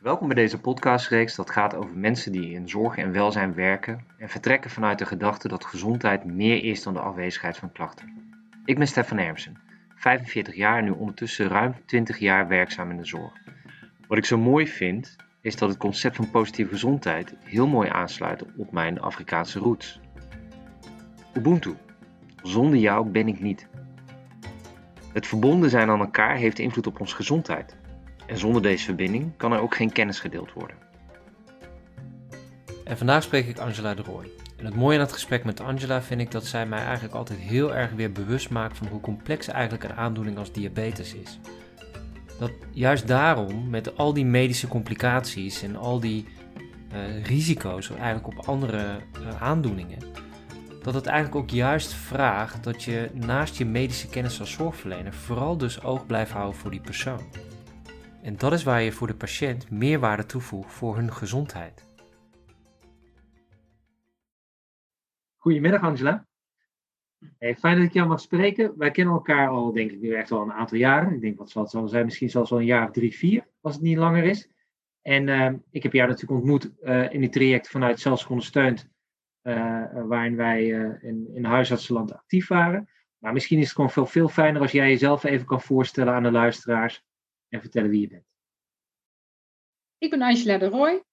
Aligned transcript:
Welkom 0.00 0.26
bij 0.26 0.36
deze 0.36 0.60
podcastreeks 0.60 1.34
dat 1.34 1.50
gaat 1.50 1.74
over 1.74 1.96
mensen 1.96 2.32
die 2.32 2.52
in 2.52 2.68
zorg 2.68 2.96
en 2.96 3.12
welzijn 3.12 3.54
werken 3.54 4.04
en 4.18 4.28
vertrekken 4.28 4.70
vanuit 4.70 4.98
de 4.98 5.06
gedachte 5.06 5.48
dat 5.48 5.64
gezondheid 5.64 6.24
meer 6.24 6.64
is 6.64 6.82
dan 6.82 6.92
de 6.92 7.00
afwezigheid 7.00 7.56
van 7.56 7.72
klachten. 7.72 8.12
Ik 8.64 8.78
ben 8.78 8.86
Stefan 8.86 9.18
Hermsen, 9.18 9.58
45 9.94 10.54
jaar 10.54 10.78
en 10.78 10.84
nu 10.84 10.90
ondertussen 10.90 11.48
ruim 11.48 11.74
20 11.86 12.18
jaar 12.18 12.48
werkzaam 12.48 12.90
in 12.90 12.96
de 12.96 13.04
zorg. 13.04 13.32
Wat 14.06 14.18
ik 14.18 14.24
zo 14.24 14.38
mooi 14.38 14.68
vind, 14.68 15.16
is 15.40 15.56
dat 15.56 15.68
het 15.68 15.78
concept 15.78 16.16
van 16.16 16.30
positieve 16.30 16.70
gezondheid 16.70 17.34
heel 17.44 17.66
mooi 17.66 17.88
aansluit 17.88 18.44
op 18.56 18.72
mijn 18.72 19.00
Afrikaanse 19.00 19.58
roots. 19.58 20.00
Ubuntu. 21.34 21.74
Zonder 22.42 22.78
jou 22.78 23.08
ben 23.08 23.28
ik 23.28 23.40
niet. 23.40 23.68
Het 25.12 25.26
verbonden 25.26 25.70
zijn 25.70 25.90
aan 25.90 26.00
elkaar 26.00 26.36
heeft 26.36 26.58
invloed 26.58 26.86
op 26.86 27.00
onze 27.00 27.14
gezondheid. 27.14 27.78
En 28.30 28.38
zonder 28.38 28.62
deze 28.62 28.84
verbinding 28.84 29.32
kan 29.36 29.52
er 29.52 29.60
ook 29.60 29.74
geen 29.74 29.92
kennis 29.92 30.20
gedeeld 30.20 30.52
worden. 30.52 30.76
En 32.84 32.98
vandaag 32.98 33.22
spreek 33.22 33.46
ik 33.46 33.58
Angela 33.58 33.94
de 33.94 34.02
Rooij. 34.02 34.30
En 34.56 34.64
het 34.64 34.74
mooie 34.74 34.96
aan 34.96 35.04
het 35.04 35.12
gesprek 35.12 35.44
met 35.44 35.60
Angela 35.60 36.02
vind 36.02 36.20
ik 36.20 36.30
dat 36.30 36.46
zij 36.46 36.66
mij 36.66 36.84
eigenlijk 36.84 37.14
altijd 37.14 37.38
heel 37.38 37.74
erg 37.74 37.92
weer 37.92 38.12
bewust 38.12 38.50
maakt 38.50 38.76
van 38.76 38.86
hoe 38.86 39.00
complex 39.00 39.48
eigenlijk 39.48 39.84
een 39.84 39.96
aandoening 39.96 40.38
als 40.38 40.52
diabetes 40.52 41.14
is. 41.14 41.38
Dat 42.38 42.50
juist 42.72 43.06
daarom, 43.06 43.70
met 43.70 43.96
al 43.96 44.12
die 44.12 44.24
medische 44.24 44.68
complicaties 44.68 45.62
en 45.62 45.76
al 45.76 46.00
die 46.00 46.26
uh, 46.92 47.24
risico's 47.24 47.90
eigenlijk 47.90 48.26
op 48.26 48.46
andere 48.46 48.96
uh, 49.22 49.42
aandoeningen, 49.42 49.98
dat 50.82 50.94
het 50.94 51.06
eigenlijk 51.06 51.42
ook 51.42 51.50
juist 51.50 51.92
vraagt 51.92 52.64
dat 52.64 52.82
je 52.82 53.10
naast 53.12 53.56
je 53.56 53.64
medische 53.64 54.08
kennis 54.08 54.40
als 54.40 54.52
zorgverlener 54.52 55.12
vooral 55.12 55.56
dus 55.56 55.82
oog 55.82 56.06
blijft 56.06 56.32
houden 56.32 56.60
voor 56.60 56.70
die 56.70 56.80
persoon. 56.80 57.49
En 58.22 58.36
dat 58.36 58.52
is 58.52 58.62
waar 58.62 58.82
je 58.82 58.92
voor 58.92 59.06
de 59.06 59.14
patiënt 59.14 59.70
meerwaarde 59.70 60.26
toevoegt 60.26 60.72
voor 60.72 60.96
hun 60.96 61.12
gezondheid. 61.12 61.86
Goedemiddag 65.36 65.82
Angela. 65.82 66.26
Fijn 67.38 67.76
dat 67.76 67.86
ik 67.86 67.92
jou 67.92 68.08
mag 68.08 68.20
spreken. 68.20 68.78
Wij 68.78 68.90
kennen 68.90 69.14
elkaar 69.14 69.48
al, 69.48 69.72
denk 69.72 69.90
ik, 69.90 70.00
nu 70.00 70.14
echt 70.14 70.30
al 70.30 70.42
een 70.42 70.52
aantal 70.52 70.78
jaren. 70.78 71.14
Ik 71.14 71.20
denk, 71.20 71.38
wat 71.38 71.50
zal 71.50 71.62
het 71.62 71.70
zal 71.70 71.88
zijn, 71.88 72.04
misschien 72.04 72.30
zelfs 72.30 72.50
wel 72.50 72.58
een 72.58 72.64
jaar 72.64 72.86
of 72.86 72.92
drie, 72.92 73.16
vier, 73.16 73.46
als 73.60 73.74
het 73.74 73.82
niet 73.82 73.96
langer 73.96 74.24
is. 74.24 74.50
En 75.02 75.26
uh, 75.26 75.52
ik 75.70 75.82
heb 75.82 75.92
jou 75.92 76.08
natuurlijk 76.08 76.40
ontmoet 76.40 76.70
uh, 76.82 77.12
in 77.12 77.22
het 77.22 77.32
traject 77.32 77.68
vanuit 77.68 78.00
Zelfs 78.00 78.26
Ondersteund, 78.26 78.88
uh, 79.42 79.84
waarin 80.06 80.36
wij 80.36 80.66
in, 81.00 81.30
in 81.34 81.44
huisartsenland 81.44 82.12
actief 82.12 82.48
waren. 82.48 82.88
Maar 83.18 83.32
misschien 83.32 83.58
is 83.58 83.64
het 83.64 83.74
gewoon 83.74 83.90
veel, 83.90 84.06
veel 84.06 84.28
fijner 84.28 84.60
als 84.60 84.72
jij 84.72 84.88
jezelf 84.88 85.24
even 85.24 85.46
kan 85.46 85.60
voorstellen 85.60 86.14
aan 86.14 86.22
de 86.22 86.30
luisteraars 86.30 87.04
en 87.50 87.60
vertellen 87.60 87.90
wie 87.90 88.00
je 88.00 88.08
bent. 88.08 88.24
Ik 89.98 90.10
ben 90.10 90.22
Angela 90.22 90.58
de 90.58 90.66
Roy. 90.66 91.04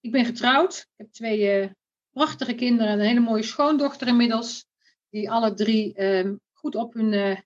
Ik 0.00 0.12
ben 0.12 0.24
getrouwd. 0.24 0.78
Ik 0.78 0.92
heb 0.96 1.12
twee 1.12 1.62
uh, 1.62 1.70
prachtige 2.10 2.54
kinderen 2.54 2.92
en 2.92 2.98
een 2.98 3.06
hele 3.06 3.20
mooie 3.20 3.42
schoondochter 3.42 4.06
inmiddels. 4.06 4.66
Die 5.08 5.30
alle 5.30 5.54
drie 5.54 5.98
uh, 5.98 6.32
goed 6.52 6.74
op 6.74 6.94
hun, 6.94 7.12
uh, 7.12 7.38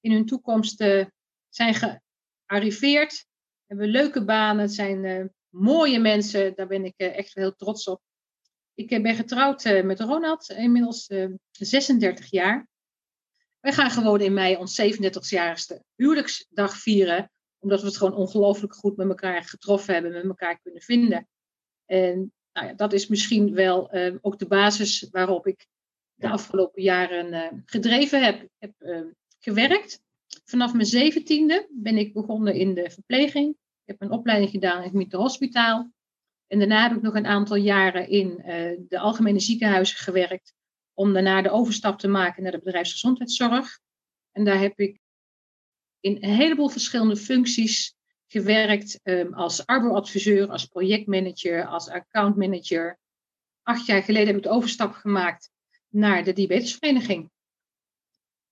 in 0.00 0.12
hun 0.12 0.26
toekomst 0.26 0.80
eh, 0.80 1.06
zijn 1.48 1.74
gearriveerd. 2.46 3.26
Hebben 3.66 3.88
leuke 3.88 4.24
banen. 4.24 4.62
Het 4.62 4.74
zijn 4.74 5.32
mooie 5.48 5.98
mensen. 5.98 6.54
Daar 6.54 6.66
ben 6.66 6.84
ik 6.84 6.94
echt 6.96 7.34
heel 7.34 7.54
trots 7.54 7.88
op. 7.88 8.02
Ik 8.74 8.88
ben 8.88 9.14
getrouwd 9.14 9.64
met 9.84 10.00
Ronald, 10.00 10.48
inmiddels 10.48 11.10
36 11.50 12.30
jaar. 12.30 12.68
Wij 13.60 13.72
gaan 13.72 13.90
gewoon 13.90 14.20
in 14.20 14.34
mei 14.34 14.56
ons 14.56 14.80
37-jarigste 14.82 15.82
huwelijksdag 15.94 16.76
vieren. 16.76 17.30
Omdat 17.58 17.80
we 17.80 17.86
het 17.86 17.96
gewoon 17.96 18.14
ongelooflijk 18.14 18.74
goed 18.74 18.96
met 18.96 19.08
elkaar 19.08 19.44
getroffen 19.44 19.94
hebben, 19.94 20.12
met 20.12 20.24
elkaar 20.24 20.58
kunnen 20.58 20.82
vinden. 20.82 21.28
En 21.86 22.32
nou 22.52 22.66
ja, 22.66 22.72
dat 22.72 22.92
is 22.92 23.06
misschien 23.06 23.54
wel 23.54 23.96
uh, 23.96 24.14
ook 24.20 24.38
de 24.38 24.46
basis 24.46 25.08
waarop 25.10 25.46
ik 25.46 25.66
de 26.14 26.28
afgelopen 26.28 26.82
jaren 26.82 27.32
uh, 27.32 27.60
gedreven 27.64 28.24
heb, 28.24 28.48
heb 28.58 28.72
uh, 28.78 29.00
gewerkt. 29.38 30.00
Vanaf 30.44 30.72
mijn 30.72 30.86
zeventiende 30.86 31.68
ben 31.70 31.96
ik 31.96 32.12
begonnen 32.12 32.54
in 32.54 32.74
de 32.74 32.90
verpleging. 32.90 33.48
Ik 33.48 33.98
heb 33.98 34.02
een 34.02 34.10
opleiding 34.10 34.50
gedaan 34.50 34.82
in 34.82 35.00
het 35.00 35.12
Hospitaal. 35.12 35.92
En 36.46 36.58
daarna 36.58 36.88
heb 36.88 36.96
ik 36.96 37.02
nog 37.02 37.14
een 37.14 37.26
aantal 37.26 37.56
jaren 37.56 38.08
in 38.08 38.36
de 38.88 38.98
algemene 38.98 39.40
ziekenhuizen 39.40 39.98
gewerkt 39.98 40.54
om 40.98 41.12
daarna 41.12 41.42
de 41.42 41.50
overstap 41.50 41.98
te 41.98 42.08
maken 42.08 42.42
naar 42.42 42.52
de 42.52 42.60
bedrijfsgezondheidszorg. 42.64 43.80
En 44.32 44.44
daar 44.44 44.58
heb 44.58 44.78
ik 44.78 45.00
in 46.00 46.16
een 46.20 46.34
heleboel 46.34 46.68
verschillende 46.68 47.16
functies 47.16 47.96
gewerkt 48.26 49.00
um, 49.02 49.34
als 49.34 49.66
arboadviseur, 49.66 50.48
als 50.48 50.66
projectmanager, 50.66 51.66
als 51.66 51.88
accountmanager. 51.88 52.98
Acht 53.62 53.86
jaar 53.86 54.02
geleden 54.02 54.26
heb 54.26 54.36
ik 54.36 54.42
de 54.42 54.48
overstap 54.48 54.92
gemaakt 54.92 55.50
naar 55.88 56.24
de 56.24 56.32
diabetesvereniging. 56.32 57.30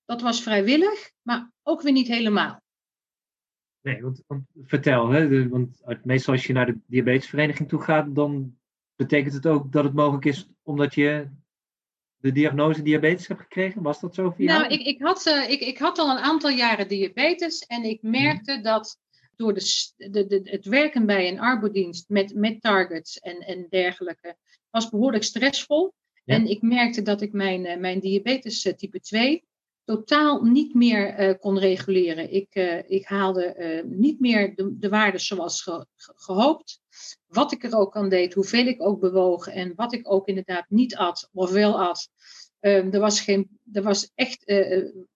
Dat 0.04 0.20
was 0.20 0.42
vrijwillig, 0.42 1.12
maar 1.22 1.52
ook 1.62 1.82
weer 1.82 1.92
niet 1.92 2.08
helemaal. 2.08 2.62
Nee, 3.80 4.02
want, 4.02 4.22
want 4.26 4.44
vertel, 4.64 5.08
hè, 5.08 5.48
want 5.48 5.80
meestal 6.04 6.34
als 6.34 6.46
je 6.46 6.52
naar 6.52 6.66
de 6.66 6.78
diabetesvereniging 6.86 7.68
toe 7.68 7.82
gaat, 7.82 8.14
dan 8.14 8.58
betekent 8.96 9.34
het 9.34 9.46
ook 9.46 9.72
dat 9.72 9.84
het 9.84 9.94
mogelijk 9.94 10.24
is 10.24 10.48
omdat 10.62 10.94
je 10.94 11.28
de 12.20 12.32
diagnose 12.32 12.82
diabetes 12.82 13.26
hebt 13.26 13.40
gekregen? 13.40 13.82
Was 13.82 14.00
dat 14.00 14.14
zo 14.14 14.30
voor 14.30 14.44
jou? 14.44 14.58
Nou, 14.60 14.72
ik, 14.72 14.86
ik, 14.86 15.02
had, 15.02 15.26
uh, 15.26 15.50
ik, 15.50 15.60
ik 15.60 15.78
had 15.78 15.98
al 15.98 16.10
een 16.10 16.22
aantal 16.22 16.50
jaren 16.50 16.88
diabetes 16.88 17.66
en 17.66 17.84
ik 17.84 18.02
mhm. 18.02 18.10
merkte 18.10 18.60
dat 18.60 18.98
door 19.36 19.54
de, 19.54 19.92
de, 19.96 20.26
de, 20.26 20.40
het 20.44 20.64
werken 20.64 21.06
bij 21.06 21.28
een 21.28 21.40
arbodienst 21.40 22.08
met, 22.08 22.34
met 22.34 22.60
targets 22.60 23.18
en, 23.18 23.38
en 23.38 23.66
dergelijke 23.68 24.36
was 24.70 24.88
behoorlijk 24.88 25.24
stressvol. 25.24 25.92
Ja. 26.24 26.34
En 26.34 26.46
ik 26.46 26.62
merkte 26.62 27.02
dat 27.02 27.20
ik 27.20 27.32
mijn, 27.32 27.64
uh, 27.64 27.76
mijn 27.76 28.00
diabetes 28.00 28.64
uh, 28.64 28.72
type 28.72 29.00
2 29.00 29.44
totaal 29.84 30.42
niet 30.42 30.74
meer 30.74 31.38
kon 31.38 31.58
reguleren. 31.58 32.32
Ik, 32.32 32.54
ik 32.86 33.04
haalde 33.04 33.84
niet 33.88 34.20
meer 34.20 34.54
de, 34.54 34.78
de 34.78 34.88
waarden 34.88 35.20
zoals 35.20 35.62
ge, 35.62 35.86
ge, 35.96 36.12
gehoopt. 36.16 36.80
Wat 37.26 37.52
ik 37.52 37.64
er 37.64 37.76
ook 37.76 37.96
aan 37.96 38.08
deed, 38.08 38.34
hoeveel 38.34 38.66
ik 38.66 38.82
ook 38.82 39.00
bewoog 39.00 39.46
en 39.46 39.74
wat 39.74 39.92
ik 39.92 40.12
ook 40.12 40.28
inderdaad 40.28 40.64
niet 40.68 40.96
at 40.96 41.30
of 41.32 41.50
wel 41.50 41.80
at. 41.80 42.08
Um, 42.60 42.92
er 42.92 43.00
was 43.00 43.20
geen, 43.20 43.58
er 43.72 43.82
was 43.82 44.10
echt, 44.14 44.48
uh, 44.48 44.58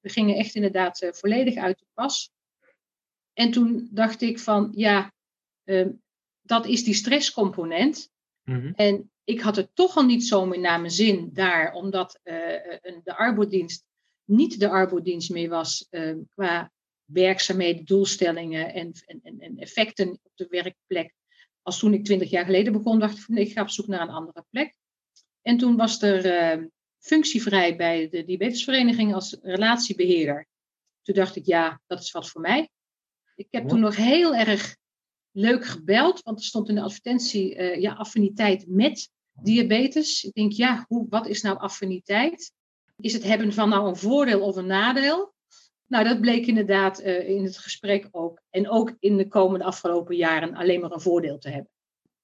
we 0.00 0.08
gingen 0.08 0.36
echt 0.36 0.54
inderdaad 0.54 1.02
uh, 1.02 1.12
volledig 1.12 1.56
uit 1.56 1.78
de 1.78 1.86
pas. 1.94 2.30
En 3.32 3.50
toen 3.50 3.88
dacht 3.90 4.20
ik 4.20 4.38
van, 4.38 4.68
ja, 4.74 5.12
um, 5.64 6.02
dat 6.42 6.66
is 6.66 6.84
die 6.84 6.94
stresscomponent. 6.94 8.10
Mm-hmm. 8.44 8.72
En 8.74 9.10
ik 9.24 9.40
had 9.40 9.56
het 9.56 9.70
toch 9.74 9.96
al 9.96 10.04
niet 10.04 10.24
zo 10.24 10.46
meer 10.46 10.60
naar 10.60 10.80
mijn 10.80 10.92
zin 10.92 11.30
daar, 11.32 11.72
omdat 11.72 12.20
uh, 12.24 12.34
de 13.02 13.16
arbodienst 13.16 13.84
niet 14.30 14.60
de 14.60 14.68
arbodienst 14.68 15.30
meer 15.30 15.48
was 15.48 15.86
ehm, 15.90 16.18
qua 16.34 16.72
werkzaamheden, 17.04 17.84
doelstellingen 17.84 18.74
en, 18.74 18.92
en, 19.06 19.40
en 19.40 19.58
effecten 19.58 20.10
op 20.10 20.32
de 20.34 20.46
werkplek. 20.48 21.14
Als 21.62 21.78
toen 21.78 21.92
ik 21.92 22.04
twintig 22.04 22.30
jaar 22.30 22.44
geleden 22.44 22.72
begon, 22.72 22.98
dacht 22.98 23.16
ik 23.16 23.22
van 23.22 23.36
ik 23.36 23.52
ga 23.52 23.62
op 23.62 23.70
zoek 23.70 23.86
naar 23.86 24.00
een 24.00 24.10
andere 24.10 24.44
plek. 24.50 24.74
En 25.42 25.56
toen 25.56 25.76
was 25.76 26.02
er 26.02 26.70
functievrij 26.98 27.76
bij 27.76 28.08
de 28.08 28.24
diabetesvereniging 28.24 29.14
als 29.14 29.36
relatiebeheerder. 29.42 30.46
Toen 31.02 31.14
dacht 31.14 31.36
ik, 31.36 31.46
ja, 31.46 31.80
dat 31.86 32.00
is 32.00 32.10
wat 32.10 32.30
voor 32.30 32.40
mij. 32.40 32.68
Ik 33.34 33.46
heb 33.50 33.68
toen 33.68 33.80
nog 33.80 33.96
heel 33.96 34.34
erg 34.34 34.76
leuk 35.30 35.64
gebeld, 35.64 36.22
want 36.22 36.38
er 36.38 36.44
stond 36.44 36.68
in 36.68 36.74
de 36.74 36.82
advertentie 36.82 37.56
uh, 37.56 37.80
ja, 37.80 37.92
affiniteit 37.92 38.64
met 38.68 39.10
diabetes. 39.32 40.24
Ik 40.24 40.32
denk, 40.32 40.52
ja, 40.52 40.84
hoe, 40.88 41.06
wat 41.08 41.26
is 41.26 41.42
nou 41.42 41.58
affiniteit? 41.58 42.52
Is 42.96 43.12
het 43.12 43.22
hebben 43.22 43.52
van 43.52 43.68
nou 43.68 43.88
een 43.88 43.96
voordeel 43.96 44.40
of 44.40 44.56
een 44.56 44.66
nadeel? 44.66 45.34
Nou, 45.90 46.04
dat 46.04 46.20
bleek 46.20 46.46
inderdaad 46.46 47.00
uh, 47.00 47.28
in 47.28 47.44
het 47.44 47.58
gesprek 47.58 48.08
ook. 48.10 48.42
En 48.50 48.68
ook 48.68 48.96
in 48.98 49.16
de 49.16 49.28
komende 49.28 49.64
afgelopen 49.64 50.16
jaren 50.16 50.54
alleen 50.54 50.80
maar 50.80 50.90
een 50.90 51.00
voordeel 51.00 51.38
te 51.38 51.48
hebben. 51.48 51.70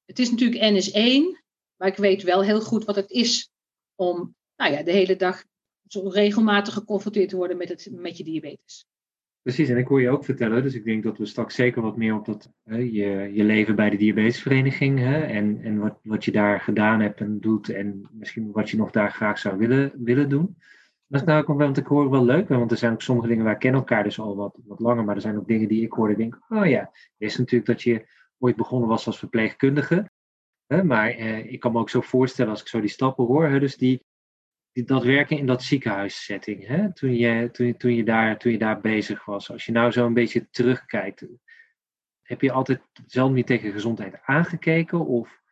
Het 0.05 0.19
is 0.19 0.31
natuurlijk 0.31 0.63
NS1, 0.63 1.43
maar 1.77 1.89
ik 1.89 1.97
weet 1.97 2.23
wel 2.23 2.43
heel 2.43 2.61
goed 2.61 2.85
wat 2.85 2.97
het 2.97 3.11
is 3.11 3.51
om 3.95 4.35
nou 4.57 4.73
ja, 4.73 4.83
de 4.83 4.93
hele 4.93 5.17
dag 5.17 5.45
zo 5.87 6.09
regelmatig 6.09 6.75
geconfronteerd 6.75 7.29
te 7.29 7.37
worden 7.37 7.57
met, 7.57 7.69
het, 7.69 7.89
met 7.93 8.17
je 8.17 8.25
diabetes. 8.25 8.87
Precies, 9.43 9.69
en 9.69 9.77
ik 9.77 9.87
hoor 9.87 10.01
je 10.01 10.11
ook 10.11 10.25
vertellen, 10.25 10.63
dus 10.63 10.75
ik 10.75 10.85
denk 10.85 11.03
dat 11.03 11.19
we 11.19 11.27
straks 11.27 11.55
zeker 11.55 11.83
wat 11.83 11.97
meer 11.97 12.15
op 12.15 12.25
dat, 12.25 12.51
je, 12.65 13.31
je 13.33 13.45
leven 13.45 13.77
bij 13.77 13.91
de 13.91 13.97
diabetesvereniging 13.97 14.99
hè, 14.99 15.21
en, 15.21 15.63
en 15.63 15.79
wat, 15.79 15.99
wat 16.03 16.25
je 16.25 16.33
daar 16.33 16.61
gedaan 16.61 17.01
hebt 17.01 17.21
en 17.21 17.41
doet 17.41 17.69
en 17.69 18.09
misschien 18.13 18.53
wat 18.53 18.71
je 18.71 18.77
nog 18.77 18.91
daar 18.91 19.13
graag 19.13 19.39
zou 19.39 19.59
willen, 19.59 19.93
willen 19.95 20.29
doen. 20.29 20.57
Dat 21.09 21.21
is 21.21 21.27
nou 21.27 21.45
ook 21.45 21.59
wel, 21.59 21.77
ik 21.77 21.87
hoor 21.87 22.11
wel 22.11 22.25
leuk, 22.25 22.49
want 22.49 22.71
er 22.71 22.77
zijn 22.77 22.93
ook 22.93 23.03
sommige 23.03 23.29
dingen, 23.29 23.45
wij 23.45 23.57
kennen 23.57 23.81
elkaar 23.81 24.05
dus 24.05 24.19
al 24.19 24.37
wat, 24.37 24.59
wat 24.65 24.81
langer, 24.81 25.05
maar 25.05 25.15
er 25.15 25.21
zijn 25.21 25.37
ook 25.37 25.49
dingen 25.49 25.69
die 25.69 25.83
ik 25.83 25.93
hoorde, 25.93 26.17
denk 26.17 26.39
oh 26.49 26.67
ja, 26.67 26.91
is 27.17 27.37
natuurlijk 27.37 27.67
dat 27.67 27.83
je 27.83 28.07
ooit 28.39 28.57
begonnen 28.57 28.89
was 28.89 29.07
als 29.07 29.19
verpleegkundige, 29.19 30.11
hè, 30.67 30.85
maar 30.85 31.11
eh, 31.11 31.53
ik 31.53 31.61
kan 31.61 31.73
me 31.73 31.79
ook 31.79 31.91
zo 31.91 32.01
voorstellen 32.01 32.51
als 32.51 32.61
ik 32.61 32.69
zo 32.69 32.81
die 32.81 32.89
stappen 32.89 33.25
hoor, 33.25 33.61
dus 33.61 33.77
die, 33.77 34.05
dat 34.85 35.05
werken 35.05 35.39
in 35.39 35.47
dat 35.47 35.63
ziekenhuissetting, 35.63 36.67
hè? 36.67 36.93
Toen, 36.93 37.15
je, 37.15 37.51
toen, 37.51 37.77
toen, 37.77 37.95
je 37.95 38.05
daar, 38.05 38.39
toen 38.39 38.53
je 38.53 38.59
daar 38.59 38.81
bezig 38.81 39.25
was. 39.25 39.51
Als 39.51 39.67
je 39.67 39.73
nou 39.73 39.91
zo 39.91 40.07
een 40.07 40.15
beetje 40.15 40.51
terugkijkt, 40.51 41.27
heb 42.23 42.41
je 42.41 42.53
altijd 42.53 42.81
zelf 43.07 43.33
niet 43.33 43.47
tegen 43.47 43.73
gezondheid 43.73 44.19
aangekeken? 44.23 45.07
Of 45.07 45.43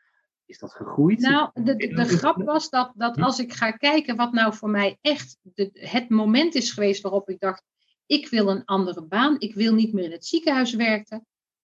is 0.46 0.58
dat 0.58 0.72
gegroeid? 0.72 1.18
Nou, 1.18 1.50
de, 1.54 1.76
de, 1.76 2.04
grap 2.04 2.42
was 2.42 2.70
dat, 2.70 2.92
dat 2.94 3.16
hm? 3.16 3.22
als 3.22 3.38
ik 3.38 3.52
ga 3.52 3.70
kijken 3.70 4.16
wat 4.16 4.32
nou 4.32 4.54
voor 4.54 4.70
mij 4.70 4.98
echt 5.00 5.38
de, 5.42 5.70
het 5.72 6.08
moment 6.08 6.54
is 6.54 6.70
geweest 6.70 7.02
waarop 7.02 7.28
ik 7.28 7.40
dacht, 7.40 7.62
ik 8.06 8.28
wil 8.28 8.48
een 8.48 8.64
andere 8.64 9.02
baan, 9.02 9.36
ik 9.38 9.54
wil 9.54 9.74
niet 9.74 9.92
meer 9.92 10.04
in 10.04 10.12
het 10.12 10.26
ziekenhuis 10.26 10.74
werken, 10.74 11.26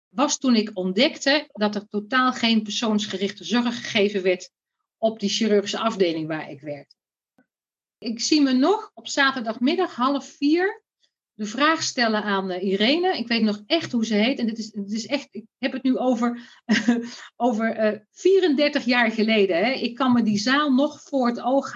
was 0.09 0.37
toen 0.37 0.55
ik 0.55 0.71
ontdekte 0.73 1.49
dat 1.51 1.75
er 1.75 1.87
totaal 1.87 2.33
geen 2.33 2.63
persoonsgerichte 2.63 3.43
zorg 3.43 3.75
gegeven 3.75 4.23
werd 4.23 4.51
op 4.97 5.19
die 5.19 5.29
chirurgische 5.29 5.79
afdeling 5.79 6.27
waar 6.27 6.49
ik 6.49 6.61
werkte. 6.61 6.95
Ik 7.97 8.19
zie 8.19 8.41
me 8.41 8.51
nog 8.51 8.91
op 8.93 9.07
zaterdagmiddag 9.07 9.95
half 9.95 10.25
vier 10.25 10.83
de 11.37 11.45
vraag 11.45 11.83
stellen 11.83 12.23
aan 12.23 12.51
uh, 12.51 12.63
Irene. 12.63 13.17
Ik 13.17 13.27
weet 13.27 13.41
nog 13.41 13.63
echt 13.65 13.91
hoe 13.91 14.05
ze 14.05 14.13
heet. 14.13 14.39
En 14.39 14.45
dit 14.45 14.57
is, 14.57 14.71
dit 14.71 14.91
is 14.91 15.05
echt, 15.05 15.27
ik 15.31 15.45
heb 15.57 15.71
het 15.71 15.83
nu 15.83 15.97
over, 15.97 16.61
over 17.35 17.77
uh, 17.77 17.87
eh, 17.87 18.01
34 18.11 18.85
jaar 18.85 19.11
geleden. 19.11 19.57
Hè. 19.57 19.71
Ik 19.71 19.95
kan 19.95 20.13
me 20.13 20.23
die 20.23 20.37
zaal 20.37 20.73
nog 20.73 21.01
voor, 21.01 21.27
het 21.27 21.39
oog 21.39 21.71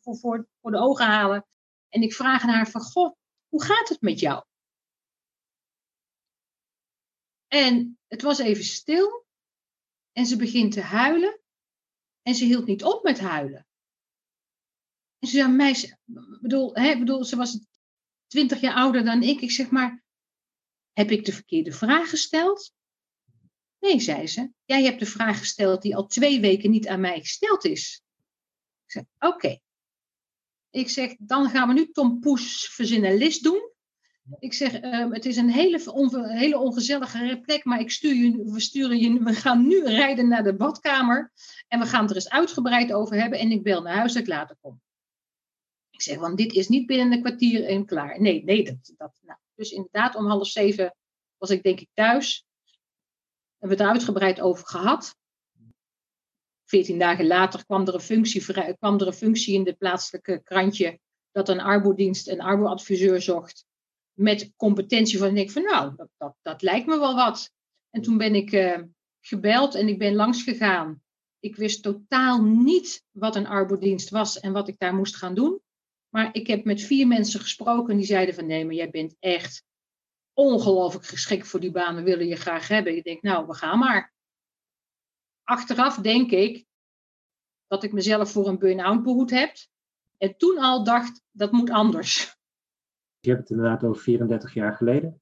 voor, 0.00 0.16
voor, 0.16 0.48
voor 0.60 0.70
de 0.70 0.78
ogen 0.78 1.06
halen. 1.06 1.46
En 1.88 2.02
ik 2.02 2.14
vraag 2.14 2.42
aan 2.42 2.48
haar 2.48 2.70
van, 2.70 2.80
goh, 2.80 3.16
hoe 3.48 3.62
gaat 3.62 3.88
het 3.88 4.00
met 4.00 4.20
jou? 4.20 4.44
En 7.46 7.98
het 8.06 8.22
was 8.22 8.38
even 8.38 8.64
stil. 8.64 9.26
En 10.12 10.26
ze 10.26 10.36
begint 10.36 10.72
te 10.72 10.80
huilen. 10.80 11.40
En 12.22 12.34
ze 12.34 12.44
hield 12.44 12.66
niet 12.66 12.84
op 12.84 13.02
met 13.02 13.20
huilen. 13.20 13.66
En 15.18 15.28
ze 15.28 15.36
zei, 15.36 15.52
meisje, 15.52 15.98
bedoel, 16.40 16.74
hè, 16.74 16.98
bedoel, 16.98 17.24
ze 17.24 17.36
was 17.36 17.66
twintig 18.26 18.60
jaar 18.60 18.74
ouder 18.74 19.04
dan 19.04 19.22
ik. 19.22 19.40
Ik 19.40 19.50
zeg 19.50 19.70
maar, 19.70 20.04
heb 20.92 21.10
ik 21.10 21.24
de 21.24 21.32
verkeerde 21.32 21.72
vraag 21.72 22.10
gesteld? 22.10 22.74
Nee, 23.80 24.00
zei 24.00 24.26
ze. 24.26 24.50
Jij 24.64 24.84
hebt 24.84 24.98
de 24.98 25.06
vraag 25.06 25.38
gesteld 25.38 25.82
die 25.82 25.96
al 25.96 26.06
twee 26.06 26.40
weken 26.40 26.70
niet 26.70 26.88
aan 26.88 27.00
mij 27.00 27.20
gesteld 27.20 27.64
is. 27.64 28.02
Ik 28.84 28.92
zeg, 28.92 29.02
oké. 29.18 29.58
Ik 30.70 30.88
zeg, 30.88 31.14
dan 31.18 31.50
gaan 31.50 31.68
we 31.68 31.74
nu 31.74 31.90
Tom 31.90 32.20
Poes 32.20 32.68
verzinnen 32.68 33.16
list 33.16 33.42
doen. 33.42 33.74
Ik 34.38 34.52
zeg, 34.52 34.80
ehm, 34.80 35.12
het 35.12 35.26
is 35.26 35.36
een 35.36 35.50
hele, 35.50 35.80
hele 36.28 36.58
ongezellige 36.58 37.40
plek, 37.42 37.64
maar 37.64 37.80
ik 37.80 37.90
stuur 37.90 38.32
we, 38.52 38.60
sturen 38.60 38.98
je, 38.98 39.22
we 39.22 39.34
gaan 39.34 39.66
nu 39.66 39.84
rijden 39.84 40.28
naar 40.28 40.44
de 40.44 40.56
badkamer. 40.56 41.32
En 41.68 41.78
we 41.78 41.86
gaan 41.86 42.00
het 42.00 42.10
er 42.10 42.16
eens 42.16 42.30
uitgebreid 42.30 42.92
over 42.92 43.20
hebben. 43.20 43.38
En 43.38 43.50
ik 43.50 43.62
bel 43.62 43.82
naar 43.82 43.96
huis 43.96 44.12
dat 44.12 44.22
ik 44.22 44.28
later 44.28 44.56
kom. 44.60 44.80
Ik 45.96 46.02
zeg, 46.02 46.18
want 46.18 46.36
dit 46.36 46.52
is 46.52 46.68
niet 46.68 46.86
binnen 46.86 47.12
een 47.12 47.22
kwartier 47.22 47.64
en 47.64 47.86
klaar. 47.86 48.20
Nee, 48.20 48.44
nee, 48.44 48.64
dat, 48.64 48.94
dat 48.96 49.18
nou. 49.22 49.38
Dus 49.54 49.70
inderdaad, 49.70 50.14
om 50.14 50.26
half 50.26 50.46
zeven 50.46 50.94
was 51.36 51.50
ik 51.50 51.62
denk 51.62 51.80
ik 51.80 51.88
thuis. 51.94 52.46
Hebben 53.58 53.76
we 53.76 53.82
het 53.82 53.92
er 53.92 53.98
uitgebreid 53.98 54.40
over 54.40 54.66
gehad. 54.66 55.16
Veertien 56.64 56.98
dagen 56.98 57.26
later 57.26 57.64
kwam 57.64 57.86
er, 57.86 57.94
een 57.94 58.00
functie, 58.00 58.74
kwam 58.78 59.00
er 59.00 59.06
een 59.06 59.12
functie 59.12 59.54
in 59.54 59.64
de 59.64 59.74
plaatselijke 59.74 60.40
krantje 60.42 61.00
dat 61.32 61.48
een 61.48 61.60
arbodienst 61.60 62.28
een 62.28 62.40
arboadviseur 62.40 63.22
zocht 63.22 63.66
met 64.12 64.52
competentie 64.56 65.18
van, 65.18 65.36
ik 65.36 65.50
van 65.50 65.62
nou, 65.62 65.96
dat, 65.96 66.08
dat, 66.16 66.36
dat 66.42 66.62
lijkt 66.62 66.86
me 66.86 66.98
wel 66.98 67.14
wat. 67.14 67.50
En 67.90 68.02
toen 68.02 68.18
ben 68.18 68.34
ik 68.34 68.52
uh, 68.52 68.82
gebeld 69.20 69.74
en 69.74 69.88
ik 69.88 69.98
ben 69.98 70.14
langs 70.14 70.42
gegaan. 70.42 71.02
Ik 71.40 71.56
wist 71.56 71.82
totaal 71.82 72.42
niet 72.42 73.02
wat 73.10 73.36
een 73.36 73.46
arbodienst 73.46 74.10
was 74.10 74.40
en 74.40 74.52
wat 74.52 74.68
ik 74.68 74.78
daar 74.78 74.94
moest 74.94 75.16
gaan 75.16 75.34
doen. 75.34 75.60
Maar 76.08 76.28
ik 76.32 76.46
heb 76.46 76.64
met 76.64 76.82
vier 76.82 77.06
mensen 77.06 77.40
gesproken 77.40 77.96
die 77.96 78.06
zeiden 78.06 78.34
van 78.34 78.46
nee, 78.46 78.64
maar 78.64 78.74
jij 78.74 78.90
bent 78.90 79.16
echt 79.18 79.64
ongelooflijk 80.32 81.06
geschikt 81.06 81.48
voor 81.48 81.60
die 81.60 81.70
baan. 81.70 81.94
We 81.94 82.02
willen 82.02 82.26
je 82.26 82.36
graag 82.36 82.68
hebben. 82.68 82.96
Ik 82.96 83.04
denk, 83.04 83.22
nou, 83.22 83.46
we 83.46 83.54
gaan 83.54 83.78
maar. 83.78 84.14
Achteraf 85.44 85.96
denk 85.96 86.30
ik 86.30 86.66
dat 87.66 87.84
ik 87.84 87.92
mezelf 87.92 88.30
voor 88.30 88.48
een 88.48 88.58
burn-out 88.58 89.02
behoed 89.02 89.30
heb. 89.30 89.52
En 90.18 90.36
toen 90.36 90.58
al 90.58 90.84
dacht, 90.84 91.22
dat 91.30 91.52
moet 91.52 91.70
anders. 91.70 92.36
Je 93.20 93.28
hebt 93.28 93.40
het 93.40 93.50
inderdaad 93.50 93.84
over 93.84 94.02
34 94.02 94.54
jaar 94.54 94.72
geleden. 94.72 95.20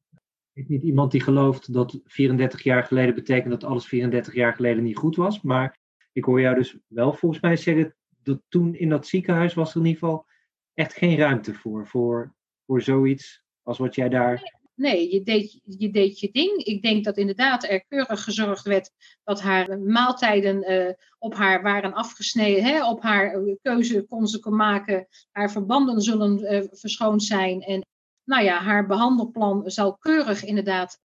Ik 0.53 0.69
niet 0.69 0.83
iemand 0.83 1.11
die 1.11 1.21
gelooft 1.21 1.73
dat 1.73 2.01
34 2.05 2.63
jaar 2.63 2.85
geleden 2.85 3.15
betekent 3.15 3.51
dat 3.51 3.65
alles 3.65 3.87
34 3.87 4.35
jaar 4.35 4.55
geleden 4.55 4.85
niet 4.85 4.97
goed 4.97 5.17
was. 5.17 5.43
Maar 5.43 5.79
ik 6.13 6.25
hoor 6.25 6.41
jou 6.41 6.55
dus 6.55 6.77
wel 6.87 7.13
volgens 7.13 7.41
mij 7.41 7.57
zeggen 7.57 7.97
dat 8.23 8.41
toen 8.49 8.75
in 8.75 8.89
dat 8.89 9.07
ziekenhuis 9.07 9.55
was 9.55 9.71
er 9.71 9.81
in 9.81 9.87
ieder 9.87 10.01
geval 10.01 10.27
echt 10.75 10.93
geen 10.93 11.17
ruimte 11.17 11.55
voor, 11.55 11.87
voor, 11.87 12.35
voor 12.67 12.83
zoiets 12.83 13.43
als 13.63 13.79
wat 13.79 13.95
jij 13.95 14.09
daar. 14.09 14.63
Nee, 14.75 15.13
je 15.13 15.23
deed, 15.23 15.61
je 15.65 15.91
deed 15.91 16.21
je 16.21 16.31
ding. 16.31 16.65
Ik 16.65 16.83
denk 16.83 17.05
dat 17.05 17.17
inderdaad 17.17 17.65
er 17.65 17.85
keurig 17.85 18.25
gezorgd 18.25 18.65
werd 18.65 18.91
dat 19.25 19.41
haar 19.41 19.79
maaltijden 19.79 20.73
uh, 20.73 20.93
op 21.19 21.35
haar 21.35 21.63
waren 21.63 21.93
afgesneden. 21.93 22.65
Hè? 22.65 22.89
Op 22.89 23.03
haar 23.03 23.39
keuze 23.63 24.03
kon 24.03 24.27
ze 24.27 24.51
maken. 24.51 25.07
Haar 25.33 25.51
verbanden 25.51 26.01
zullen 26.01 26.55
uh, 26.55 26.63
verschoond 26.71 27.23
zijn. 27.23 27.61
En 27.61 27.87
nou 28.25 28.45
ja, 28.45 28.59
haar 28.59 28.87
behandelplan 28.87 29.71
zal 29.71 29.97
keurig 29.97 30.45
inderdaad 30.45 31.01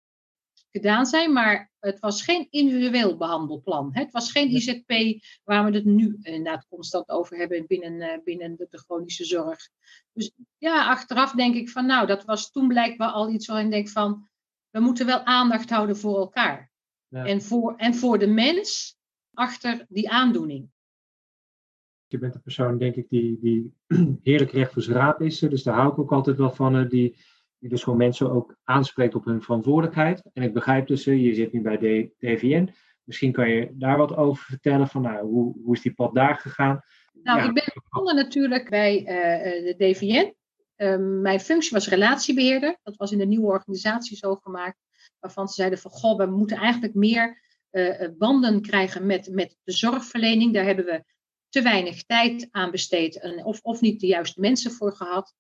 gedaan 0.76 1.06
zijn, 1.06 1.34
maar 1.34 1.72
het 1.80 2.00
was 2.00 2.24
geen 2.24 2.48
individueel 2.50 3.18
behandelplan. 3.18 3.90
Het 3.94 4.12
was 4.12 4.32
geen 4.32 4.50
IZP 4.50 4.92
waar 5.44 5.66
we 5.66 5.78
het 5.78 5.86
nu 5.86 6.18
inderdaad 6.22 6.68
constant 6.68 7.10
over 7.10 7.38
hebben 7.38 7.66
binnen, 7.68 8.02
eh, 8.02 8.24
binnen 8.24 8.56
de, 8.58 8.68
chronische 8.78 9.26
zorg. 9.26 9.70
Dus 10.14 10.32
ja, 10.58 10.90
achteraf 10.90 11.32
denk 11.32 11.56
ik 11.56 11.70
van 11.70 11.86
nou, 11.86 12.08
dat 12.08 12.26
was 12.26 12.52
toen 12.52 12.68
blijkbaar 12.68 13.10
al 13.10 13.30
iets 13.30 13.48
waarin 13.48 13.66
ik 13.66 13.72
denk 13.72 13.90
van, 13.90 14.30
we 14.70 14.80
moeten 14.80 15.06
wel 15.06 15.24
aandacht 15.24 15.70
houden 15.70 15.98
voor 15.98 16.18
elkaar. 16.18 16.72
Ja. 17.08 17.26
En, 17.26 17.42
voor, 17.42 17.76
en 17.76 17.96
voor 17.96 18.20
de 18.20 18.28
mens 18.28 18.98
achter 19.34 19.86
die 19.90 20.10
aandoening. 20.10 20.70
Je 22.08 22.18
bent 22.18 22.36
een 22.36 22.42
persoon, 22.42 22.78
denk 22.78 22.96
ik, 22.96 23.10
die, 23.10 23.40
die 23.40 23.74
heerlijk 24.24 24.52
recht 24.52 24.74
voor 24.74 24.82
zijn 24.82 24.98
raap 24.98 25.22
is. 25.22 25.40
Dus 25.40 25.64
daar 25.64 25.76
hou 25.76 25.92
ik 25.92 26.00
ook 26.00 26.12
altijd 26.12 26.38
wel 26.38 26.52
van. 26.52 26.88
Die, 26.88 27.16
die 27.60 27.70
dus 27.70 27.84
gewoon 27.84 27.98
mensen 27.98 28.32
ook 28.32 28.58
aanspreekt 28.64 29.16
op 29.16 29.26
hun 29.26 29.42
verantwoordelijkheid. 29.42 30.22
En 30.34 30.44
ik 30.44 30.54
begrijp 30.54 30.88
dus, 30.88 31.04
je 31.04 31.34
zit 31.34 31.54
nu 31.54 31.62
bij 31.62 31.78
de 31.78 32.12
DVN. 32.20 32.74
Misschien 33.04 33.32
kan 33.32 33.50
je 33.50 33.70
daar 33.74 33.98
wat 33.98 34.16
over 34.16 34.44
vertellen 34.44 34.88
van 34.88 35.02
nou, 35.02 35.26
hoe, 35.26 35.56
hoe 35.64 35.76
is 35.76 35.82
die 35.82 35.94
pad 35.94 36.14
daar 36.14 36.36
gegaan? 36.36 36.82
Nou, 37.24 37.48
ik 37.48 37.54
ben 37.54 37.82
begonnen 37.90 38.16
natuurlijk 38.16 38.70
bij 38.70 39.00
uh, 39.00 39.66
de 39.66 39.76
DVN. 39.78 40.34
Ehm, 40.76 41.22
mijn 41.22 41.40
functie 41.40 41.72
was 41.72 41.88
relatiebeheerder. 41.88 42.78
Dat 42.84 42.96
was 42.96 43.12
in 43.12 43.18
de 43.18 43.26
nieuwe 43.26 43.48
organisatie 43.48 44.18
zo 44.18 44.36
gemaakt. 44.36 44.78
Waarvan 45.20 45.48
ze 45.48 45.54
zeiden 45.54 45.80
van, 45.80 45.92
goh, 45.92 46.18
we 46.18 46.26
moeten 46.26 46.58
eigenlijk 46.58 46.94
meer 46.94 47.44
uh, 47.72 48.08
banden 48.18 48.62
krijgen 48.62 49.06
met, 49.06 49.30
met 49.32 49.58
de 49.64 49.72
zorgverlening. 49.72 50.54
Daar 50.54 50.66
hebben 50.66 50.86
we 50.86 51.04
te 51.50 51.62
weinig 51.62 52.04
tijd 52.04 52.48
aan 52.52 52.72
besteed 52.72 53.20
en 53.20 53.46
of, 53.46 53.60
of 53.62 53.82
niet 53.82 54.00
de 54.00 54.08
juiste 54.08 54.40
mensen 54.40 54.72
voor 54.72 54.96
gehad. 54.96 55.34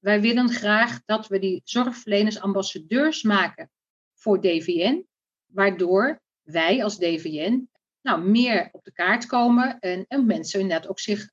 Wij 0.00 0.20
willen 0.20 0.48
graag 0.48 1.04
dat 1.04 1.28
we 1.28 1.38
die 1.38 1.60
zorgverleners 1.64 2.40
ambassadeurs 2.40 3.22
maken 3.22 3.70
voor 4.14 4.40
DVN, 4.40 5.06
waardoor 5.46 6.22
wij 6.42 6.84
als 6.84 6.98
DVN 6.98 7.68
nou, 8.00 8.22
meer 8.22 8.68
op 8.72 8.84
de 8.84 8.92
kaart 8.92 9.26
komen 9.26 9.78
en, 9.78 10.04
en 10.08 10.26
mensen 10.26 10.60
inderdaad 10.60 10.88
ook 10.88 11.00
zich 11.00 11.30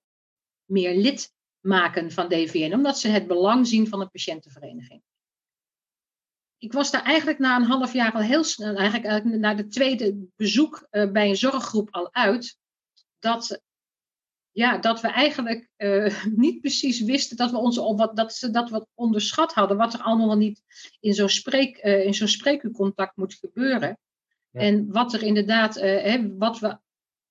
meer 0.66 0.96
lid 0.96 1.34
maken 1.60 2.12
van 2.12 2.28
DVN, 2.28 2.74
omdat 2.74 3.00
ze 3.00 3.08
het 3.08 3.28
belang 3.28 3.68
zien 3.68 3.88
van 3.88 4.02
een 4.02 4.12
patiëntenvereniging. 4.12 5.02
Ik 6.58 6.74
was 6.74 6.92
daar 6.92 7.04
eigenlijk 7.04 7.40
na 7.40 7.56
een 7.56 7.64
half 7.64 7.94
jaar 7.94 8.12
al 8.12 8.22
heel 8.22 8.44
snel, 8.44 8.76
eigenlijk, 8.76 9.06
eigenlijk 9.06 9.42
na 9.42 9.54
de 9.54 9.68
tweede 9.68 10.28
bezoek 10.36 10.88
uh, 10.92 11.12
bij 11.12 11.30
een 11.30 11.36
zorggroep 11.36 11.92
al 11.92 12.14
uit, 12.14 12.58
dat 13.20 13.62
ja, 14.58 14.78
dat 14.78 15.02
we 15.02 15.08
eigenlijk 15.08 15.70
uh, 15.78 16.24
niet 16.46 16.62
precies 16.62 17.02
wisten 17.02 17.38
dat 17.38 17.52
we, 17.52 17.58
onze, 17.58 17.82
wat, 17.96 18.16
dat, 18.16 18.34
ze, 18.34 18.52
dat 18.52 18.70
we 18.70 18.88
onderschat 18.94 19.54
hadden, 19.54 19.78
wat 19.78 19.94
er 19.94 20.02
allemaal 20.02 20.38
niet 20.38 20.62
in 21.00 21.14
zo'n 21.14 21.30
spreek, 21.30 21.86
uh, 21.86 22.06
in 22.06 22.14
zo'n 22.14 22.28
spreekuurcontact 22.28 23.16
moet 23.16 23.34
gebeuren. 23.34 24.00
Ja. 24.52 24.60
En 24.60 24.92
wat 24.92 25.14
er 25.14 25.24
inderdaad, 25.24 25.78
uh, 25.78 25.84
hè, 25.84 26.38
wat 26.38 26.60
we 26.60 26.78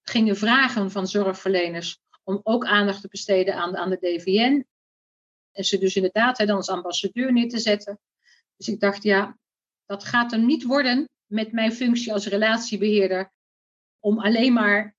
gingen 0.03 0.37
vragen 0.37 0.91
van 0.91 1.07
zorgverleners 1.07 2.01
om 2.25 2.41
ook 2.43 2.67
aandacht 2.67 3.01
te 3.01 3.09
besteden 3.09 3.55
aan, 3.55 3.77
aan 3.77 3.91
de 3.91 3.99
DVN. 3.99 4.67
En 5.53 5.65
ze 5.65 5.79
dus 5.79 5.97
inderdaad 5.97 6.39
hè, 6.39 6.47
dan 6.47 6.57
als 6.57 6.69
ambassadeur 6.69 7.33
neer 7.33 7.49
te 7.49 7.59
zetten. 7.59 7.99
Dus 8.57 8.69
ik 8.69 8.81
dacht, 8.81 9.03
ja, 9.03 9.39
dat 9.87 10.05
gaat 10.05 10.33
er 10.33 10.39
niet 10.39 10.65
worden 10.65 11.09
met 11.27 11.53
mijn 11.53 11.73
functie 11.73 12.13
als 12.13 12.27
relatiebeheerder. 12.27 13.33
Om 14.01 14.21
alleen 14.21 14.53
maar 14.53 14.96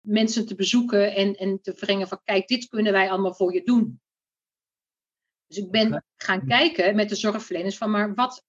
mensen 0.00 0.46
te 0.46 0.54
bezoeken 0.54 1.14
en, 1.14 1.34
en 1.34 1.60
te 1.60 1.72
brengen 1.72 2.08
van 2.08 2.20
kijk, 2.24 2.48
dit 2.48 2.68
kunnen 2.68 2.92
wij 2.92 3.10
allemaal 3.10 3.34
voor 3.34 3.54
je 3.54 3.62
doen. 3.62 4.00
Dus 5.46 5.56
ik 5.56 5.70
ben 5.70 6.04
gaan 6.16 6.46
kijken 6.46 6.96
met 6.96 7.08
de 7.08 7.14
zorgverleners 7.14 7.76
van 7.76 7.90
maar 7.90 8.14
wat, 8.14 8.44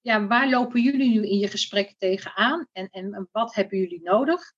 ja, 0.00 0.26
waar 0.26 0.48
lopen 0.48 0.82
jullie 0.82 1.10
nu 1.10 1.28
in 1.28 1.38
je 1.38 1.48
gesprek 1.48 1.94
tegenaan 1.98 2.68
en, 2.72 2.88
en 2.88 3.28
wat 3.32 3.54
hebben 3.54 3.78
jullie 3.78 4.02
nodig? 4.02 4.56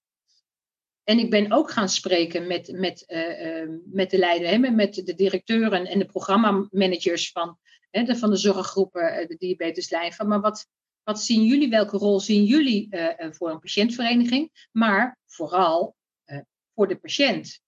En 1.05 1.19
ik 1.19 1.31
ben 1.31 1.53
ook 1.53 1.71
gaan 1.71 1.89
spreken 1.89 2.47
met, 2.47 2.73
met, 2.73 3.05
uh, 3.09 3.63
uh, 3.63 3.69
met 3.85 4.11
de 4.11 4.19
leider, 4.19 4.75
met 4.75 4.95
de 4.95 5.15
directeuren 5.15 5.87
en 5.87 5.99
de 5.99 6.07
programmamanagers 6.07 7.33
van, 7.33 7.59
hè, 7.91 8.03
de, 8.03 8.17
van 8.17 8.31
de 8.31 8.37
zorggroepen, 8.37 9.21
uh, 9.21 9.29
de 9.29 9.37
diabeteslijn. 9.39 10.13
Van, 10.13 10.29
maar 10.29 10.41
wat, 10.41 10.67
wat 11.03 11.21
zien 11.21 11.45
jullie, 11.45 11.69
welke 11.69 11.97
rol 11.97 12.21
zien 12.21 12.45
jullie 12.45 12.89
uh, 12.91 13.33
voor 13.33 13.51
een 13.51 13.59
patiëntvereniging, 13.59 14.69
maar 14.73 15.19
vooral 15.27 15.97
voor 16.81 16.89
de 16.89 16.97
patiënt. 16.97 17.61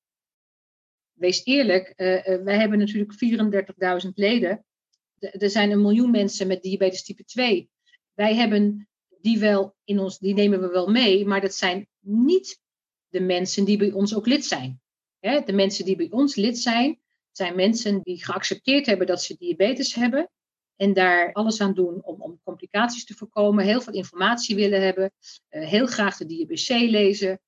Wees 1.12 1.44
eerlijk, 1.44 1.92
wij 2.44 2.56
hebben 2.58 2.78
natuurlijk 2.78 3.12
34.000 4.04 4.10
leden. 4.14 4.64
er 5.18 5.50
zijn 5.50 5.70
een 5.70 5.82
miljoen 5.82 6.10
mensen 6.10 6.46
met 6.46 6.62
diabetes 6.62 7.02
type 7.02 7.24
2. 7.24 7.70
Wij 8.12 8.34
hebben 8.34 8.88
die 9.20 9.38
wel 9.38 9.74
in 9.84 9.98
ons, 9.98 10.18
die 10.18 10.34
nemen 10.34 10.60
we 10.60 10.68
wel 10.68 10.90
mee, 10.90 11.26
maar 11.26 11.40
dat 11.40 11.54
zijn 11.54 11.88
niet 12.00 12.60
de 13.08 13.20
mensen 13.20 13.64
die 13.64 13.76
bij 13.76 13.92
ons 13.92 14.14
ook 14.14 14.26
lid 14.26 14.44
zijn. 14.44 14.80
de 15.20 15.52
mensen 15.52 15.84
die 15.84 15.96
bij 15.96 16.10
ons 16.10 16.36
lid 16.36 16.58
zijn, 16.58 17.00
zijn 17.30 17.56
mensen 17.56 18.00
die 18.02 18.24
geaccepteerd 18.24 18.86
hebben 18.86 19.06
dat 19.06 19.22
ze 19.22 19.36
diabetes 19.38 19.94
hebben 19.94 20.30
en 20.76 20.92
daar 20.92 21.32
alles 21.32 21.60
aan 21.60 21.74
doen 21.74 22.04
om, 22.04 22.22
om 22.22 22.40
complicaties 22.44 23.04
te 23.04 23.14
voorkomen, 23.14 23.64
heel 23.64 23.80
veel 23.80 23.94
informatie 23.94 24.54
willen 24.54 24.82
hebben, 24.82 25.12
uh, 25.50 25.68
heel 25.68 25.86
graag 25.86 26.16
de 26.16 26.26
DBC 26.26 26.68
lezen, 26.68 27.40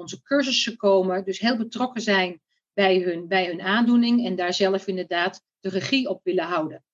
onze 0.00 0.22
cursussen 0.22 0.76
komen, 0.76 1.24
dus 1.24 1.38
heel 1.38 1.56
betrokken 1.56 2.02
zijn 2.02 2.40
bij 2.72 2.98
hun, 2.98 3.28
bij 3.28 3.46
hun 3.46 3.60
aandoening 3.60 4.26
en 4.26 4.36
daar 4.36 4.54
zelf 4.54 4.86
inderdaad 4.86 5.42
de 5.60 5.68
regie 5.68 6.08
op 6.08 6.20
willen 6.24 6.44
houden. 6.44 6.84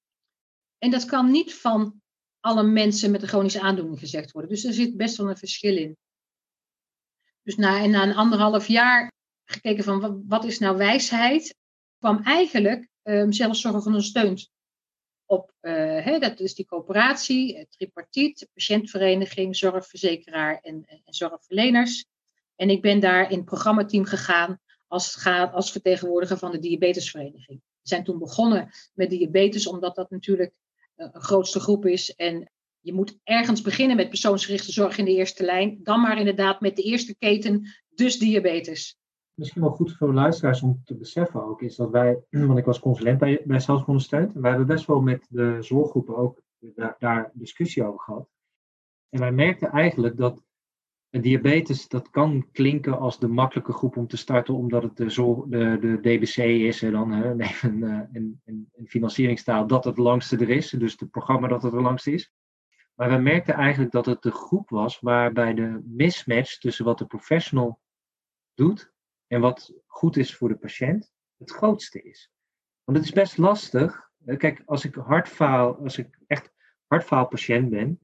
En 0.78 0.90
dat 0.90 1.04
kan 1.04 1.30
niet 1.30 1.54
van 1.54 2.00
alle 2.40 2.62
mensen 2.62 3.10
met 3.10 3.22
een 3.22 3.28
chronische 3.28 3.60
aandoening 3.60 3.98
gezegd 3.98 4.32
worden. 4.32 4.50
Dus 4.50 4.64
er 4.64 4.72
zit 4.72 4.96
best 4.96 5.16
wel 5.16 5.28
een 5.28 5.36
verschil 5.36 5.76
in. 5.76 5.96
Dus 7.42 7.56
na, 7.56 7.86
na 7.86 8.02
een 8.02 8.14
anderhalf 8.14 8.68
jaar 8.68 9.12
gekeken 9.44 9.84
van 9.84 10.24
wat, 10.26 10.44
is 10.44 10.58
nou 10.58 10.76
wijsheid, 10.76 11.54
kwam 11.98 12.22
eigenlijk 12.22 12.88
um, 13.02 13.32
zelfzorg 13.32 13.86
ondersteund 13.86 14.50
op, 15.24 15.52
uh, 15.60 16.20
dat 16.20 16.40
is 16.40 16.54
die 16.54 16.66
coöperatie, 16.66 17.66
tripartiet, 17.68 18.48
patiëntvereniging, 18.54 19.56
zorgverzekeraar 19.56 20.60
en, 20.60 20.84
en, 20.86 21.02
zorgverleners. 21.04 22.04
En 22.56 22.70
ik 22.70 22.82
ben 22.82 23.00
daar 23.00 23.30
in 23.30 23.36
het 23.36 23.44
programmateam 23.44 24.04
gegaan 24.04 24.60
als, 24.86 25.26
als 25.52 25.72
vertegenwoordiger 25.72 26.38
van 26.38 26.50
de 26.50 26.58
diabetesvereniging. 26.58 27.58
We 27.58 27.88
zijn 27.88 28.04
toen 28.04 28.18
begonnen 28.18 28.70
met 28.94 29.10
diabetes, 29.10 29.66
omdat 29.66 29.94
dat 29.94 30.10
natuurlijk 30.10 30.54
eh, 30.94 31.08
een 31.12 31.22
grootste 31.22 31.60
groep 31.60 31.86
is. 31.86 32.14
En 32.14 32.50
je 32.80 32.92
moet 32.92 33.18
ergens 33.22 33.62
beginnen 33.62 33.96
met 33.96 34.08
persoonsgerichte 34.08 34.72
zorg 34.72 34.98
in 34.98 35.04
de 35.04 35.14
eerste 35.14 35.44
lijn. 35.44 35.80
Dan 35.82 36.00
maar 36.00 36.18
inderdaad 36.18 36.60
met 36.60 36.76
de 36.76 36.82
eerste 36.82 37.16
keten, 37.16 37.74
dus 37.88 38.18
diabetes 38.18 38.98
misschien 39.36 39.62
wel 39.62 39.70
goed 39.70 39.96
voor 39.96 40.14
luisteraars 40.14 40.62
om 40.62 40.80
te 40.84 40.94
beseffen 40.94 41.44
ook, 41.44 41.62
is 41.62 41.76
dat 41.76 41.90
wij, 41.90 42.18
want 42.46 42.58
ik 42.58 42.64
was 42.64 42.80
consulent 42.80 43.18
bij, 43.18 43.42
bij 43.44 43.64
en 43.66 44.40
wij 44.40 44.50
hebben 44.50 44.66
best 44.66 44.86
wel 44.86 45.00
met 45.00 45.26
de 45.30 45.62
zorggroepen 45.62 46.16
ook 46.16 46.40
daar, 46.58 46.96
daar, 46.98 47.30
discussie 47.34 47.84
over 47.84 48.00
gehad. 48.00 48.28
En 49.08 49.20
wij 49.20 49.32
merkten 49.32 49.70
eigenlijk 49.70 50.16
dat 50.16 50.42
diabetes, 51.10 51.88
dat 51.88 52.10
kan 52.10 52.48
klinken 52.52 52.98
als 52.98 53.18
de 53.18 53.28
makkelijke 53.28 53.72
groep 53.72 53.96
om 53.96 54.06
te 54.06 54.16
starten, 54.16 54.54
omdat 54.54 54.82
het 54.82 54.96
de, 54.96 55.76
de, 55.80 55.98
DBC 56.00 56.36
is, 56.36 56.82
en 56.82 56.92
dan 56.92 57.10
hè, 57.12 57.30
een, 57.68 57.82
een, 57.82 58.40
een, 58.44 58.70
een 58.72 58.86
financieringstaal, 58.86 59.66
dat 59.66 59.84
het 59.84 59.96
langste 59.96 60.36
er 60.36 60.50
is, 60.50 60.70
dus 60.70 60.96
het 60.98 61.10
programma 61.10 61.48
dat 61.48 61.62
het 61.62 61.72
er 61.72 61.82
langste 61.82 62.12
is. 62.12 62.32
Maar 62.94 63.10
we 63.10 63.16
merkten 63.16 63.54
eigenlijk 63.54 63.92
dat 63.92 64.06
het 64.06 64.22
de 64.22 64.30
groep 64.30 64.68
was 64.68 65.00
waarbij 65.00 65.54
de 65.54 65.82
mismatch 65.84 66.58
tussen 66.58 66.84
wat 66.84 66.98
de 66.98 67.06
professional 67.06 67.80
doet 68.54 68.92
en 69.26 69.40
wat 69.40 69.72
goed 69.86 70.16
is 70.16 70.34
voor 70.36 70.48
de 70.48 70.56
patiënt, 70.56 71.12
het 71.38 71.50
grootste 71.50 72.02
is. 72.02 72.30
Want 72.84 72.98
het 72.98 73.06
is 73.06 73.12
best 73.12 73.38
lastig. 73.38 74.10
Kijk, 74.36 74.62
als 74.66 74.84
ik 74.84 74.94
hartfaal, 74.94 75.76
als 75.76 75.98
ik 75.98 76.18
echt 76.26 76.52
hartfaalpatiënt 76.86 77.70
ben, 77.70 78.00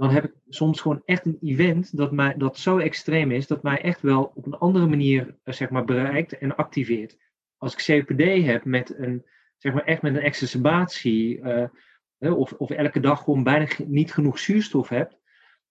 dan 0.00 0.10
heb 0.10 0.24
ik 0.24 0.32
soms 0.48 0.80
gewoon 0.80 1.02
echt 1.04 1.26
een 1.26 1.38
event 1.40 1.96
dat, 1.96 2.12
mij, 2.12 2.34
dat 2.36 2.58
zo 2.58 2.78
extreem 2.78 3.30
is, 3.30 3.46
dat 3.46 3.62
mij 3.62 3.80
echt 3.82 4.00
wel 4.00 4.32
op 4.34 4.46
een 4.46 4.58
andere 4.58 4.86
manier 4.86 5.38
eh, 5.42 5.54
zeg 5.54 5.70
maar, 5.70 5.84
bereikt 5.84 6.38
en 6.38 6.56
activeert. 6.56 7.18
Als 7.56 7.72
ik 7.72 8.06
COPD 8.06 8.44
heb 8.46 8.64
met 8.64 8.98
een, 8.98 9.26
zeg 9.58 9.72
maar 9.72 9.84
echt 9.84 10.02
met 10.02 10.14
een 10.14 10.20
exacerbatie, 10.20 11.38
uh, 11.38 12.38
of, 12.38 12.52
of 12.52 12.70
elke 12.70 13.00
dag 13.00 13.22
gewoon 13.22 13.42
bijna 13.42 13.66
niet 13.86 14.12
genoeg 14.12 14.38
zuurstof 14.38 14.88
heb, 14.88 15.18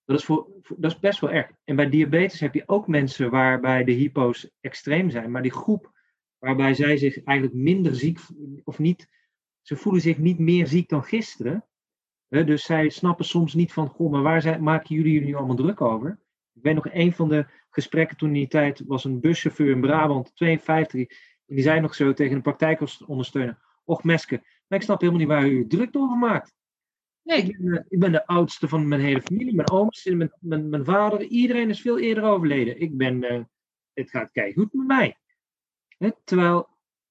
dat 0.06 0.20
is, 0.20 0.26
voor, 0.26 0.48
dat 0.78 0.92
is 0.92 1.00
best 1.00 1.20
wel 1.20 1.32
erg. 1.32 1.52
En 1.64 1.76
bij 1.76 1.90
diabetes 1.90 2.40
heb 2.40 2.54
je 2.54 2.64
ook 2.66 2.88
mensen 2.88 3.30
waarbij 3.30 3.84
de 3.84 3.92
hypo's 3.92 4.52
extreem 4.60 5.10
zijn, 5.10 5.32
maar 5.32 5.42
die 5.42 5.52
groep 5.52 5.92
waarbij 6.38 6.74
zij 6.74 6.98
zich 6.98 7.24
eigenlijk 7.24 7.58
minder 7.58 7.96
ziek 7.96 8.20
of 8.64 8.80
niet, 8.80 9.08
ze 9.62 9.76
voelen 9.76 10.02
zich 10.02 10.18
niet 10.18 10.40
meer 10.40 10.68
ziek 10.68 10.90
dan 10.90 11.04
gisteren. 11.04 11.69
Dus 12.30 12.64
zij 12.64 12.90
snappen 12.90 13.26
soms 13.26 13.54
niet 13.54 13.74
van, 13.74 13.88
goh, 13.88 14.12
maar 14.12 14.22
waar 14.22 14.42
zijn, 14.42 14.64
maken 14.64 14.96
jullie 14.96 15.12
jullie 15.12 15.28
nu 15.28 15.36
allemaal 15.36 15.56
druk 15.56 15.82
over? 15.82 16.20
Ik 16.54 16.62
weet 16.62 16.76
nog, 16.76 16.88
een 16.92 17.14
van 17.14 17.30
de 17.30 17.46
gesprekken 17.70 18.18
toen 18.18 18.28
in 18.28 18.34
die 18.34 18.48
tijd 18.48 18.84
was 18.86 19.04
een 19.04 19.20
buschauffeur 19.20 19.72
in 19.72 19.82
Brabant, 19.82 20.36
52, 20.36 21.00
en 21.00 21.56
die 21.56 21.64
zei 21.64 21.80
nog 21.80 21.96
zo 21.96 22.14
tegen 22.14 22.36
een 22.36 22.42
praktijkondersteuner, 22.42 23.60
och 23.84 24.04
Meske, 24.04 24.42
maar 24.68 24.80
ik 24.80 24.86
snap 24.86 25.00
helemaal 25.02 25.22
niet 25.22 25.30
waar 25.30 25.48
u 25.48 25.68
druk 25.68 25.98
over 25.98 26.18
maakt. 26.18 26.54
Nee, 27.22 27.42
ik 27.44 27.58
ben, 27.60 27.86
ik 27.90 28.00
ben, 28.00 28.12
de 28.12 28.26
oudste 28.26 28.68
van 28.68 28.88
mijn 28.88 29.02
hele 29.02 29.22
familie. 29.22 29.56
Mijn 29.56 29.70
ooms, 29.72 30.04
mijn, 30.06 30.34
mijn, 30.40 30.70
mijn 30.70 30.86
vader, 30.86 31.22
iedereen 31.22 31.70
is 31.70 31.82
veel 31.82 32.00
eerder 32.00 32.24
overleden. 32.24 32.82
Ik 32.82 32.98
ben, 32.98 33.24
uh, 33.24 33.44
het 33.94 34.10
gaat 34.10 34.32
kijken 34.32 34.62
goed 34.62 34.74
met 34.74 34.88
mij. 34.88 35.18
terwijl 36.24 36.70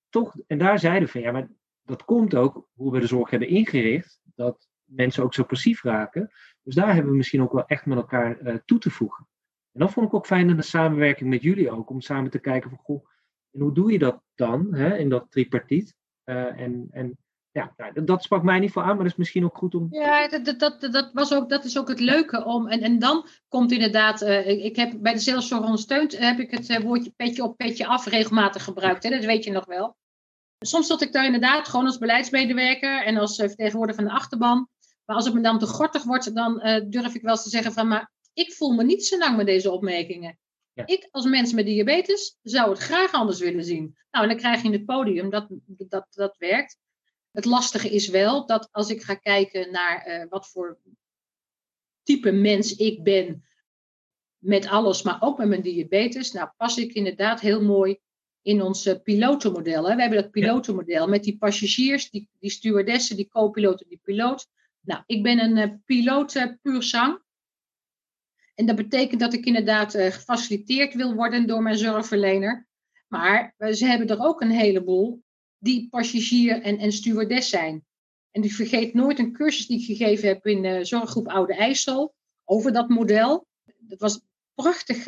toch, 0.08 0.36
en 0.46 0.58
daar 0.58 0.78
zeiden 0.78 1.08
van 1.08 1.20
ja, 1.20 1.32
maar 1.32 1.50
dat 1.82 2.04
komt 2.04 2.34
ook 2.34 2.68
hoe 2.74 2.92
we 2.92 3.00
de 3.00 3.06
zorg 3.06 3.30
hebben 3.30 3.48
ingericht, 3.48 4.20
dat 4.34 4.67
mensen 4.88 5.22
ook 5.22 5.34
zo 5.34 5.44
passief 5.44 5.82
raken. 5.82 6.30
Dus 6.62 6.74
daar 6.74 6.94
hebben 6.94 7.10
we 7.10 7.16
misschien 7.16 7.42
ook 7.42 7.52
wel 7.52 7.66
echt 7.66 7.86
met 7.86 7.98
elkaar 7.98 8.40
uh, 8.40 8.54
toe 8.64 8.78
te 8.78 8.90
voegen. 8.90 9.28
En 9.72 9.80
dat 9.80 9.92
vond 9.92 10.06
ik 10.06 10.14
ook 10.14 10.26
fijn 10.26 10.48
in 10.48 10.56
de 10.56 10.62
samenwerking 10.62 11.30
met 11.30 11.42
jullie 11.42 11.70
ook, 11.70 11.90
om 11.90 12.00
samen 12.00 12.30
te 12.30 12.38
kijken 12.38 12.70
van 12.70 12.78
goh, 12.78 13.06
en 13.50 13.60
hoe 13.60 13.74
doe 13.74 13.92
je 13.92 13.98
dat 13.98 14.22
dan 14.34 14.74
hè, 14.74 14.96
in 14.96 15.08
dat 15.08 15.30
tripartiet? 15.30 15.94
Uh, 16.24 16.60
en, 16.60 16.88
en 16.90 17.18
ja, 17.50 17.72
nou, 17.76 18.04
dat 18.04 18.22
sprak 18.22 18.42
mij 18.42 18.58
niet 18.58 18.72
voor 18.72 18.82
aan, 18.82 18.88
maar 18.88 18.96
dat 18.96 19.12
is 19.12 19.16
misschien 19.16 19.44
ook 19.44 19.56
goed 19.56 19.74
om. 19.74 19.86
Ja, 19.90 20.28
dat, 20.28 20.58
dat, 20.58 20.80
dat, 20.80 21.10
was 21.12 21.34
ook, 21.34 21.48
dat 21.48 21.64
is 21.64 21.78
ook 21.78 21.88
het 21.88 22.00
leuke 22.00 22.44
om. 22.44 22.68
En, 22.68 22.80
en 22.80 22.98
dan 22.98 23.26
komt 23.48 23.72
inderdaad, 23.72 24.22
uh, 24.22 24.64
ik 24.64 24.76
heb 24.76 24.92
bij 25.00 25.12
de 25.12 25.18
zelfzorg 25.18 25.64
ondersteund, 25.64 26.18
heb 26.18 26.38
ik 26.38 26.50
het 26.50 26.82
woordje 26.82 27.12
petje 27.16 27.42
op, 27.42 27.56
petje 27.56 27.86
af 27.86 28.06
regelmatig 28.06 28.64
gebruikt. 28.64 29.02
Hè? 29.02 29.10
Dat 29.10 29.24
weet 29.24 29.44
je 29.44 29.50
nog 29.50 29.66
wel. 29.66 29.96
Soms 30.58 30.86
zat 30.86 31.02
ik 31.02 31.12
daar 31.12 31.24
inderdaad 31.24 31.68
gewoon 31.68 31.86
als 31.86 31.98
beleidsmedewerker 31.98 33.04
en 33.04 33.16
als 33.16 33.36
vertegenwoordiger 33.36 34.02
van 34.02 34.12
de 34.12 34.18
achterban. 34.18 34.68
Maar 35.08 35.16
als 35.16 35.24
het 35.24 35.34
me 35.34 35.40
dan 35.40 35.58
te 35.58 35.66
gortig 35.66 36.04
wordt, 36.04 36.34
dan 36.34 36.54
durf 36.90 37.14
ik 37.14 37.22
wel 37.22 37.30
eens 37.30 37.42
te 37.42 37.48
zeggen 37.48 37.72
van, 37.72 37.88
maar 37.88 38.12
ik 38.32 38.52
voel 38.52 38.72
me 38.72 38.84
niet 38.84 39.04
zo 39.04 39.18
lang 39.18 39.36
met 39.36 39.46
deze 39.46 39.70
opmerkingen. 39.70 40.38
Ja. 40.72 40.86
Ik 40.86 41.08
als 41.10 41.24
mens 41.24 41.52
met 41.52 41.66
diabetes 41.66 42.36
zou 42.42 42.70
het 42.70 42.78
graag 42.78 43.12
anders 43.12 43.38
willen 43.38 43.64
zien. 43.64 43.96
Nou, 44.10 44.24
en 44.24 44.30
dan 44.30 44.38
krijg 44.38 44.60
je 44.60 44.66
in 44.66 44.72
het 44.72 44.84
podium, 44.84 45.30
dat, 45.30 45.46
dat, 45.66 46.06
dat 46.10 46.36
werkt. 46.38 46.78
Het 47.32 47.44
lastige 47.44 47.90
is 47.90 48.08
wel 48.08 48.46
dat 48.46 48.68
als 48.70 48.90
ik 48.90 49.02
ga 49.02 49.14
kijken 49.14 49.72
naar 49.72 50.08
uh, 50.08 50.24
wat 50.28 50.48
voor 50.48 50.78
type 52.02 52.30
mens 52.30 52.76
ik 52.76 53.02
ben 53.02 53.44
met 54.38 54.66
alles, 54.66 55.02
maar 55.02 55.22
ook 55.22 55.38
met 55.38 55.48
mijn 55.48 55.62
diabetes, 55.62 56.32
nou 56.32 56.48
pas 56.56 56.78
ik 56.78 56.92
inderdaad 56.92 57.40
heel 57.40 57.62
mooi 57.62 57.98
in 58.42 58.62
ons 58.62 58.94
pilotenmodel. 59.02 59.88
Hè. 59.88 59.94
We 59.94 60.00
hebben 60.00 60.22
dat 60.22 60.30
pilotenmodel 60.30 61.08
met 61.08 61.24
die 61.24 61.38
passagiers, 61.38 62.10
die, 62.10 62.28
die 62.38 62.50
stewardessen, 62.50 63.16
die 63.16 63.28
co-piloten, 63.28 63.88
die 63.88 64.00
piloot. 64.02 64.48
Nou, 64.88 65.02
ik 65.06 65.22
ben 65.22 65.38
een 65.38 65.56
uh, 65.56 65.74
piloot 65.84 66.34
uh, 66.34 66.44
puur 66.62 66.82
zang. 66.82 67.22
En 68.54 68.66
dat 68.66 68.76
betekent 68.76 69.20
dat 69.20 69.32
ik 69.32 69.44
inderdaad 69.44 69.94
uh, 69.94 70.06
gefaciliteerd 70.06 70.94
wil 70.94 71.14
worden 71.14 71.46
door 71.46 71.62
mijn 71.62 71.78
zorgverlener. 71.78 72.66
Maar 73.08 73.54
ze 73.72 73.86
hebben 73.86 74.08
er 74.08 74.24
ook 74.24 74.40
een 74.40 74.50
heleboel 74.50 75.22
die 75.58 75.88
passagier 75.88 76.62
en, 76.62 76.78
en 76.78 76.92
stewardess 76.92 77.50
zijn. 77.50 77.86
En 78.30 78.42
ik 78.42 78.52
vergeet 78.52 78.94
nooit 78.94 79.18
een 79.18 79.32
cursus 79.32 79.66
die 79.66 79.78
ik 79.78 79.84
gegeven 79.84 80.28
heb 80.28 80.46
in 80.46 80.62
de 80.62 80.84
zorggroep 80.84 81.28
Oude 81.28 81.54
IJssel 81.54 82.14
over 82.44 82.72
dat 82.72 82.88
model. 82.88 83.46
Dat 83.78 84.00
was 84.00 84.20
prachtig 84.54 85.02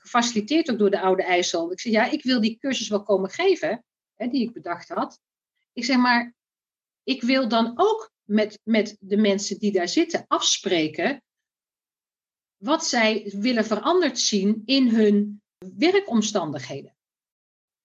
gefaciliteerd 0.00 0.70
ook 0.70 0.78
door 0.78 0.90
de 0.90 1.00
Oude 1.00 1.22
IJssel. 1.22 1.72
Ik 1.72 1.80
zei, 1.80 1.94
ja, 1.94 2.10
ik 2.10 2.22
wil 2.22 2.40
die 2.40 2.58
cursus 2.58 2.88
wel 2.88 3.02
komen 3.02 3.30
geven, 3.30 3.84
hè, 4.14 4.28
die 4.28 4.42
ik 4.42 4.52
bedacht 4.52 4.88
had. 4.88 5.20
Ik 5.72 5.84
zeg 5.84 5.96
maar, 5.96 6.34
ik 7.02 7.22
wil 7.22 7.48
dan 7.48 7.72
ook 7.74 8.10
met, 8.30 8.60
met 8.62 8.96
de 9.00 9.16
mensen 9.16 9.58
die 9.58 9.72
daar 9.72 9.88
zitten 9.88 10.24
afspreken 10.26 11.22
wat 12.56 12.86
zij 12.86 13.32
willen 13.36 13.64
veranderd 13.64 14.18
zien 14.18 14.62
in 14.64 14.88
hun 14.88 15.42
werkomstandigheden. 15.76 16.96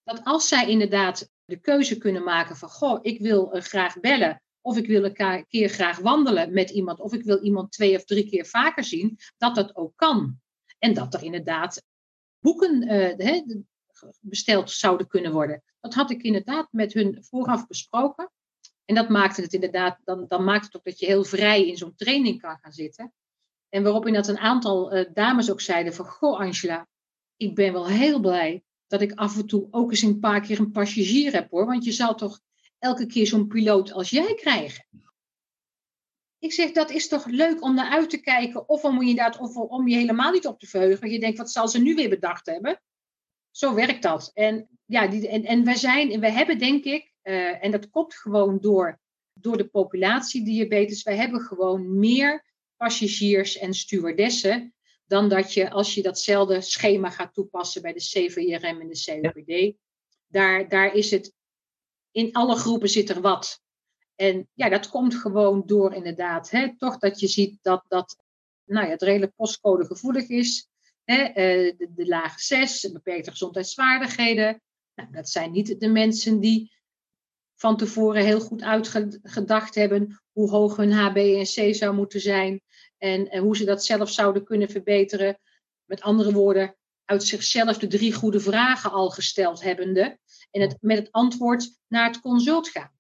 Dat 0.04 0.22
als 0.24 0.48
zij 0.48 0.70
inderdaad 0.70 1.30
de 1.46 1.60
keuze 1.60 1.98
kunnen 1.98 2.24
maken 2.24 2.56
van, 2.56 2.70
goh, 2.70 3.00
ik 3.02 3.20
wil 3.20 3.56
uh, 3.56 3.62
graag 3.62 4.00
bellen, 4.00 4.42
of 4.62 4.78
ik 4.78 4.88
wil 4.88 5.04
een 5.04 5.46
keer 5.48 5.70
graag 5.70 5.98
wandelen 5.98 6.54
met 6.54 6.70
iemand, 6.70 7.00
of 7.00 7.14
ik 7.14 7.24
wil 7.24 7.44
iemand 7.44 7.72
twee 7.72 7.96
of 7.96 8.06
drie 8.06 8.30
keer 8.30 8.46
vaker 8.46 8.84
zien, 8.84 9.18
dat 9.38 9.56
dat 9.56 9.76
ook 9.76 9.94
kan. 9.96 10.40
En 10.80 10.94
dat 10.94 11.14
er 11.14 11.24
inderdaad 11.24 11.84
boeken 12.40 12.94
uh, 12.94 13.42
besteld 14.20 14.72
zouden 14.72 15.08
kunnen 15.08 15.32
worden. 15.32 15.64
Dat 15.80 15.94
had 15.94 16.12
ik 16.12 16.22
inderdaad 16.22 16.68
met 16.72 16.94
hun 16.94 17.24
vooraf 17.24 17.68
besproken. 17.68 18.32
En 18.86 18.96
dat 18.96 19.10
maakte 19.10 19.42
het 19.42 19.54
inderdaad, 19.54 20.00
dan, 20.04 20.26
dan 20.28 20.44
maakt 20.44 20.66
het 20.66 20.76
ook 20.76 20.84
dat 20.84 21.00
je 21.00 21.06
heel 21.06 21.24
vrij 21.24 21.68
in 21.68 21.78
zo'n 21.78 21.96
training 21.96 22.42
kan 22.42 22.58
gaan 22.62 22.72
zitten. 22.72 23.14
En 23.70 23.84
waarop 23.84 24.06
dat 24.06 24.28
een 24.28 24.38
aantal 24.38 24.96
uh, 24.96 25.06
dames 25.14 25.52
ook 25.52 25.62
zeiden 25.62 25.94
van, 25.94 26.06
goh 26.06 26.40
Angela, 26.40 26.88
ik 27.38 27.56
ben 27.56 27.74
wel 27.74 27.88
heel 27.88 28.20
blij 28.20 28.64
dat 28.88 29.02
ik 29.02 29.14
af 29.14 29.38
en 29.38 29.48
toe 29.48 29.68
ook 29.72 29.92
eens 29.92 30.02
een 30.02 30.20
paar 30.20 30.42
keer 30.42 30.60
een 30.60 30.72
passagier 30.72 31.34
heb 31.34 31.50
hoor. 31.50 31.66
Want 31.66 31.86
je 31.86 31.92
zal 31.92 32.16
toch 32.16 32.40
elke 32.80 33.06
keer 33.06 33.28
zo'n 33.28 33.48
piloot 33.48 33.92
als 33.92 34.10
jij 34.10 34.34
krijgen. 34.36 34.86
Ik 36.40 36.54
zeg, 36.54 36.72
dat 36.72 36.92
is 36.92 37.08
toch 37.08 37.26
leuk 37.26 37.62
om 37.64 37.74
naar 37.74 37.92
uit 37.92 38.10
te 38.10 38.18
kijken. 38.22 38.70
Of 38.70 38.84
om 38.84 39.02
je, 39.02 39.10
inderdaad, 39.10 39.56
om 39.56 39.88
je 39.88 39.96
helemaal 39.96 40.32
niet 40.32 40.48
op 40.48 40.60
te 40.60 40.68
verheugen. 40.68 41.00
Want 41.00 41.12
je 41.12 41.20
denkt, 41.20 41.38
wat 41.38 41.52
zal 41.52 41.68
ze 41.68 41.80
nu 41.80 41.96
weer 41.96 42.10
bedacht 42.10 42.46
hebben? 42.46 42.82
Zo 43.52 43.74
werkt 43.74 44.02
dat. 44.02 44.32
En, 44.34 44.68
ja, 44.86 45.08
die, 45.08 45.28
en, 45.28 45.44
en 45.44 45.64
wij, 45.64 45.76
zijn, 45.76 46.20
wij 46.20 46.32
hebben 46.32 46.58
denk 46.58 46.84
ik, 46.84 47.14
uh, 47.26 47.64
en 47.64 47.72
dat 47.72 47.90
komt 47.90 48.16
gewoon 48.16 48.60
door, 48.60 49.00
door 49.34 49.58
de 49.58 49.68
populatie 49.68 50.44
diabetes. 50.44 51.04
Wij 51.04 51.16
hebben 51.16 51.42
gewoon 51.42 52.00
meer 52.00 52.46
passagiers 52.78 53.58
en 53.58 53.74
stewardessen 53.74 54.74
dan 55.08 55.30
dat 55.30 55.54
je 55.54 55.70
als 55.70 55.94
je 55.94 56.02
datzelfde 56.02 56.62
schema 56.62 57.10
gaat 57.10 57.34
toepassen 57.34 57.82
bij 57.82 57.94
de 57.94 58.00
CVRM 58.00 58.82
en 58.82 58.88
de 58.88 59.22
COPD. 59.22 59.78
Daar, 60.28 60.70
daar 60.70 60.94
is 60.94 61.12
het, 61.12 61.34
in 62.12 62.34
alle 62.34 62.56
groepen 62.56 62.90
zit 62.90 63.10
er 63.10 63.22
wat. 63.22 63.62
En 64.16 64.50
ja, 64.54 64.70
dat 64.70 64.90
komt 64.90 65.16
gewoon 65.16 65.64
door 65.66 65.94
inderdaad, 65.94 66.50
hè, 66.50 66.78
toch 66.78 66.98
dat 66.98 67.20
je 67.20 67.28
ziet 67.28 67.58
dat, 67.62 67.86
dat 67.88 68.18
nou 68.64 68.86
ja, 68.86 68.92
het 68.92 69.02
redelijk 69.02 69.36
postcode 69.36 69.86
gevoelig 69.86 70.28
is. 70.28 70.70
Hè, 71.04 71.24
eh, 71.24 71.78
de, 71.78 71.92
de 71.96 72.08
lage 72.08 72.40
6, 72.40 72.92
beperkte 72.92 73.32
gezondheidsvaardigheden. 73.32 74.62
Nou, 74.96 75.12
dat 75.12 75.30
zijn 75.30 75.52
niet 75.52 75.80
de 75.80 75.88
mensen 75.88 76.40
die 76.40 76.75
van 77.56 77.78
tevoren 77.78 78.24
heel 78.24 78.40
goed 78.40 78.62
uitgedacht 78.62 79.76
hebben 79.76 80.20
hoe 80.32 80.50
hoog 80.50 80.76
hun 80.76 80.92
HbA1c 80.92 81.70
zou 81.70 81.96
moeten 81.96 82.20
zijn 82.20 82.62
en, 82.98 83.38
hoe 83.38 83.58
ze 83.58 83.66
dat 83.66 83.86
zelf 83.86 84.10
zouden 84.10 84.44
kunnen 84.44 84.70
verbeteren. 84.70 85.38
Met 85.86 86.02
andere 86.02 86.34
woorden, 86.34 86.76
uit 87.06 87.24
zichzelf 87.24 87.78
de 87.78 87.88
drie 87.88 88.14
goede 88.14 88.40
vragen 88.40 88.92
al 88.92 89.10
gesteld 89.10 89.64
hebbende 89.64 90.18
en 90.52 90.62
het, 90.62 90.78
met 90.82 90.98
het 90.98 91.12
antwoord 91.12 91.80
naar 91.88 92.08
het 92.08 92.22
consult 92.22 92.70
gaan. 92.70 92.94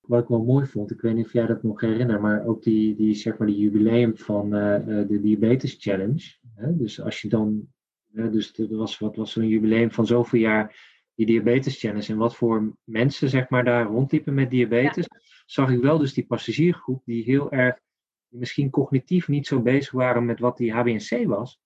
Wat 0.00 0.22
ik 0.22 0.28
wel 0.28 0.44
mooi 0.44 0.66
vond, 0.66 0.90
ik 0.90 1.00
weet 1.00 1.14
niet 1.14 1.26
of 1.26 1.32
jij 1.32 1.46
dat 1.46 1.62
nog 1.62 1.80
herinnert, 1.80 2.20
maar 2.20 2.46
ook 2.46 2.62
die, 2.62 2.96
die, 2.96 3.14
zeg 3.14 3.36
maar 3.36 3.46
die 3.46 3.58
jubileum 3.58 4.16
van 4.16 4.44
uh, 4.44 4.86
de 4.86 5.20
Diabetes 5.20 5.76
Challenge. 5.78 6.34
Hè? 6.54 6.76
Dus 6.76 7.00
als 7.00 7.20
je 7.20 7.28
dan, 7.28 7.68
dus 8.06 8.58
er 8.58 8.76
was, 8.76 8.98
wat 8.98 9.16
was 9.16 9.36
een 9.36 9.48
jubileum 9.48 9.90
van 9.90 10.06
zoveel 10.06 10.40
jaar 10.40 10.93
die 11.14 11.26
Diabetes 11.26 11.78
Challenge 11.78 12.12
en 12.12 12.16
wat 12.16 12.36
voor 12.36 12.76
mensen 12.84 13.28
zeg 13.28 13.48
maar 13.48 13.64
daar 13.64 13.86
rondliepen 13.86 14.34
met 14.34 14.50
diabetes, 14.50 15.06
zag 15.46 15.70
ik 15.70 15.80
wel 15.80 15.98
dus 15.98 16.14
die 16.14 16.26
passagiergroep 16.26 17.02
die 17.04 17.24
heel 17.24 17.52
erg 17.52 17.80
misschien 18.28 18.70
cognitief 18.70 19.28
niet 19.28 19.46
zo 19.46 19.62
bezig 19.62 19.92
waren 19.92 20.24
met 20.24 20.40
wat 20.40 20.56
die 20.56 20.72
HBNC 20.72 21.26
was. 21.26 21.60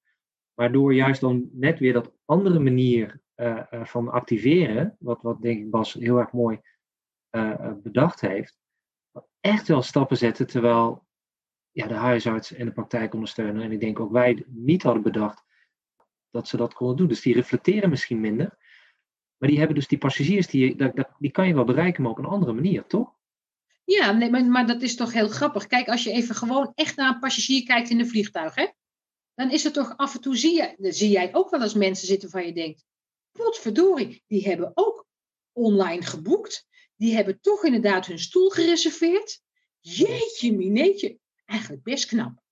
Maar 0.54 0.72
door 0.72 0.94
juist 0.94 1.20
dan 1.20 1.48
net 1.52 1.78
weer 1.78 1.92
dat 1.92 2.12
andere 2.24 2.58
manier 2.58 3.20
uh, 3.36 3.62
uh, 3.70 3.84
van 3.84 4.08
activeren, 4.08 4.96
wat, 4.98 5.22
wat 5.22 5.42
denk 5.42 5.60
ik 5.60 5.70
Bas 5.70 5.92
heel 5.92 6.18
erg 6.18 6.32
mooi 6.32 6.60
uh, 7.30 7.72
bedacht 7.82 8.20
heeft, 8.20 8.58
echt 9.40 9.68
wel 9.68 9.82
stappen 9.82 10.16
zetten 10.16 10.46
terwijl 10.46 11.06
ja, 11.70 11.86
de 11.86 11.94
huisarts 11.94 12.52
en 12.52 12.66
de 12.66 12.72
praktijk 12.72 13.14
ondersteunen. 13.14 13.62
En 13.62 13.72
ik 13.72 13.80
denk 13.80 14.00
ook 14.00 14.12
wij 14.12 14.44
niet 14.46 14.82
hadden 14.82 15.02
bedacht 15.02 15.44
dat 16.30 16.48
ze 16.48 16.56
dat 16.56 16.74
konden 16.74 16.96
doen. 16.96 17.08
Dus 17.08 17.20
die 17.20 17.34
reflecteren 17.34 17.90
misschien 17.90 18.20
minder. 18.20 18.56
Maar 19.38 19.48
die 19.48 19.58
hebben 19.58 19.76
dus 19.76 19.88
die 19.88 19.98
passagiers, 19.98 20.46
die, 20.46 20.76
die 21.18 21.30
kan 21.30 21.46
je 21.46 21.54
wel 21.54 21.64
bereiken, 21.64 22.02
maar 22.02 22.10
op 22.10 22.18
een 22.18 22.24
andere 22.24 22.52
manier, 22.52 22.86
toch? 22.86 23.16
Ja, 23.84 24.12
nee, 24.12 24.30
maar, 24.30 24.66
dat 24.66 24.82
is 24.82 24.96
toch 24.96 25.12
heel 25.12 25.28
grappig. 25.28 25.66
Kijk, 25.66 25.88
als 25.88 26.04
je 26.04 26.10
even 26.10 26.34
gewoon 26.34 26.72
echt 26.74 26.96
naar 26.96 27.14
een 27.14 27.20
passagier 27.20 27.62
kijkt 27.62 27.90
in 27.90 28.00
een 28.00 28.08
vliegtuig, 28.08 28.54
hè, 28.54 28.66
dan 29.34 29.50
is 29.50 29.64
het 29.64 29.74
toch 29.74 29.96
af 29.96 30.14
en 30.14 30.20
toe, 30.20 30.36
zie, 30.36 30.54
je, 30.54 30.92
zie 30.92 31.10
jij 31.10 31.34
ook 31.34 31.50
wel 31.50 31.62
eens 31.62 31.74
mensen 31.74 32.06
zitten 32.06 32.30
van 32.30 32.46
je 32.46 32.52
denkt, 32.52 32.84
verdorie, 33.32 34.24
die 34.26 34.48
hebben 34.48 34.70
ook 34.74 35.06
online 35.52 36.02
geboekt. 36.02 36.66
Die 36.96 37.14
hebben 37.14 37.40
toch 37.40 37.64
inderdaad 37.64 38.06
hun 38.06 38.18
stoel 38.18 38.50
gereserveerd. 38.50 39.42
Jeetje, 39.80 40.52
mineetje. 40.52 41.18
Eigenlijk 41.44 41.82
best 41.82 42.06
knap. 42.06 42.42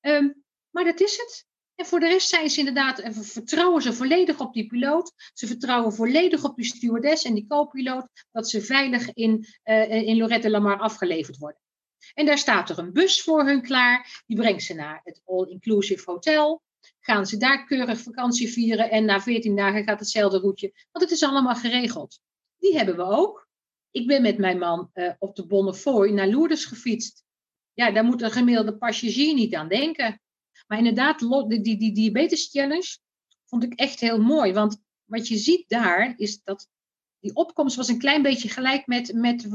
Um, 0.00 0.44
maar 0.70 0.84
dat 0.84 1.00
is 1.00 1.16
het. 1.16 1.46
En 1.78 1.86
voor 1.86 2.00
de 2.00 2.08
rest 2.08 2.28
zijn 2.28 2.50
ze 2.50 2.58
inderdaad, 2.58 2.98
en 2.98 3.14
vertrouwen 3.14 3.82
ze 3.82 3.92
volledig 3.92 4.40
op 4.40 4.52
die 4.52 4.66
piloot. 4.66 5.12
Ze 5.32 5.46
vertrouwen 5.46 5.92
volledig 5.92 6.44
op 6.44 6.56
die 6.56 6.64
stewardess 6.64 7.24
en 7.24 7.34
die 7.34 7.46
co-piloot 7.46 8.06
dat 8.32 8.50
ze 8.50 8.62
veilig 8.62 9.12
in, 9.12 9.46
uh, 9.64 9.90
in 9.90 10.16
Lorette 10.16 10.50
Lamar 10.50 10.78
afgeleverd 10.78 11.36
worden. 11.36 11.60
En 12.14 12.26
daar 12.26 12.38
staat 12.38 12.70
er 12.70 12.78
een 12.78 12.92
bus 12.92 13.22
voor 13.22 13.44
hun 13.44 13.62
klaar. 13.62 14.22
Die 14.26 14.36
brengt 14.36 14.62
ze 14.62 14.74
naar 14.74 15.00
het 15.04 15.22
all-inclusive 15.24 16.10
hotel. 16.10 16.62
Gaan 17.00 17.26
ze 17.26 17.36
daar 17.36 17.64
keurig 17.64 18.00
vakantie 18.00 18.48
vieren 18.48 18.90
en 18.90 19.04
na 19.04 19.20
14 19.20 19.56
dagen 19.56 19.84
gaat 19.84 19.98
hetzelfde 19.98 20.38
routje. 20.38 20.72
Want 20.92 21.04
het 21.04 21.14
is 21.14 21.22
allemaal 21.22 21.54
geregeld. 21.54 22.20
Die 22.58 22.76
hebben 22.76 22.96
we 22.96 23.02
ook. 23.02 23.48
Ik 23.90 24.06
ben 24.06 24.22
met 24.22 24.38
mijn 24.38 24.58
man 24.58 24.90
uh, 24.94 25.12
op 25.18 25.36
de 25.36 25.46
Bonnefoy 25.46 26.10
naar 26.10 26.28
Lourdes 26.28 26.64
gefietst. 26.64 27.24
Ja, 27.72 27.90
daar 27.90 28.04
moet 28.04 28.22
een 28.22 28.30
gemiddelde 28.30 28.76
passagier 28.76 29.34
niet 29.34 29.54
aan 29.54 29.68
denken. 29.68 30.20
Maar 30.68 30.78
inderdaad, 30.78 31.18
die, 31.18 31.60
die, 31.60 31.78
die 31.78 31.94
diabetes 31.94 32.48
challenge 32.50 32.98
vond 33.44 33.64
ik 33.64 33.74
echt 33.74 34.00
heel 34.00 34.20
mooi. 34.20 34.52
Want 34.52 34.82
wat 35.04 35.28
je 35.28 35.36
ziet 35.36 35.68
daar 35.68 36.14
is 36.16 36.42
dat 36.42 36.68
die 37.20 37.34
opkomst 37.34 37.76
was 37.76 37.88
een 37.88 37.98
klein 37.98 38.22
beetje 38.22 38.48
gelijk 38.48 38.86
met, 38.86 39.12
met 39.12 39.44
uh, 39.44 39.52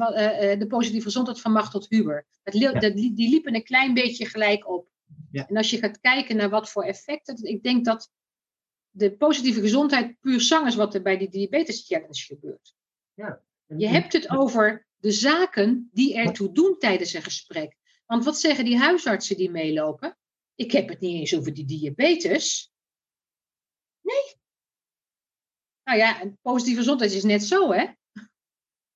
de 0.60 0.66
positieve 0.68 1.06
gezondheid 1.06 1.42
van 1.42 1.52
Machtel 1.52 1.86
Huber. 1.90 2.28
Dat, 2.44 2.82
dat, 2.82 2.96
die 2.96 3.30
liepen 3.30 3.56
een 3.56 3.64
klein 3.64 3.94
beetje 3.94 4.26
gelijk 4.26 4.70
op. 4.70 4.88
Ja. 5.32 5.48
En 5.48 5.58
als 5.58 5.70
je 5.70 5.78
gaat 5.78 6.00
kijken 6.00 6.36
naar 6.36 6.50
wat 6.50 6.70
voor 6.70 6.84
effecten, 6.84 7.44
ik 7.44 7.64
denk 7.64 7.86
dat 7.86 8.12
de 8.90 9.16
positieve 9.16 9.62
gezondheid 9.62 10.20
puur 10.20 10.42
zang 10.42 10.68
is 10.68 10.76
wat 10.76 10.94
er 10.94 11.02
bij 11.02 11.18
die 11.18 11.30
diabetes 11.30 11.86
challenge 11.88 12.24
gebeurt. 12.26 12.76
Ja. 13.14 13.42
Je 13.78 13.88
hebt 13.88 14.14
het 14.14 14.30
over 14.30 14.88
de 14.98 15.12
zaken 15.12 15.90
die 15.94 16.16
ertoe 16.16 16.52
doen 16.52 16.76
tijdens 16.80 17.14
een 17.14 17.24
gesprek. 17.24 17.78
Want 18.06 18.24
wat 18.24 18.40
zeggen 18.40 18.66
die 18.66 18.78
huisartsen 18.78 19.38
die 19.38 19.52
meelopen? 19.52 20.18
Ik 20.56 20.72
heb 20.72 20.90
het 20.90 21.00
niet 21.00 21.20
eens 21.20 21.38
over 21.38 21.54
die 21.54 21.66
diabetes. 21.66 22.74
Nee. 24.02 24.36
Nou 25.84 25.98
ja, 25.98 26.32
positieve 26.42 26.80
gezondheid 26.80 27.12
is 27.12 27.24
net 27.24 27.44
zo, 27.44 27.72
hè? 27.72 27.86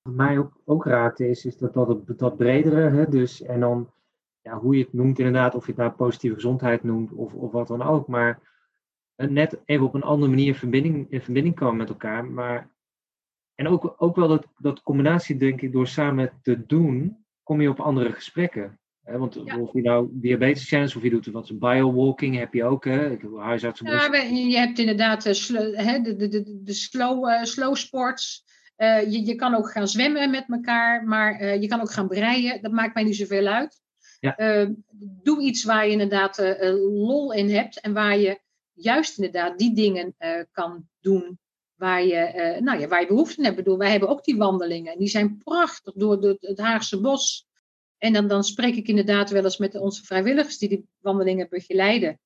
Wat 0.02 0.14
mij 0.14 0.38
ook, 0.38 0.60
ook 0.64 0.84
raakte 0.84 1.28
is, 1.28 1.44
is 1.44 1.56
dat, 1.56 1.74
dat, 1.74 2.18
dat 2.18 2.36
bredere, 2.36 2.90
hè, 2.90 3.08
dus, 3.08 3.42
en 3.42 3.60
dan 3.60 3.92
ja, 4.40 4.58
hoe 4.58 4.76
je 4.76 4.82
het 4.82 4.92
noemt 4.92 5.18
inderdaad, 5.18 5.54
of 5.54 5.66
je 5.66 5.72
het 5.72 5.80
nou 5.80 5.92
positieve 5.92 6.34
gezondheid 6.34 6.82
noemt 6.82 7.12
of, 7.12 7.34
of 7.34 7.52
wat 7.52 7.68
dan 7.68 7.82
ook, 7.82 8.06
maar 8.06 8.40
net 9.16 9.60
even 9.64 9.86
op 9.86 9.94
een 9.94 10.02
andere 10.02 10.30
manier 10.30 10.54
verbinding, 10.54 11.10
in 11.10 11.22
verbinding 11.22 11.54
komen 11.54 11.76
met 11.76 11.88
elkaar. 11.88 12.24
Maar, 12.24 12.70
en 13.54 13.68
ook, 13.68 13.94
ook 13.96 14.16
wel 14.16 14.28
dat, 14.28 14.46
dat 14.56 14.82
combinatie, 14.82 15.36
denk 15.36 15.60
ik, 15.60 15.72
door 15.72 15.86
samen 15.86 16.38
te 16.42 16.66
doen, 16.66 17.24
kom 17.42 17.60
je 17.60 17.68
op 17.68 17.80
andere 17.80 18.12
gesprekken 18.12 18.80
want 19.16 19.36
of 19.36 19.72
je 19.72 19.82
nou 19.82 20.08
diabetes 20.10 20.68
challenge 20.68 20.96
of 20.96 21.02
je 21.02 21.10
doet 21.10 21.26
wat 21.26 21.58
biowalking 21.58 22.38
heb 22.38 22.54
je 22.54 22.64
ook. 22.64 22.84
Hè? 22.84 23.16
Huisartsen. 23.38 23.86
Ja, 23.86 24.14
je 24.32 24.56
hebt 24.56 24.78
inderdaad 24.78 25.26
uh, 25.26 25.32
de, 26.02 26.16
de, 26.16 26.28
de, 26.28 26.62
de 26.62 26.72
slow, 26.72 27.28
uh, 27.28 27.42
slow 27.42 27.74
sports. 27.74 28.44
Uh, 28.76 29.12
je, 29.12 29.26
je 29.26 29.34
kan 29.34 29.54
ook 29.54 29.70
gaan 29.70 29.88
zwemmen 29.88 30.30
met 30.30 30.44
elkaar, 30.48 31.04
maar 31.04 31.56
je 31.60 31.66
kan 31.66 31.80
ook 31.80 31.90
gaan 31.90 32.08
breien. 32.08 32.62
Dat 32.62 32.72
maakt 32.72 32.94
mij 32.94 33.04
niet 33.04 33.16
zoveel 33.16 33.46
uit. 33.46 33.80
Ja. 34.20 34.68
doe 35.22 35.42
iets 35.42 35.64
waar 35.64 35.86
je 35.86 35.92
inderdaad 35.92 36.56
lol 36.92 37.32
in 37.32 37.50
hebt 37.50 37.80
en 37.80 37.92
waar 37.92 38.18
je 38.18 38.40
juist 38.72 39.18
inderdaad 39.18 39.58
die 39.58 39.74
dingen 39.74 40.14
kan 40.52 40.88
doen 41.00 41.38
waar 41.74 42.04
je, 42.04 42.56
nou 42.60 42.80
ja, 42.80 42.88
waar 42.88 43.00
je 43.00 43.06
behoefte 43.06 43.38
aan 43.38 43.44
hebt. 43.44 43.58
Ik 43.58 43.64
bedoel, 43.64 43.78
wij 43.78 43.90
hebben 43.90 44.08
ook 44.08 44.24
die 44.24 44.36
wandelingen. 44.36 44.98
Die 44.98 45.08
zijn 45.08 45.38
prachtig 45.38 45.94
door, 45.94 46.20
door 46.20 46.36
het 46.40 46.58
Haagse 46.58 47.00
bos. 47.00 47.47
En 47.98 48.12
dan, 48.12 48.28
dan 48.28 48.44
spreek 48.44 48.76
ik 48.76 48.88
inderdaad 48.88 49.30
wel 49.30 49.44
eens 49.44 49.58
met 49.58 49.74
onze 49.74 50.04
vrijwilligers 50.04 50.58
die 50.58 50.68
die 50.68 50.88
wandelingen 50.98 51.46
begeleiden. 51.50 52.20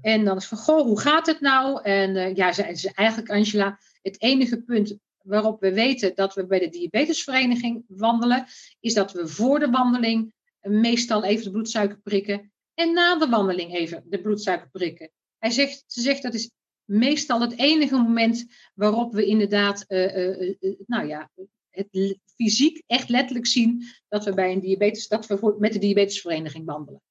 En 0.00 0.24
dan 0.24 0.36
is 0.36 0.46
van, 0.46 0.58
goh, 0.58 0.82
hoe 0.82 1.00
gaat 1.00 1.26
het 1.26 1.40
nou? 1.40 1.82
En 1.82 2.16
uh, 2.16 2.34
ja, 2.34 2.52
ze, 2.52 2.74
ze, 2.74 2.90
eigenlijk 2.94 3.30
Angela, 3.30 3.78
het 4.02 4.22
enige 4.22 4.62
punt 4.62 4.96
waarop 5.22 5.60
we 5.60 5.72
weten 5.72 6.14
dat 6.14 6.34
we 6.34 6.46
bij 6.46 6.58
de 6.58 6.68
diabetesvereniging 6.68 7.84
wandelen, 7.86 8.46
is 8.80 8.94
dat 8.94 9.12
we 9.12 9.26
voor 9.26 9.58
de 9.58 9.70
wandeling 9.70 10.32
meestal 10.60 11.24
even 11.24 11.44
de 11.44 11.50
bloedsuiker 11.50 11.98
prikken 12.02 12.52
en 12.74 12.92
na 12.92 13.18
de 13.18 13.28
wandeling 13.28 13.74
even 13.74 14.04
de 14.06 14.20
bloedsuiker 14.20 14.68
prikken. 14.70 15.10
Hij 15.38 15.50
zegt, 15.50 15.84
ze 15.86 16.00
zegt 16.00 16.22
dat 16.22 16.34
is 16.34 16.50
meestal 16.84 17.40
het 17.40 17.58
enige 17.58 17.96
moment 17.96 18.46
waarop 18.74 19.12
we 19.12 19.24
inderdaad, 19.24 19.84
uh, 19.88 20.16
uh, 20.16 20.76
nou 20.86 21.06
ja, 21.06 21.30
het 21.74 22.18
fysiek 22.34 22.82
echt 22.86 23.08
letterlijk 23.08 23.46
zien 23.46 23.84
dat 24.08 24.24
we 24.24 24.34
bij 24.34 24.52
een 24.52 24.60
diabetes, 24.60 25.08
dat 25.08 25.26
we 25.26 25.56
met 25.58 25.72
de 25.72 25.78
diabetesvereniging 25.78 26.64
wandelen. 26.64 27.02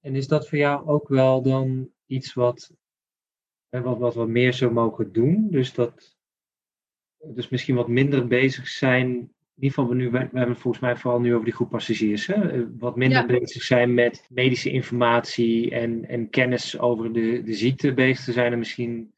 En 0.00 0.14
is 0.14 0.28
dat 0.28 0.48
voor 0.48 0.58
jou 0.58 0.86
ook 0.86 1.08
wel 1.08 1.42
dan 1.42 1.90
iets 2.06 2.34
wat, 2.34 2.72
wat, 3.68 3.98
wat 3.98 4.14
we 4.14 4.26
meer 4.26 4.52
zou 4.52 4.72
mogen 4.72 5.12
doen? 5.12 5.50
Dus 5.50 5.74
dat 5.74 6.16
dus 7.18 7.48
misschien 7.48 7.74
wat 7.74 7.88
minder 7.88 8.26
bezig 8.26 8.68
zijn 8.68 9.34
in 9.56 9.62
ieder 9.62 9.78
geval, 9.78 9.88
we, 9.88 10.02
nu, 10.02 10.10
we, 10.10 10.18
hebben 10.18 10.48
het 10.48 10.58
volgens 10.58 10.82
mij 10.82 10.96
vooral 10.96 11.20
nu 11.20 11.32
over 11.32 11.44
die 11.44 11.54
groep 11.54 11.70
passagiers, 11.70 12.26
hè, 12.26 12.76
wat 12.78 12.96
minder 12.96 13.26
bezig 13.26 13.62
zijn 13.62 13.94
met 13.94 14.26
medische 14.28 14.70
informatie 14.70 15.70
en, 15.70 16.08
en 16.08 16.30
kennis 16.30 16.78
over 16.78 17.12
de, 17.12 17.42
de 17.42 17.54
ziekte 17.54 17.94
bezig 17.94 18.24
te 18.24 18.32
zijn. 18.32 18.52
En 18.52 18.58
misschien 18.58 19.12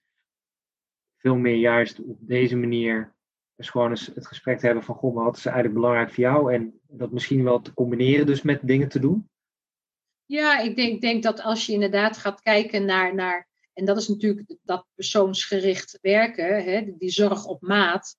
veel 1.17 1.37
meer 1.37 1.57
juist 1.57 2.01
op 2.03 2.19
deze 2.21 2.57
manier 2.57 3.15
dus 3.59 3.71
gewoon 3.71 3.91
eens 3.91 4.11
het 4.15 4.27
gesprek 4.27 4.59
te 4.59 4.67
hebben 4.67 4.85
van, 4.85 4.95
goh, 4.95 5.15
maar 5.15 5.25
wat 5.25 5.37
is 5.37 5.47
eigenlijk 5.47 5.75
belangrijk 5.75 6.09
voor 6.09 6.25
jou? 6.25 6.55
En 6.55 6.81
dat 6.89 7.11
misschien 7.11 7.45
wel 7.45 7.61
te 7.61 7.75
combineren 7.75 8.27
dus 8.27 8.43
met 8.43 8.61
dingen 8.63 8.89
te 8.89 8.99
doen. 8.99 9.29
Ja, 10.25 10.59
ik 10.59 10.77
denk, 10.77 11.01
denk 11.01 11.23
dat 11.23 11.43
als 11.43 11.67
je 11.67 11.73
inderdaad 11.73 12.17
gaat 12.17 12.43
kijken 12.43 12.85
naar, 12.85 13.15
naar 13.15 13.49
en 13.73 13.85
dat 13.85 13.97
is 13.97 14.09
natuurlijk 14.09 14.57
dat 14.63 14.87
persoonsgericht 14.95 15.99
werken, 16.01 16.65
hè, 16.65 16.97
die 16.99 17.11
zorg 17.11 17.47
op 17.47 17.63
maat, 17.63 18.17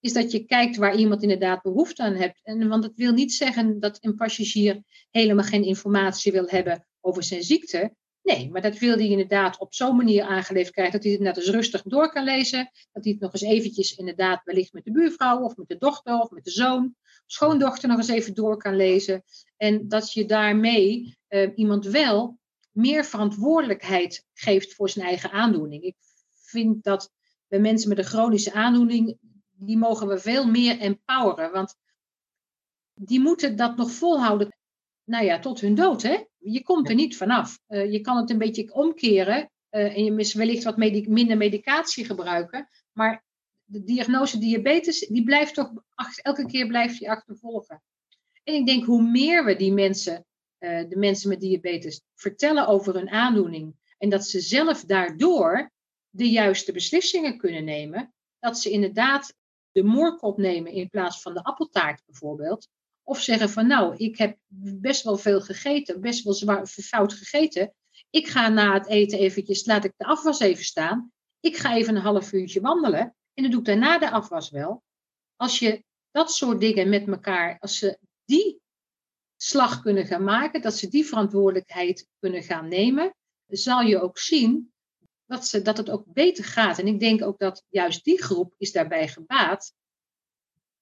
is 0.00 0.12
dat 0.12 0.32
je 0.32 0.44
kijkt 0.44 0.76
waar 0.76 0.96
iemand 0.96 1.22
inderdaad 1.22 1.62
behoefte 1.62 2.02
aan 2.02 2.14
heeft. 2.14 2.40
En, 2.42 2.68
want 2.68 2.84
het 2.84 2.96
wil 2.96 3.12
niet 3.12 3.32
zeggen 3.32 3.80
dat 3.80 3.98
een 4.00 4.14
passagier 4.14 4.82
helemaal 5.10 5.44
geen 5.44 5.64
informatie 5.64 6.32
wil 6.32 6.48
hebben 6.48 6.86
over 7.00 7.22
zijn 7.22 7.42
ziekte. 7.42 7.94
Nee, 8.22 8.50
maar 8.50 8.62
dat 8.62 8.78
wil 8.78 8.96
hij 8.96 9.08
inderdaad 9.08 9.58
op 9.58 9.74
zo'n 9.74 9.96
manier 9.96 10.24
aangeleverd 10.24 10.74
krijgen 10.74 10.94
dat 10.94 11.02
hij 11.02 11.12
het 11.12 11.20
net 11.20 11.36
eens 11.36 11.48
rustig 11.48 11.82
door 11.82 12.12
kan 12.12 12.24
lezen. 12.24 12.70
Dat 12.92 13.04
hij 13.04 13.12
het 13.12 13.20
nog 13.20 13.32
eens 13.32 13.42
eventjes 13.42 13.96
inderdaad 13.96 14.44
wellicht 14.44 14.72
met 14.72 14.84
de 14.84 14.92
buurvrouw 14.92 15.40
of 15.40 15.56
met 15.56 15.68
de 15.68 15.78
dochter 15.78 16.20
of 16.20 16.30
met 16.30 16.44
de 16.44 16.50
zoon, 16.50 16.94
schoondochter 17.26 17.88
nog 17.88 17.98
eens 17.98 18.08
even 18.08 18.34
door 18.34 18.56
kan 18.56 18.76
lezen. 18.76 19.24
En 19.56 19.88
dat 19.88 20.12
je 20.12 20.24
daarmee 20.24 21.16
uh, 21.28 21.50
iemand 21.54 21.86
wel 21.86 22.38
meer 22.70 23.04
verantwoordelijkheid 23.04 24.26
geeft 24.32 24.74
voor 24.74 24.88
zijn 24.88 25.06
eigen 25.06 25.30
aandoening. 25.30 25.82
Ik 25.82 25.96
vind 26.34 26.84
dat 26.84 27.10
bij 27.48 27.60
mensen 27.60 27.88
met 27.88 27.98
een 27.98 28.04
chronische 28.04 28.52
aandoening, 28.52 29.18
die 29.50 29.78
mogen 29.78 30.06
we 30.06 30.18
veel 30.18 30.46
meer 30.46 30.78
empoweren. 30.78 31.52
Want 31.52 31.74
die 32.94 33.20
moeten 33.20 33.56
dat 33.56 33.76
nog 33.76 33.90
volhouden, 33.90 34.56
nou 35.04 35.24
ja, 35.24 35.38
tot 35.38 35.60
hun 35.60 35.74
dood. 35.74 36.02
Hè? 36.02 36.24
Je 36.42 36.62
komt 36.62 36.88
er 36.88 36.94
niet 36.94 37.16
vanaf. 37.16 37.58
Uh, 37.68 37.92
je 37.92 38.00
kan 38.00 38.16
het 38.16 38.30
een 38.30 38.38
beetje 38.38 38.74
omkeren 38.74 39.50
uh, 39.70 39.96
en 39.96 40.04
je 40.04 40.12
mis 40.12 40.34
wellicht 40.34 40.64
wat 40.64 40.76
medic 40.76 41.08
minder 41.08 41.36
medicatie 41.36 42.04
gebruiken. 42.04 42.68
Maar 42.92 43.24
de 43.64 43.84
diagnose 43.84 44.38
diabetes, 44.38 44.98
die 44.98 45.24
blijft 45.24 45.54
toch, 45.54 45.72
elke 46.22 46.46
keer 46.46 46.66
blijft 46.66 46.98
je 46.98 47.08
achtervolgen. 47.08 47.82
En 48.44 48.54
ik 48.54 48.66
denk, 48.66 48.84
hoe 48.84 49.02
meer 49.02 49.44
we 49.44 49.56
die 49.56 49.72
mensen 49.72 50.26
uh, 50.58 50.88
de 50.88 50.96
mensen 50.96 51.28
met 51.28 51.40
diabetes 51.40 52.02
vertellen 52.14 52.66
over 52.66 52.94
hun 52.94 53.10
aandoening 53.10 53.74
en 53.98 54.08
dat 54.08 54.26
ze 54.26 54.40
zelf 54.40 54.84
daardoor 54.84 55.70
de 56.10 56.30
juiste 56.30 56.72
beslissingen 56.72 57.38
kunnen 57.38 57.64
nemen, 57.64 58.14
dat 58.38 58.58
ze 58.58 58.70
inderdaad 58.70 59.34
de 59.72 59.82
moorkop 59.82 60.38
nemen 60.38 60.72
in 60.72 60.88
plaats 60.88 61.22
van 61.22 61.34
de 61.34 61.42
appeltaart 61.42 62.02
bijvoorbeeld, 62.06 62.68
of 63.02 63.20
zeggen 63.20 63.50
van 63.50 63.66
nou, 63.66 63.96
ik 63.96 64.18
heb 64.18 64.38
best 64.80 65.02
wel 65.02 65.16
veel 65.16 65.40
gegeten, 65.40 66.00
best 66.00 66.24
wel 66.24 66.32
zwaar 66.32 66.66
fout 66.66 67.12
gegeten, 67.12 67.74
ik 68.10 68.28
ga 68.28 68.48
na 68.48 68.72
het 68.72 68.86
eten 68.86 69.18
eventjes, 69.18 69.66
laat 69.66 69.84
ik 69.84 69.92
de 69.96 70.04
afwas 70.04 70.40
even 70.40 70.64
staan, 70.64 71.12
ik 71.40 71.56
ga 71.56 71.76
even 71.76 71.96
een 71.96 72.02
half 72.02 72.32
uurtje 72.32 72.60
wandelen 72.60 73.16
en 73.34 73.42
dan 73.42 73.50
doe 73.50 73.60
ik 73.60 73.66
daarna 73.66 73.98
de 73.98 74.10
afwas 74.10 74.50
wel. 74.50 74.82
Als 75.36 75.58
je 75.58 75.84
dat 76.10 76.32
soort 76.32 76.60
dingen 76.60 76.88
met 76.88 77.08
elkaar, 77.08 77.58
als 77.58 77.78
ze 77.78 77.98
die 78.24 78.60
slag 79.36 79.82
kunnen 79.82 80.06
gaan 80.06 80.24
maken, 80.24 80.62
dat 80.62 80.76
ze 80.76 80.88
die 80.88 81.04
verantwoordelijkheid 81.04 82.08
kunnen 82.18 82.42
gaan 82.42 82.68
nemen, 82.68 83.14
zal 83.46 83.80
je 83.80 84.00
ook 84.00 84.18
zien 84.18 84.72
dat, 85.26 85.46
ze, 85.46 85.62
dat 85.62 85.76
het 85.76 85.90
ook 85.90 86.04
beter 86.06 86.44
gaat. 86.44 86.78
En 86.78 86.86
ik 86.86 87.00
denk 87.00 87.22
ook 87.22 87.38
dat 87.38 87.64
juist 87.68 88.04
die 88.04 88.22
groep 88.22 88.54
is 88.58 88.72
daarbij 88.72 89.08
gebaat. 89.08 89.74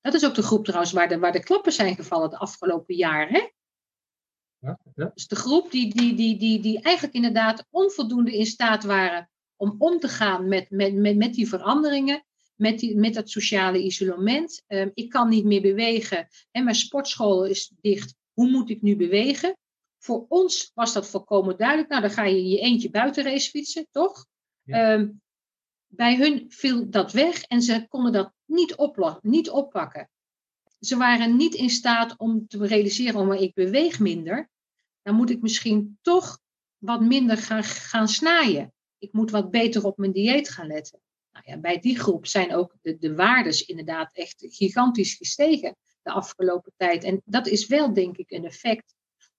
Dat 0.01 0.15
is 0.15 0.25
ook 0.25 0.35
de 0.35 0.43
groep 0.43 0.65
trouwens 0.65 0.93
waar 0.93 1.09
de, 1.09 1.19
waar 1.19 1.33
de 1.33 1.43
klappen 1.43 1.73
zijn 1.73 1.95
gevallen 1.95 2.31
de 2.31 2.39
afgelopen 2.39 2.95
jaren. 2.95 3.35
Hè? 3.35 3.49
Ja, 4.59 4.79
ja. 4.95 5.11
Dus 5.15 5.27
de 5.27 5.37
groep 5.37 5.71
die, 5.71 5.95
die, 5.95 6.15
die, 6.15 6.39
die, 6.39 6.61
die 6.61 6.81
eigenlijk 6.81 7.15
inderdaad 7.15 7.67
onvoldoende 7.71 8.37
in 8.37 8.47
staat 8.47 8.85
waren 8.85 9.31
om 9.57 9.75
om 9.79 9.99
te 9.99 10.09
gaan 10.09 10.49
met, 10.49 10.71
met, 10.71 10.95
met, 10.95 11.17
met 11.17 11.35
die 11.35 11.49
veranderingen, 11.49 12.25
met, 12.55 12.79
die, 12.79 12.97
met 12.97 13.15
dat 13.15 13.31
sociale 13.31 13.83
isolement. 13.83 14.63
Um, 14.67 14.91
ik 14.95 15.09
kan 15.09 15.29
niet 15.29 15.45
meer 15.45 15.63
bewegen 15.63 16.29
en 16.51 16.65
mijn 16.65 16.77
sportschool 16.77 17.47
is 17.47 17.73
dicht 17.81 18.15
hoe 18.33 18.51
moet 18.51 18.71
ik 18.71 18.83
nu 18.83 18.97
bewegen? 18.97 19.57
Voor 19.99 20.27
ons 20.29 20.71
was 20.75 20.93
dat 20.93 21.09
volkomen 21.09 21.57
duidelijk. 21.57 21.89
Nou, 21.89 22.01
dan 22.01 22.11
ga 22.11 22.25
je 22.25 22.49
je 22.49 22.59
eentje 22.59 22.91
buitenrace 22.91 23.51
fietsen, 23.51 23.87
toch? 23.91 24.27
Ehm, 24.65 25.11
bij 25.87 26.17
hun 26.17 26.45
viel 26.49 26.91
dat 26.91 27.13
weg 27.13 27.43
en 27.43 27.63
ze 27.63 27.87
konden 27.89 28.13
dat 28.13 28.33
niet, 28.51 28.77
niet 29.23 29.51
oppakken. 29.51 30.11
Ze 30.81 30.97
waren 30.97 31.37
niet 31.37 31.55
in 31.55 31.71
staat 31.71 32.19
om 32.19 32.47
te 32.49 32.67
realiseren, 32.67 33.21
oh, 33.21 33.27
maar 33.27 33.41
ik 33.41 33.55
beweeg 33.55 33.99
minder. 33.99 34.51
Dan 35.03 35.15
moet 35.15 35.31
ik 35.31 35.41
misschien 35.41 35.99
toch 36.03 36.39
wat 36.79 37.01
minder 37.01 37.37
gaan, 37.37 37.65
gaan 37.65 38.09
snijden. 38.09 38.73
Ik 38.99 39.13
moet 39.13 39.31
wat 39.31 39.51
beter 39.51 39.85
op 39.85 39.99
mijn 39.99 40.13
dieet 40.13 40.51
gaan 40.51 40.67
letten. 40.67 41.01
Nou 41.33 41.45
ja, 41.49 41.59
bij 41.59 41.79
die 41.79 41.99
groep 41.99 42.27
zijn 42.27 42.55
ook 42.55 42.75
de, 42.81 42.99
de 42.99 43.15
waardes 43.15 43.67
inderdaad 43.67 44.11
echt 44.13 44.47
gigantisch 44.49 45.15
gestegen 45.15 45.77
de 46.03 46.11
afgelopen 46.11 46.73
tijd. 46.77 47.05
En 47.05 47.23
dat 47.25 47.47
is 47.47 47.67
wel, 47.67 47.93
denk 47.93 48.17
ik, 48.17 48.31
een 48.31 48.45
effect 48.45 48.95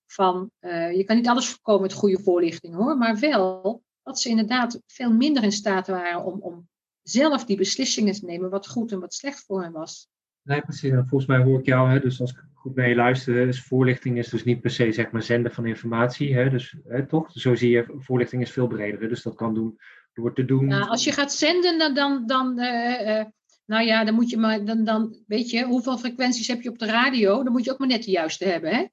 van. 0.06 0.52
Uh, 0.60 0.96
je 0.96 1.04
kan 1.04 1.16
niet 1.16 1.28
alles 1.28 1.48
voorkomen 1.50 1.82
met 1.82 1.94
goede 1.94 2.22
voorlichting 2.22 2.76
hoor, 2.76 2.98
maar 2.98 3.20
wel 3.20 3.84
dat 4.04 4.20
ze 4.20 4.30
inderdaad 4.30 4.82
veel 4.86 5.12
minder 5.12 5.44
in 5.44 5.52
staat 5.52 5.88
waren 5.88 6.24
om, 6.24 6.42
om 6.42 6.70
zelf 7.04 7.46
die 7.46 7.58
beslissingen 7.58 8.14
te 8.14 8.26
nemen 8.26 8.50
wat 8.50 8.68
goed 8.68 8.92
en 8.92 9.00
wat 9.00 9.14
slecht 9.14 9.44
voor 9.46 9.62
hen 9.62 9.72
was. 9.72 10.10
Nee, 10.44 10.62
precies. 10.62 10.92
volgens 10.92 11.26
mij 11.26 11.44
hoor 11.44 11.60
ik 11.60 11.66
jou, 11.66 11.90
hè, 11.90 12.00
dus 12.00 12.22
als 12.22 12.32
ik 12.32 12.44
goed 12.54 12.76
naar 12.76 12.90
je 12.90 12.96
luister, 12.96 13.46
dus 13.46 13.64
voorlichting 13.64 14.18
is 14.18 14.30
dus 14.30 14.44
niet 14.44 14.62
per 14.62 14.70
se 14.70 14.92
zeg 14.92 15.12
maar 15.12 15.24
zenden 15.24 15.52
van 15.52 15.66
informatie. 15.66 16.36
Hè, 16.36 16.50
dus 16.50 16.76
hè, 16.88 17.08
toch? 17.08 17.32
Zo 17.32 17.56
zie 17.56 17.70
je, 17.70 17.86
voorlichting 17.98 18.42
is 18.42 18.52
veel 18.52 18.68
breder. 18.68 19.02
Hè, 19.02 19.08
dus 19.08 19.22
dat 19.22 19.36
kan 19.36 19.54
doen 19.54 19.80
door 20.14 20.34
te 20.34 20.46
doen. 20.46 20.66
Nou, 20.66 20.88
als 20.88 21.04
je 21.04 21.12
gaat 21.12 21.34
zenden, 21.34 21.78
dan, 21.78 21.94
dan, 21.94 22.26
dan 22.26 22.60
uh, 22.60 23.18
uh, 23.18 23.24
nou 23.66 23.86
ja, 23.86 24.04
dan 24.04 24.14
moet 24.14 24.30
je 24.30 24.38
maar, 24.38 24.66
dan, 24.66 24.84
dan 24.84 25.24
weet 25.28 25.50
je, 25.50 25.66
hoeveel 25.66 25.98
frequenties 25.98 26.48
heb 26.48 26.62
je 26.62 26.70
op 26.70 26.80
de 26.80 26.86
radio? 26.86 27.44
Dan 27.44 27.52
moet 27.52 27.64
je 27.64 27.72
ook 27.72 27.80
maar 27.80 27.88
net 27.88 28.04
de 28.04 28.12
juiste 28.12 28.46
hebben, 28.46 28.76
hè? 28.76 28.86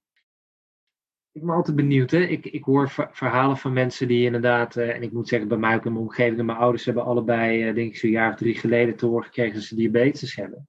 Ik 1.38 1.44
ben 1.44 1.54
altijd 1.54 1.76
benieuwd, 1.76 2.10
hè. 2.10 2.18
Ik, 2.18 2.46
ik 2.46 2.64
hoor 2.64 2.90
verhalen 3.10 3.56
van 3.56 3.72
mensen 3.72 4.08
die 4.08 4.24
inderdaad, 4.24 4.76
uh, 4.76 4.94
en 4.94 5.02
ik 5.02 5.12
moet 5.12 5.28
zeggen, 5.28 5.48
bij 5.48 5.58
mij 5.58 5.74
ook 5.74 5.84
in 5.84 5.92
mijn 5.92 6.04
omgeving, 6.04 6.42
mijn 6.42 6.58
ouders 6.58 6.84
hebben 6.84 7.04
allebei, 7.04 7.68
uh, 7.68 7.74
denk 7.74 7.88
ik, 7.88 7.96
zo'n 7.96 8.10
jaar 8.10 8.32
of 8.32 8.38
drie 8.38 8.54
geleden 8.54 8.96
te 8.96 9.06
horen 9.06 9.24
gekregen 9.24 9.54
dat 9.54 9.62
ze 9.62 9.74
diabetes 9.74 10.36
hebben. 10.36 10.68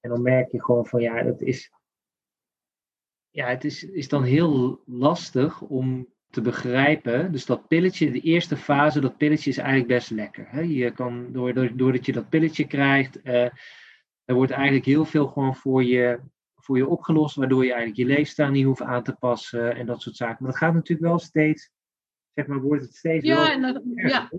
En 0.00 0.10
dan 0.10 0.22
merk 0.22 0.50
je 0.50 0.62
gewoon 0.62 0.86
van, 0.86 1.00
ja, 1.00 1.22
dat 1.22 1.40
is, 1.40 1.72
ja, 3.30 3.46
het 3.48 3.64
is, 3.64 3.84
is 3.84 4.08
dan 4.08 4.22
heel 4.22 4.82
lastig 4.86 5.60
om 5.60 6.08
te 6.30 6.40
begrijpen. 6.40 7.32
Dus 7.32 7.46
dat 7.46 7.68
pilletje, 7.68 8.10
de 8.10 8.20
eerste 8.20 8.56
fase, 8.56 9.00
dat 9.00 9.16
pilletje 9.16 9.50
is 9.50 9.58
eigenlijk 9.58 9.88
best 9.88 10.10
lekker. 10.10 10.46
Hè? 10.48 10.60
Je 10.60 10.90
kan, 10.90 11.32
door, 11.32 11.76
doordat 11.76 12.06
je 12.06 12.12
dat 12.12 12.28
pilletje 12.28 12.66
krijgt, 12.66 13.24
uh, 13.24 13.48
er 14.24 14.34
wordt 14.34 14.52
eigenlijk 14.52 14.84
heel 14.84 15.04
veel 15.04 15.26
gewoon 15.26 15.56
voor 15.56 15.84
je, 15.84 16.20
voor 16.60 16.76
je 16.76 16.86
opgelost, 16.86 17.36
waardoor 17.36 17.64
je 17.64 17.72
eigenlijk 17.72 18.00
je 18.00 18.16
leefstijl 18.16 18.50
niet 18.50 18.64
hoeft 18.64 18.82
aan 18.82 19.02
te 19.02 19.16
passen 19.18 19.76
en 19.76 19.86
dat 19.86 20.02
soort 20.02 20.16
zaken. 20.16 20.36
Maar 20.40 20.50
dat 20.50 20.60
gaat 20.60 20.74
natuurlijk 20.74 21.08
wel 21.08 21.18
steeds, 21.18 21.70
zeg 22.34 22.46
maar, 22.46 22.60
wordt 22.60 22.82
het 22.82 22.94
steeds 22.94 23.26
ja, 23.26 23.52
en 23.52 23.62
dat, 23.62 23.82
ja. 23.94 24.30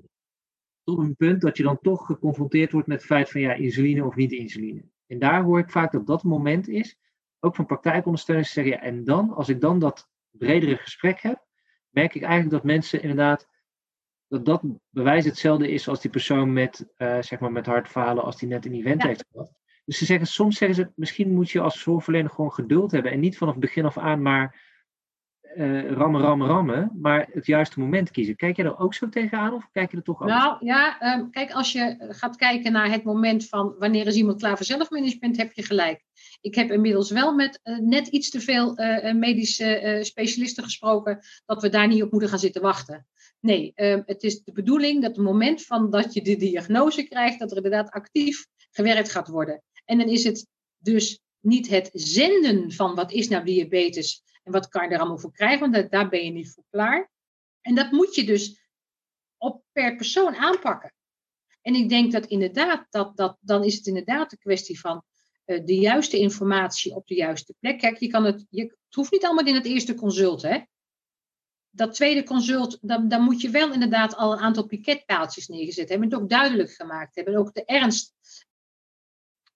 tot 0.84 0.98
een 1.00 1.16
punt 1.16 1.42
dat 1.42 1.58
je 1.58 1.64
dan 1.64 1.80
toch 1.82 2.06
geconfronteerd 2.06 2.72
wordt 2.72 2.88
met 2.88 2.98
het 2.98 3.06
feit 3.06 3.32
van 3.32 3.42
ja, 3.42 3.54
insuline 3.54 4.06
of 4.06 4.16
niet 4.16 4.32
insuline. 4.32 4.84
En 5.08 5.20
daar 5.20 5.44
hoor 5.44 5.60
ik 5.60 5.70
vaak 5.70 5.92
dat 5.92 6.08
dat 6.08 6.24
moment 6.24 6.68
is, 6.68 6.98
ook 7.40 7.56
van 7.56 7.66
praktijkondersteuners 7.66 8.54
zeggen, 8.54 8.74
ja, 8.74 8.82
en 8.82 9.04
dan, 9.04 9.34
als 9.34 9.50
ik 9.50 9.62
dan 9.62 9.80
dat 9.80 10.10
bredere 10.30 10.78
gesprek 10.78 11.20
heb, 11.20 11.46
merk 11.90 12.16
ik 12.16 12.22
eigenlijk 12.22 12.52
dat 12.52 12.64
mensen 12.64 13.02
inderdaad, 13.02 13.48
dat 14.28 14.46
dat 14.46 14.64
bewijs 14.90 15.26
hetzelfde 15.26 15.72
is 15.72 15.88
als 15.88 16.02
die 16.02 16.12
persoon 16.12 16.54
met, 16.54 16.94
uh, 16.98 17.22
zeg 17.22 17.40
maar 17.40 17.52
met 17.52 17.66
hartfalen 17.66 18.24
als 18.24 18.38
die 18.38 18.48
net 18.48 18.66
een 18.66 18.74
event 18.74 19.04
heeft 19.04 19.26
gehad. 19.32 19.61
Dus 19.86 19.98
ze 19.98 20.06
zeggen, 20.06 20.28
soms 20.28 20.58
zeggen 20.58 20.78
ze, 20.78 20.92
misschien 20.96 21.34
moet 21.34 21.52
je 21.52 21.60
als 21.60 21.82
zorgverlener 21.82 22.30
gewoon 22.30 22.54
geduld 22.54 22.92
hebben 22.92 23.12
en 23.12 23.20
niet 23.20 23.38
vanaf 23.38 23.58
begin 23.58 23.86
af 23.86 23.98
aan 23.98 24.22
maar 24.22 24.70
uh, 25.56 25.92
rammen, 25.92 26.22
rammen, 26.22 26.48
rammen, 26.48 26.92
maar 27.02 27.28
het 27.32 27.46
juiste 27.46 27.80
moment 27.80 28.12
kiezen. 28.12 28.36
Kijk 28.36 28.56
je 28.56 28.64
er 28.64 28.80
ook 28.80 28.94
zo 28.94 29.10
tegenaan 29.10 29.54
of 29.54 29.70
kijk 29.72 29.92
je 29.92 29.98
er 29.98 30.04
toch 30.04 30.22
anders? 30.22 30.40
Nou 30.40 30.66
ja, 30.66 31.16
um, 31.18 31.32
kijk, 31.32 31.52
als 31.52 31.72
je 31.72 31.96
gaat 32.10 32.36
kijken 32.36 32.72
naar 32.72 32.92
het 32.92 33.04
moment 33.04 33.48
van 33.48 33.76
wanneer 33.78 34.08
is 34.08 34.16
iemand 34.16 34.40
klaar 34.40 34.58
voor 34.58 34.66
zelfmanagement, 34.66 35.38
heb 35.38 35.54
je 35.54 35.64
gelijk. 35.64 36.04
Ik 36.42 36.56
heb 36.56 36.72
inmiddels 36.72 37.12
wel 37.12 37.34
met 37.34 37.60
uh, 37.64 37.78
net 37.78 38.08
iets 38.08 38.30
te 38.30 38.40
veel 38.40 38.80
uh, 38.80 39.14
medische 39.14 40.00
specialisten 40.02 40.64
gesproken 40.64 41.20
dat 41.46 41.62
we 41.62 41.70
daar 41.70 41.88
niet 41.88 42.04
op 42.04 42.12
moeten 42.12 42.30
gaan 42.30 42.40
zitten 42.40 42.62
wachten. 42.62 43.08
Nee, 43.40 43.74
um, 43.76 44.04
het 44.06 44.24
is 44.24 44.44
de 44.44 44.52
bedoeling 44.52 45.02
dat 45.02 45.16
het 45.16 45.26
moment 45.26 45.66
van 45.66 45.90
dat 45.90 46.14
je 46.14 46.22
de 46.22 46.36
diagnose 46.36 47.04
krijgt, 47.04 47.40
dat 47.40 47.52
er 47.52 47.58
inderdaad 47.58 47.90
actief 47.90 48.46
gewerkt 48.72 49.12
gaat 49.12 49.28
worden. 49.28 49.64
En 49.92 49.98
dan 49.98 50.08
is 50.08 50.24
het 50.24 50.48
dus 50.78 51.20
niet 51.40 51.68
het 51.68 51.90
zenden 51.94 52.72
van 52.72 52.96
wat 52.96 53.12
is 53.12 53.28
nou 53.28 53.46
diabetes 53.46 54.24
en 54.44 54.52
wat 54.52 54.68
kan 54.68 54.84
je 54.84 54.94
er 54.94 55.00
allemaal 55.00 55.18
voor 55.18 55.32
krijgen, 55.32 55.72
want 55.72 55.92
daar 55.92 56.10
ben 56.10 56.26
je 56.26 56.32
niet 56.32 56.54
voor 56.54 56.64
klaar. 56.70 57.12
En 57.62 57.76
dat 57.76 57.92
moet 57.92 58.16
je 58.16 58.24
dus 58.24 58.70
op 59.38 59.64
per 59.72 59.96
persoon 59.96 60.36
aanpakken. 60.36 60.94
En 61.62 61.76
ik 61.76 61.90
denk 61.90 62.12
dat 62.12 62.26
inderdaad, 62.26 62.88
dat, 62.90 63.18
dat, 63.18 63.38
dan 63.42 63.64
is 63.64 63.76
het 63.76 63.88
inderdaad 63.88 64.32
een 64.32 64.38
kwestie 64.38 64.80
van 64.80 65.04
eh, 65.46 65.66
de 65.66 65.76
juiste 65.76 66.18
informatie 66.18 66.96
op 66.96 67.08
de 67.08 67.16
juiste 67.16 67.54
plek. 67.60 67.80
Kijk, 67.80 67.98
je 67.98 68.08
kan 68.08 68.24
het, 68.24 68.46
je, 68.50 68.78
hoeft 68.90 69.12
niet 69.12 69.26
allemaal 69.26 69.46
in 69.46 69.56
het 69.56 69.66
eerste 69.66 69.96
consult, 69.96 70.42
hè. 70.42 70.60
Dat 71.70 71.94
tweede 71.94 72.24
consult, 72.24 72.78
dan, 72.82 73.08
dan 73.08 73.22
moet 73.22 73.42
je 73.42 73.50
wel 73.50 73.74
inderdaad 73.74 74.16
al 74.16 74.32
een 74.32 74.40
aantal 74.40 74.66
piketpaaltjes 74.66 75.48
neergezet 75.48 75.90
hebben. 75.90 76.10
Het 76.10 76.20
ook 76.22 76.30
duidelijk 76.30 76.72
gemaakt 76.72 77.16
hebben. 77.16 77.34
En 77.34 77.40
ook 77.40 77.54
de 77.54 77.66
ernst 77.66 78.14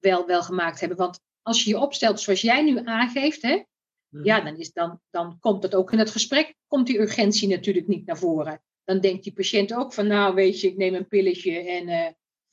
wel, 0.06 0.26
wel 0.26 0.44
gemaakt 0.44 0.80
hebben. 0.80 0.98
Want 0.98 1.20
als 1.42 1.64
je 1.64 1.70
je 1.70 1.80
opstelt 1.80 2.20
zoals 2.20 2.42
jij 2.42 2.64
nu 2.64 2.80
aangeeft, 2.84 3.42
hè, 3.42 3.64
ja, 4.24 4.42
dan, 4.42 4.58
is, 4.58 4.72
dan, 4.72 5.00
dan 5.10 5.40
komt 5.40 5.62
dat 5.62 5.76
ook 5.76 5.92
in 5.92 6.00
het 6.00 6.10
gesprek, 6.10 6.56
komt 6.68 6.88
die 6.88 7.00
urgentie 7.00 7.48
natuurlijk 7.48 7.88
niet 7.88 8.06
naar 8.06 8.18
voren. 8.18 8.62
Dan 8.84 9.00
denkt 9.00 9.24
die 9.24 9.34
patiënt 9.34 9.74
ook 9.74 9.94
van, 9.94 10.08
nou 10.08 10.36
weet 10.36 10.62
je, 10.62 10.68
ik 10.68 10.78
neem 10.78 10.96
een 10.96 11.08
pilletje 11.08 11.60
en 11.60 11.88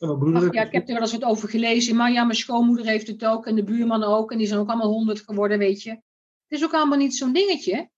uh, 0.00 0.34
ach, 0.34 0.52
ja, 0.52 0.62
ik 0.62 0.72
heb 0.72 0.88
er 0.88 0.92
wel 0.92 1.02
eens 1.02 1.12
wat 1.12 1.24
over 1.24 1.48
gelezen, 1.48 1.96
maar 1.96 2.12
ja, 2.12 2.24
mijn 2.24 2.38
schoonmoeder 2.38 2.86
heeft 2.86 3.06
het 3.06 3.24
ook 3.24 3.46
en 3.46 3.54
de 3.54 3.64
buurman 3.64 4.02
ook 4.02 4.32
en 4.32 4.38
die 4.38 4.46
zijn 4.46 4.60
ook 4.60 4.68
allemaal 4.68 4.92
honderd 4.92 5.20
geworden, 5.20 5.58
weet 5.58 5.82
je. 5.82 5.90
Het 5.90 6.60
is 6.60 6.64
ook 6.64 6.74
allemaal 6.74 6.98
niet 6.98 7.16
zo'n 7.16 7.32
dingetje. 7.32 7.90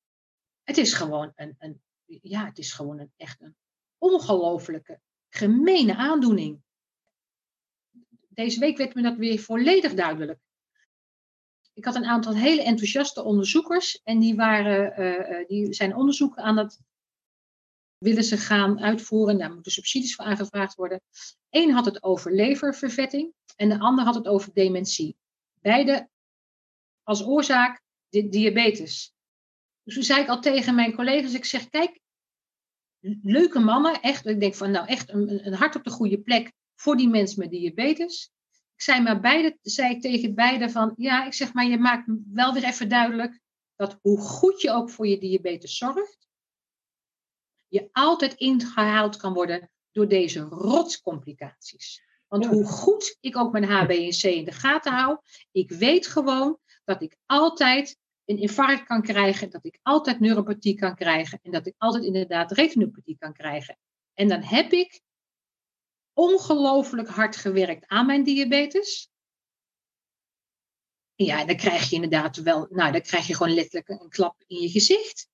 Het 0.62 0.76
is 0.76 0.92
gewoon 0.92 1.32
een, 1.34 1.54
een 1.58 1.82
ja, 2.04 2.44
het 2.44 2.58
is 2.58 2.72
gewoon 2.72 2.98
een, 2.98 3.12
echt 3.16 3.40
een 3.40 3.56
ongelofelijke, 3.98 5.00
gemene 5.28 5.96
aandoening. 5.96 6.62
Deze 8.34 8.60
week 8.60 8.76
werd 8.76 8.94
me 8.94 9.02
dat 9.02 9.16
weer 9.16 9.38
volledig 9.38 9.94
duidelijk 9.94 10.38
ik 11.74 11.84
had 11.84 11.94
een 11.94 12.04
aantal 12.04 12.34
hele 12.34 12.62
enthousiaste 12.62 13.22
onderzoekers 13.22 14.00
en 14.02 14.18
die, 14.18 14.34
waren, 14.34 15.00
uh, 15.00 15.46
die 15.46 15.74
zijn 15.74 15.96
onderzoeken 15.96 16.42
aan 16.42 16.56
het 16.56 16.80
willen 17.98 18.24
ze 18.24 18.36
gaan 18.36 18.80
uitvoeren. 18.80 19.38
Daar 19.38 19.52
moeten 19.52 19.72
subsidies 19.72 20.14
voor 20.14 20.24
aangevraagd 20.24 20.74
worden. 20.74 21.00
Eén 21.50 21.70
had 21.70 21.84
het 21.84 22.02
over 22.02 22.34
leververvetting 22.34 23.32
en 23.56 23.68
de 23.68 23.78
ander 23.78 24.04
had 24.04 24.14
het 24.14 24.26
over 24.26 24.52
dementie. 24.52 25.16
Beide 25.60 26.08
als 27.02 27.24
oorzaak 27.24 27.82
di 28.08 28.28
diabetes. 28.28 29.12
Dus 29.82 29.94
toen 29.94 30.02
zei 30.02 30.22
ik 30.22 30.28
al 30.28 30.40
tegen 30.40 30.74
mijn 30.74 30.94
collega's, 30.94 31.34
ik 31.34 31.44
zeg, 31.44 31.68
kijk, 31.68 32.00
leuke 33.22 33.58
mannen, 33.58 34.00
echt, 34.00 34.26
ik 34.26 34.40
denk 34.40 34.54
van 34.54 34.70
nou 34.70 34.86
echt 34.86 35.12
een 35.12 35.54
hart 35.54 35.76
op 35.76 35.84
de 35.84 35.90
goede 35.90 36.20
plek 36.20 36.52
voor 36.74 36.96
die 36.96 37.08
mensen 37.08 37.38
met 37.38 37.50
diabetes. 37.50 38.32
Ik 38.74 38.82
zei 38.82 39.02
maar 39.02 39.20
beide, 39.20 39.58
zei 39.62 39.98
tegen 39.98 40.34
beide 40.34 40.70
van, 40.70 40.92
ja, 40.96 41.26
ik 41.26 41.32
zeg 41.32 41.52
maar, 41.52 41.66
je 41.66 41.78
maakt 41.78 42.08
wel 42.32 42.52
weer 42.52 42.64
even 42.64 42.88
duidelijk 42.88 43.40
dat 43.76 43.98
hoe 44.02 44.20
goed 44.20 44.60
je 44.60 44.70
ook 44.70 44.90
voor 44.90 45.06
je 45.06 45.18
diabetes 45.18 45.76
zorgt, 45.76 46.28
je 47.68 47.88
altijd 47.92 48.34
ingehaald 48.34 49.16
kan 49.16 49.32
worden 49.32 49.70
door 49.92 50.08
deze 50.08 50.40
rotscomplicaties. 50.40 52.02
Want 52.28 52.46
hoe 52.46 52.64
goed 52.64 53.16
ik 53.20 53.36
ook 53.36 53.52
mijn 53.52 53.64
HbA1c 53.64 54.20
in 54.20 54.44
de 54.44 54.52
gaten 54.52 54.92
hou, 54.92 55.18
ik 55.50 55.70
weet 55.70 56.06
gewoon 56.06 56.58
dat 56.84 57.02
ik 57.02 57.16
altijd 57.26 57.98
een 58.24 58.38
infarct 58.38 58.84
kan 58.84 59.02
krijgen, 59.02 59.50
dat 59.50 59.64
ik 59.64 59.78
altijd 59.82 60.20
neuropathie 60.20 60.74
kan 60.74 60.94
krijgen 60.94 61.38
en 61.42 61.50
dat 61.50 61.66
ik 61.66 61.74
altijd 61.78 62.04
inderdaad 62.04 62.52
retinopathie 62.52 63.16
kan 63.18 63.32
krijgen. 63.32 63.78
En 64.14 64.28
dan 64.28 64.42
heb 64.42 64.72
ik 64.72 65.00
ongelooflijk 66.14 67.08
hard 67.08 67.36
gewerkt 67.36 67.86
aan 67.86 68.06
mijn 68.06 68.24
diabetes. 68.24 69.12
Ja, 71.14 71.44
dan 71.44 71.56
krijg 71.56 71.88
je 71.88 71.94
inderdaad 71.94 72.36
wel, 72.36 72.66
nou, 72.70 72.92
dan 72.92 73.00
krijg 73.00 73.26
je 73.26 73.34
gewoon 73.34 73.54
letterlijk 73.54 73.88
een 73.88 74.08
klap 74.08 74.44
in 74.46 74.60
je 74.60 74.68
gezicht. 74.68 75.28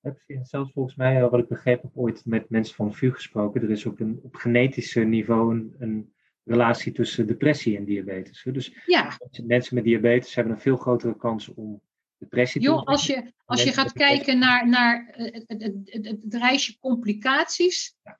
Heb 0.00 0.22
je 0.26 0.40
zelfs 0.42 0.72
volgens 0.72 0.94
mij, 0.94 1.28
wat 1.28 1.40
ik 1.40 1.48
begrepen 1.48 1.88
heb, 1.88 1.96
ooit 1.96 2.24
met 2.24 2.50
mensen 2.50 2.74
van 2.74 2.94
VU 2.94 3.12
gesproken. 3.12 3.62
Er 3.62 3.70
is 3.70 3.86
ook 3.86 3.98
een, 3.98 4.20
op 4.22 4.34
genetisch 4.34 4.94
niveau 4.94 5.54
een, 5.54 5.74
een, 5.78 6.14
relatie 6.44 6.92
tussen 6.92 7.26
depressie 7.26 7.76
en 7.76 7.84
diabetes. 7.84 8.42
Dus 8.52 8.72
ja. 8.86 9.18
mensen 9.44 9.74
met 9.74 9.84
diabetes 9.84 10.34
hebben 10.34 10.54
een 10.54 10.60
veel 10.60 10.76
grotere 10.76 11.16
kans 11.16 11.48
om 11.48 11.80
depressie 12.18 12.60
te 12.60 12.70
als 12.70 13.06
je, 13.06 13.32
als 13.44 13.62
je 13.62 13.72
gaat 13.72 13.92
kijken 13.92 14.38
naar, 14.38 14.68
naar 14.68 15.08
het, 15.10 15.44
het, 15.46 15.62
het, 15.62 16.06
het, 16.22 16.34
reisje 16.34 16.78
complicaties, 16.78 17.96
ja. 18.02 18.18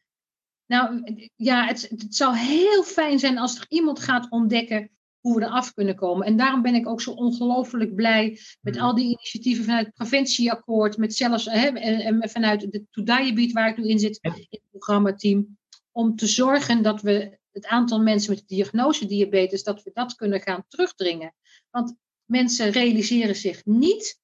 Nou 0.67 1.03
ja, 1.37 1.67
het, 1.67 1.89
het 1.89 2.15
zou 2.15 2.37
heel 2.37 2.83
fijn 2.83 3.19
zijn 3.19 3.39
als 3.39 3.59
er 3.59 3.67
iemand 3.69 3.99
gaat 3.99 4.31
ontdekken 4.31 4.91
hoe 5.27 5.39
we 5.39 5.45
eraf 5.45 5.73
kunnen 5.75 5.97
komen. 5.97 6.27
En 6.27 6.37
daarom 6.37 6.63
ben 6.63 6.75
ik 6.75 6.89
ook 6.89 7.01
zo 7.01 7.11
ongelooflijk 7.11 7.95
blij 7.95 8.39
met 8.61 8.75
mhm. 8.75 8.85
al 8.85 8.95
die 8.95 9.05
initiatieven 9.05 9.65
vanuit 9.65 9.87
het 9.87 9.95
preventieakkoord, 9.95 10.97
met 10.97 11.15
zelfs 11.15 11.45
hè, 11.45 11.69
en, 11.69 12.31
vanuit 12.31 12.73
de 12.73 12.85
To 12.91 13.03
Diabetes 13.03 13.53
waar 13.53 13.69
ik 13.69 13.77
nu 13.77 13.89
in 13.89 13.99
zit, 13.99 14.19
in 14.21 14.47
het 14.51 14.61
programmateam, 14.71 15.59
om 15.93 16.17
te 16.17 16.27
zorgen 16.27 16.83
dat 16.83 17.03
we 17.03 17.39
het 17.53 17.67
aantal 17.67 18.01
mensen 18.01 18.35
met 18.35 18.43
diagnose 18.47 19.07
diabetes, 19.07 19.63
dat 19.63 19.83
we 19.83 19.91
dat 19.95 20.15
kunnen 20.15 20.41
gaan 20.41 20.65
terugdringen. 20.69 21.35
Want 21.71 21.95
mensen 22.25 22.71
realiseren 22.71 23.37
zich 23.37 23.65
niet 23.65 24.21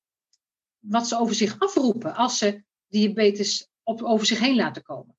wat 0.79 1.09
ze 1.09 1.19
over 1.19 1.35
zich 1.35 1.59
afroepen 1.59 2.15
als 2.15 2.39
ze 2.39 2.63
diabetes 2.89 3.69
op, 3.83 4.03
over 4.03 4.27
zich 4.27 4.39
heen 4.39 4.57
laten 4.57 4.83
komen. 4.83 5.17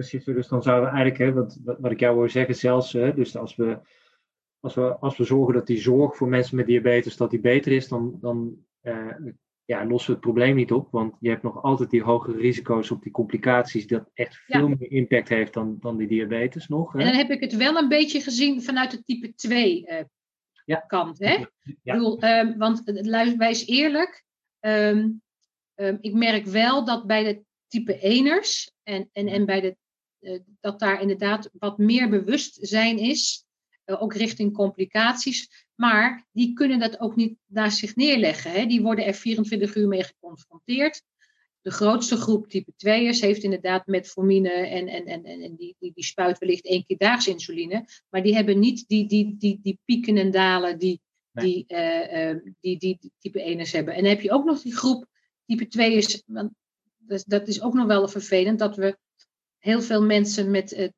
Precies, 0.00 0.24
dus 0.24 0.48
dan 0.48 0.62
zouden 0.62 0.90
we 0.90 0.96
eigenlijk, 0.96 1.30
hè, 1.30 1.40
wat, 1.40 1.76
wat 1.80 1.90
ik 1.90 2.00
jou 2.00 2.14
hoor 2.14 2.30
zeggen, 2.30 2.54
zelfs, 2.54 2.92
hè, 2.92 3.14
dus 3.14 3.36
als 3.36 3.56
we, 3.56 3.78
als, 4.60 4.74
we, 4.74 4.96
als 4.96 5.16
we 5.16 5.24
zorgen 5.24 5.54
dat 5.54 5.66
die 5.66 5.78
zorg 5.78 6.16
voor 6.16 6.28
mensen 6.28 6.56
met 6.56 6.66
diabetes 6.66 7.16
dat 7.16 7.30
die 7.30 7.40
beter 7.40 7.72
is, 7.72 7.88
dan, 7.88 8.18
dan 8.20 8.56
uh, 8.82 9.14
ja, 9.64 9.86
lossen 9.86 10.06
we 10.06 10.12
het 10.12 10.24
probleem 10.24 10.56
niet 10.56 10.72
op. 10.72 10.90
Want 10.90 11.16
je 11.20 11.28
hebt 11.28 11.42
nog 11.42 11.62
altijd 11.62 11.90
die 11.90 12.02
hogere 12.02 12.36
risico's 12.38 12.90
op 12.90 13.02
die 13.02 13.12
complicaties, 13.12 13.86
dat 13.86 14.10
echt 14.14 14.36
veel 14.36 14.68
meer 14.68 14.90
impact 14.90 15.28
heeft 15.28 15.52
dan, 15.52 15.76
dan 15.80 15.96
die 15.96 16.08
diabetes 16.08 16.68
nog. 16.68 16.92
Hè? 16.92 16.98
En 16.98 17.06
dan 17.06 17.14
heb 17.14 17.30
ik 17.30 17.40
het 17.40 17.56
wel 17.56 17.76
een 17.76 17.88
beetje 17.88 18.20
gezien 18.20 18.62
vanuit 18.62 18.90
de 18.90 19.02
type 19.02 19.34
2 19.34 19.82
uh, 19.82 19.98
eh, 19.98 20.04
ja. 20.64 20.76
kant. 20.76 21.18
Hè? 21.18 21.32
Ja. 21.32 21.50
Ik 21.62 21.80
bedoel, 21.82 22.24
um, 22.24 22.58
want 22.58 22.82
wijs 23.36 23.66
eerlijk, 23.66 24.24
um, 24.60 25.22
um, 25.74 25.98
ik 26.00 26.14
merk 26.14 26.44
wel 26.44 26.84
dat 26.84 27.06
bij 27.06 27.24
de 27.24 27.42
type 27.70 27.98
1ers 27.98 28.74
en, 28.82 29.08
en, 29.12 29.26
en 29.26 29.46
bij 29.46 29.60
de 29.60 29.68
eh, 29.68 29.79
dat 30.60 30.78
daar 30.78 31.00
inderdaad 31.00 31.50
wat 31.52 31.78
meer 31.78 32.08
bewustzijn 32.08 32.98
is, 32.98 33.44
eh, 33.90 34.02
ook 34.02 34.14
richting 34.14 34.52
complicaties. 34.52 35.66
Maar 35.74 36.26
die 36.32 36.52
kunnen 36.52 36.78
dat 36.78 37.00
ook 37.00 37.16
niet 37.16 37.38
naast 37.46 37.78
zich 37.78 37.96
neerleggen. 37.96 38.50
Hè. 38.50 38.66
Die 38.66 38.82
worden 38.82 39.06
er 39.06 39.14
24 39.14 39.74
uur 39.74 39.88
mee 39.88 40.04
geconfronteerd. 40.04 41.02
De 41.60 41.70
grootste 41.70 42.16
groep 42.16 42.48
type 42.48 42.72
2'ers 42.76 43.20
heeft 43.20 43.42
inderdaad 43.42 43.86
metformine 43.86 44.50
en, 44.50 44.88
en, 44.88 45.06
en, 45.06 45.24
en 45.24 45.56
die, 45.56 45.76
die, 45.78 45.92
die 45.94 46.04
spuit 46.04 46.38
wellicht 46.38 46.64
één 46.64 46.84
keer 46.84 46.96
daags 46.98 47.26
insuline. 47.26 47.84
Maar 48.08 48.22
die 48.22 48.34
hebben 48.34 48.58
niet 48.58 48.88
die, 48.88 49.06
die, 49.06 49.36
die, 49.38 49.58
die 49.62 49.78
pieken 49.84 50.16
en 50.16 50.30
dalen 50.30 50.78
die, 50.78 51.00
die, 51.32 51.64
uh, 51.68 52.36
die, 52.60 52.78
die, 52.78 52.96
die 53.00 53.12
type 53.18 53.38
1'ers 53.38 53.70
hebben. 53.70 53.94
En 53.94 54.02
dan 54.02 54.10
heb 54.10 54.20
je 54.20 54.32
ook 54.32 54.44
nog 54.44 54.62
die 54.62 54.76
groep 54.76 55.06
type 55.46 55.64
2'ers. 55.64 56.24
Want 56.26 56.52
dat, 56.98 57.24
dat 57.26 57.48
is 57.48 57.62
ook 57.62 57.74
nog 57.74 57.86
wel 57.86 58.08
vervelend 58.08 58.58
dat 58.58 58.76
we 58.76 58.98
heel 59.60 59.82
veel 59.82 60.02
mensen 60.02 60.50
met. 60.50 60.90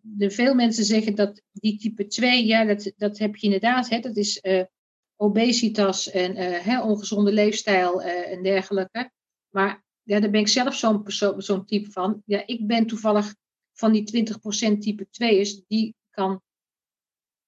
De, 0.00 0.30
veel 0.30 0.54
mensen 0.54 0.84
zeggen 0.84 1.14
dat 1.14 1.42
die 1.52 1.78
type 1.78 2.06
2, 2.06 2.46
ja, 2.46 2.64
dat, 2.64 2.92
dat 2.96 3.18
heb 3.18 3.36
je 3.36 3.46
inderdaad. 3.46 3.88
Hè, 3.88 3.98
dat 4.00 4.16
is 4.16 4.38
uh, 4.42 4.62
obesitas 5.16 6.10
en 6.10 6.36
uh, 6.36 6.58
hè, 6.58 6.80
ongezonde 6.80 7.32
leefstijl 7.32 8.02
en 8.02 8.42
dergelijke. 8.42 9.10
Maar 9.48 9.84
ja, 10.02 10.20
daar 10.20 10.30
ben 10.30 10.40
ik 10.40 10.48
zelf 10.48 10.74
zo'n 11.36 11.66
type 11.66 11.90
van. 11.90 12.22
Ja, 12.24 12.46
ik 12.46 12.66
ben 12.66 12.86
toevallig 12.86 13.34
van 13.72 13.92
die 13.92 14.26
20% 14.76 14.78
type 14.78 15.06
2's, 15.06 15.62
die 15.66 15.94
kan 16.10 16.42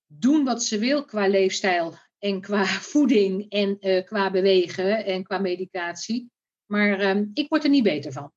doen 0.07 0.45
wat 0.45 0.65
ze 0.65 0.79
wil 0.79 1.05
qua 1.05 1.29
leefstijl 1.29 1.95
en 2.19 2.41
qua 2.41 2.65
voeding 2.93 3.51
en 3.51 3.79
qua 4.05 4.31
bewegen 4.31 5.05
en 5.05 5.23
qua 5.23 5.39
medicatie. 5.39 6.33
Maar 6.67 7.01
ehm, 7.01 7.27
ik 7.33 7.49
word 7.49 7.65
er 7.65 7.71
niet 7.71 7.83
beter 7.83 8.13
van. 8.13 8.33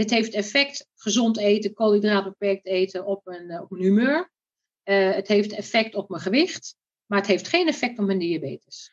Het 0.00 0.10
heeft 0.10 0.34
effect, 0.34 0.88
gezond 0.94 1.38
eten, 1.38 1.74
koolhydraatbeperkt 1.74 2.66
eten, 2.66 3.06
op 3.06 3.24
mijn, 3.24 3.50
eh, 3.50 3.62
op 3.62 3.70
mijn 3.70 3.82
humeur. 3.82 4.32
Uh, 4.84 5.12
het 5.14 5.28
heeft 5.28 5.52
effect 5.52 5.94
op 5.94 6.08
mijn 6.08 6.22
gewicht, 6.22 6.76
maar 7.06 7.18
het 7.18 7.26
heeft 7.26 7.48
geen 7.48 7.68
effect 7.68 7.98
op 7.98 8.06
mijn 8.06 8.18
diabetes. 8.18 8.92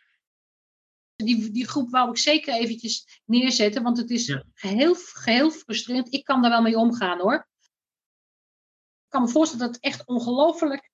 Die, 1.15 1.51
die 1.51 1.67
groep 1.67 1.89
wou 1.89 2.09
ik 2.09 2.17
zeker 2.17 2.53
eventjes 2.53 3.21
neerzetten, 3.25 3.83
want 3.83 3.97
het 3.97 4.09
is 4.09 4.41
geheel, 4.53 4.95
geheel 4.95 5.51
frustrerend. 5.51 6.13
Ik 6.13 6.23
kan 6.23 6.41
daar 6.41 6.51
wel 6.51 6.61
mee 6.61 6.77
omgaan 6.77 7.19
hoor. 7.19 7.47
Ik 9.03 9.09
kan 9.09 9.21
me 9.21 9.27
voorstellen 9.27 9.65
dat 9.65 9.75
het 9.75 9.83
echt 9.83 10.07
ongelooflijk 10.07 10.91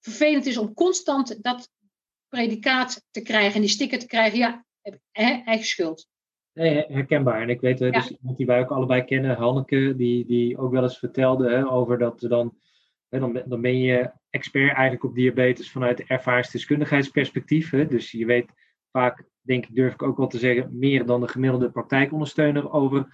vervelend 0.00 0.46
is 0.46 0.56
om 0.56 0.74
constant 0.74 1.42
dat 1.42 1.70
predicaat 2.28 3.04
te 3.10 3.22
krijgen 3.22 3.54
en 3.54 3.60
die 3.60 3.70
sticker 3.70 3.98
te 3.98 4.06
krijgen. 4.06 4.38
Ja, 4.38 4.64
eigen 5.12 5.66
schuld. 5.66 6.10
Nee, 6.54 6.84
herkenbaar. 6.88 7.40
En 7.40 7.48
ik 7.48 7.60
weet, 7.60 7.78
dus 7.78 8.10
iemand 8.10 8.36
die 8.36 8.46
wij 8.46 8.60
ook 8.60 8.70
allebei 8.70 9.02
kennen, 9.04 9.36
Hanneke, 9.36 9.96
die, 9.96 10.26
die 10.26 10.58
ook 10.58 10.72
wel 10.72 10.82
eens 10.82 10.98
vertelde 10.98 11.50
hè, 11.50 11.70
over 11.70 11.98
dat 11.98 12.20
dan, 12.20 12.56
hè, 13.08 13.18
dan, 13.18 13.42
dan 13.44 13.60
ben 13.60 13.78
je 13.78 14.10
expert 14.30 14.72
eigenlijk 14.72 15.04
op 15.04 15.14
diabetes 15.14 15.70
vanuit 15.70 16.02
ervaringsdeskundigheidsperspectief. 16.02 17.70
Hè. 17.70 17.86
Dus 17.86 18.10
je 18.10 18.26
weet 18.26 18.52
vaak, 18.90 19.24
denk 19.40 19.66
ik, 19.66 19.74
durf 19.74 19.92
ik 19.92 20.02
ook 20.02 20.16
wel 20.16 20.26
te 20.26 20.38
zeggen, 20.38 20.78
meer 20.78 21.06
dan 21.06 21.20
de 21.20 21.28
gemiddelde 21.28 21.70
praktijkondersteuner 21.70 22.72
over, 22.72 23.06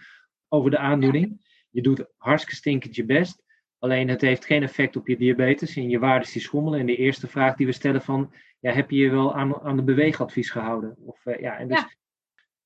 over 0.49 0.71
de 0.71 0.79
aandoening. 0.79 1.47
Je 1.71 1.83
doet 1.83 2.05
hartstikke 2.17 2.57
stinkend 2.57 2.95
je 2.95 3.05
best. 3.05 3.43
Alleen 3.79 4.09
het 4.09 4.21
heeft 4.21 4.45
geen 4.45 4.63
effect 4.63 4.97
op 4.97 5.09
je 5.09 5.17
diabetes 5.17 5.77
en 5.77 5.89
je 5.89 5.99
waardes 5.99 6.33
die 6.33 6.43
schommelen. 6.43 6.81
En 6.81 6.87
de 6.87 6.97
eerste 6.97 7.27
vraag 7.27 7.57
die 7.57 7.67
we 7.67 7.73
stellen 7.73 8.03
van, 8.03 8.33
ja, 8.61 8.73
heb 8.73 8.91
je 8.91 8.97
je 8.97 9.11
wel 9.11 9.35
aan, 9.35 9.61
aan 9.61 9.77
de 9.77 9.83
beweegadvies 9.83 10.51
gehouden? 10.51 10.97
Of, 11.05 11.27
uh, 11.27 11.41
ja, 11.41 11.59
en, 11.59 11.69
dus, 11.69 11.79
Ja. 11.79 11.97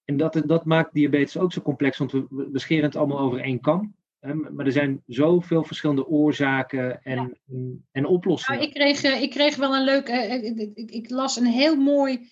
En 0.05 0.17
dat, 0.17 0.43
dat 0.47 0.65
maakt 0.65 0.95
diabetes 0.95 1.37
ook 1.37 1.53
zo 1.53 1.61
complex, 1.61 1.99
want 1.99 2.13
we, 2.13 2.27
we 2.53 2.59
scheren 2.59 2.85
het 2.85 2.97
allemaal 2.97 3.19
over 3.19 3.41
één 3.41 3.61
kam. 3.61 3.95
Hè, 4.19 4.35
maar 4.35 4.67
er 4.67 4.73
zijn 4.73 5.03
zoveel 5.07 5.65
verschillende 5.65 6.07
oorzaken 6.07 7.03
en, 7.03 7.39
en, 7.49 7.87
en 7.93 8.07
oplossingen. 8.07 8.61
Nou, 8.61 8.71
ik, 8.71 8.75
kreeg, 8.75 9.03
eh, 9.03 9.23
ik 9.23 9.31
kreeg 9.31 9.57
wel 9.57 9.75
een 9.75 9.85
leuk. 9.85 10.09
eh, 10.09 10.35
eh, 10.35 10.45
ik, 10.45 10.71
ik, 10.75 10.91
ik 10.91 11.11
las 11.11 11.37
een 11.37 11.47
heel 11.47 11.77
mooi 11.77 12.31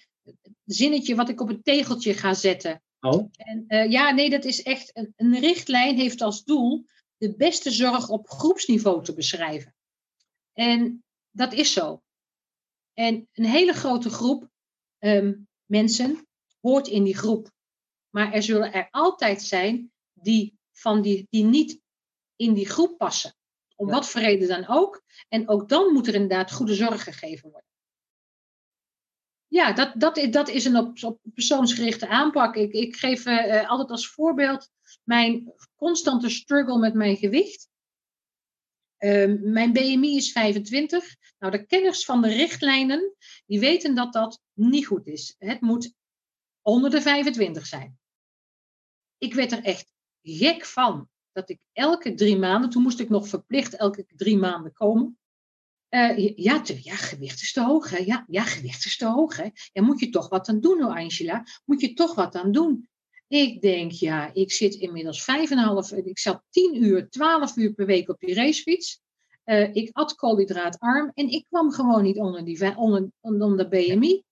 zinnetje 0.64 1.14
wat 1.14 1.28
ik 1.28 1.40
op 1.40 1.48
een 1.48 1.62
tegeltje 1.62 2.14
ga 2.14 2.34
zetten. 2.34 2.82
Oh, 3.00 3.30
En, 3.36 3.90
ja, 3.90 4.10
nee, 4.10 4.30
dat 4.30 4.44
is 4.44 4.62
echt. 4.62 4.90
Een, 4.96 5.12
een 5.16 5.38
richtlijn 5.38 5.96
heeft 5.96 6.20
als 6.20 6.44
doel 6.44 6.86
de 7.16 7.36
beste 7.36 7.70
zorg 7.70 8.08
op 8.08 8.28
groepsniveau 8.28 9.04
te 9.04 9.14
beschrijven. 9.14 9.74
En 10.52 11.04
dat 11.30 11.52
is 11.52 11.72
zo. 11.72 12.02
En 12.94 13.28
een 13.32 13.44
hele 13.44 13.72
grote 13.72 14.10
groep 14.10 14.48
ehm, 14.98 15.34
mensen 15.66 16.26
hoort 16.60 16.88
in 16.88 17.04
die 17.04 17.16
groep. 17.16 17.50
Maar 18.10 18.32
er 18.32 18.42
zullen 18.42 18.72
er 18.72 18.88
altijd 18.90 19.42
zijn 19.42 19.92
die, 20.12 20.58
van 20.72 21.02
die, 21.02 21.26
die 21.30 21.44
niet 21.44 21.80
in 22.36 22.54
die 22.54 22.68
groep 22.68 22.98
passen. 22.98 23.34
Om 23.76 23.86
Ja. 23.86 23.92
wat 23.94 24.08
voor 24.08 24.20
reden 24.20 24.48
dan 24.48 24.66
ook. 24.68 25.02
En 25.28 25.48
ook 25.48 25.68
dan 25.68 25.92
moet 25.92 26.06
er 26.06 26.14
inderdaad 26.14 26.52
goede 26.52 26.74
zorg 26.74 27.02
gegeven 27.04 27.50
worden. 27.50 27.68
Ja, 29.46 29.72
dat, 29.72 29.92
dat, 30.00 30.16
is- 30.16 30.30
dat 30.30 30.48
is 30.48 30.64
een 30.64 30.76
op, 30.76 31.02
op 31.02 31.20
persoonsgerichte 31.34 32.08
aanpak. 32.08 32.54
Ik, 32.56 32.72
ik 32.72 32.96
geef 32.96 33.26
eh, 33.26 33.60
eh, 33.60 33.68
altijd 33.70 33.90
als 33.90 34.08
voorbeeld 34.08 34.70
mijn 35.04 35.54
constante 35.76 36.28
struggle 36.28 36.78
met 36.78 36.94
mijn 36.94 37.16
gewicht. 37.16 37.68
Ehm, 38.96 39.52
mijn 39.52 39.72
BMI 39.72 40.16
is 40.16 40.32
25. 40.32 41.16
Nou, 41.38 41.52
de 41.52 41.66
kenners 41.66 42.04
van 42.04 42.22
de 42.22 42.28
richtlijnen, 42.28 43.14
die 43.46 43.60
weten 43.60 43.94
dat 43.94 44.12
dat 44.12 44.40
niet 44.52 44.86
goed 44.86 45.06
is. 45.06 45.34
Het 45.38 45.60
moet 45.60 45.92
onder 46.62 46.90
de 46.90 47.00
25 47.02 47.66
zijn. 47.66 47.99
Ik 49.20 49.34
werd 49.34 49.52
er 49.52 49.64
echt 49.64 49.92
gek 50.22 50.64
van 50.64 51.08
dat 51.32 51.50
ik 51.50 51.60
elke 51.72 52.14
drie 52.14 52.36
maanden, 52.36 52.70
toen 52.70 52.82
moest 52.82 53.00
ik 53.00 53.08
nog 53.08 53.28
verplicht 53.28 53.76
elke 53.76 54.06
drie 54.16 54.36
maanden 54.36 54.72
komen. 54.72 55.18
Eh, 55.88 56.36
ja, 56.36 56.62
ja, 56.64 56.94
gewicht 56.94 57.42
is 57.42 57.52
te 57.52 57.62
hoog. 57.62 57.90
Hè? 57.90 57.98
Ja, 57.98 58.24
ja, 58.28 58.42
gewicht 58.42 58.84
is 58.84 58.96
te 58.96 59.06
hoog. 59.06 59.36
Hè? 59.36 59.48
Ja, 59.72 59.82
moet 59.82 60.00
je 60.00 60.08
toch 60.08 60.28
wat 60.28 60.48
aan 60.48 60.60
doen, 60.60 60.82
hoor, 60.82 60.96
Angela? 60.96 61.44
Moet 61.64 61.80
je 61.80 61.92
toch 61.92 62.14
wat 62.14 62.34
aan 62.34 62.52
doen? 62.52 62.88
Ik 63.28 63.60
denk, 63.60 63.92
ja, 63.92 64.34
ik 64.34 64.52
zit 64.52 64.74
inmiddels 64.74 65.24
vijf 65.24 65.50
en 65.50 65.58
een 65.58 65.64
half, 65.64 65.92
ik 65.92 66.18
zat 66.18 66.42
tien 66.50 66.82
uur, 66.84 67.08
twaalf 67.08 67.56
uur 67.56 67.72
per 67.72 67.86
week 67.86 68.08
op 68.08 68.20
die 68.20 68.34
racefiets. 68.34 69.00
Eh, 69.44 69.74
ik 69.74 69.90
at 69.92 70.14
koolhydraatarm 70.14 71.10
en 71.14 71.28
ik 71.28 71.44
kwam 71.48 71.72
gewoon 71.72 72.02
niet 72.02 72.18
onder, 72.18 72.44
die, 72.44 72.76
onder, 72.76 73.10
onder 73.20 73.56
de 73.56 73.68
BMI. 73.68 74.22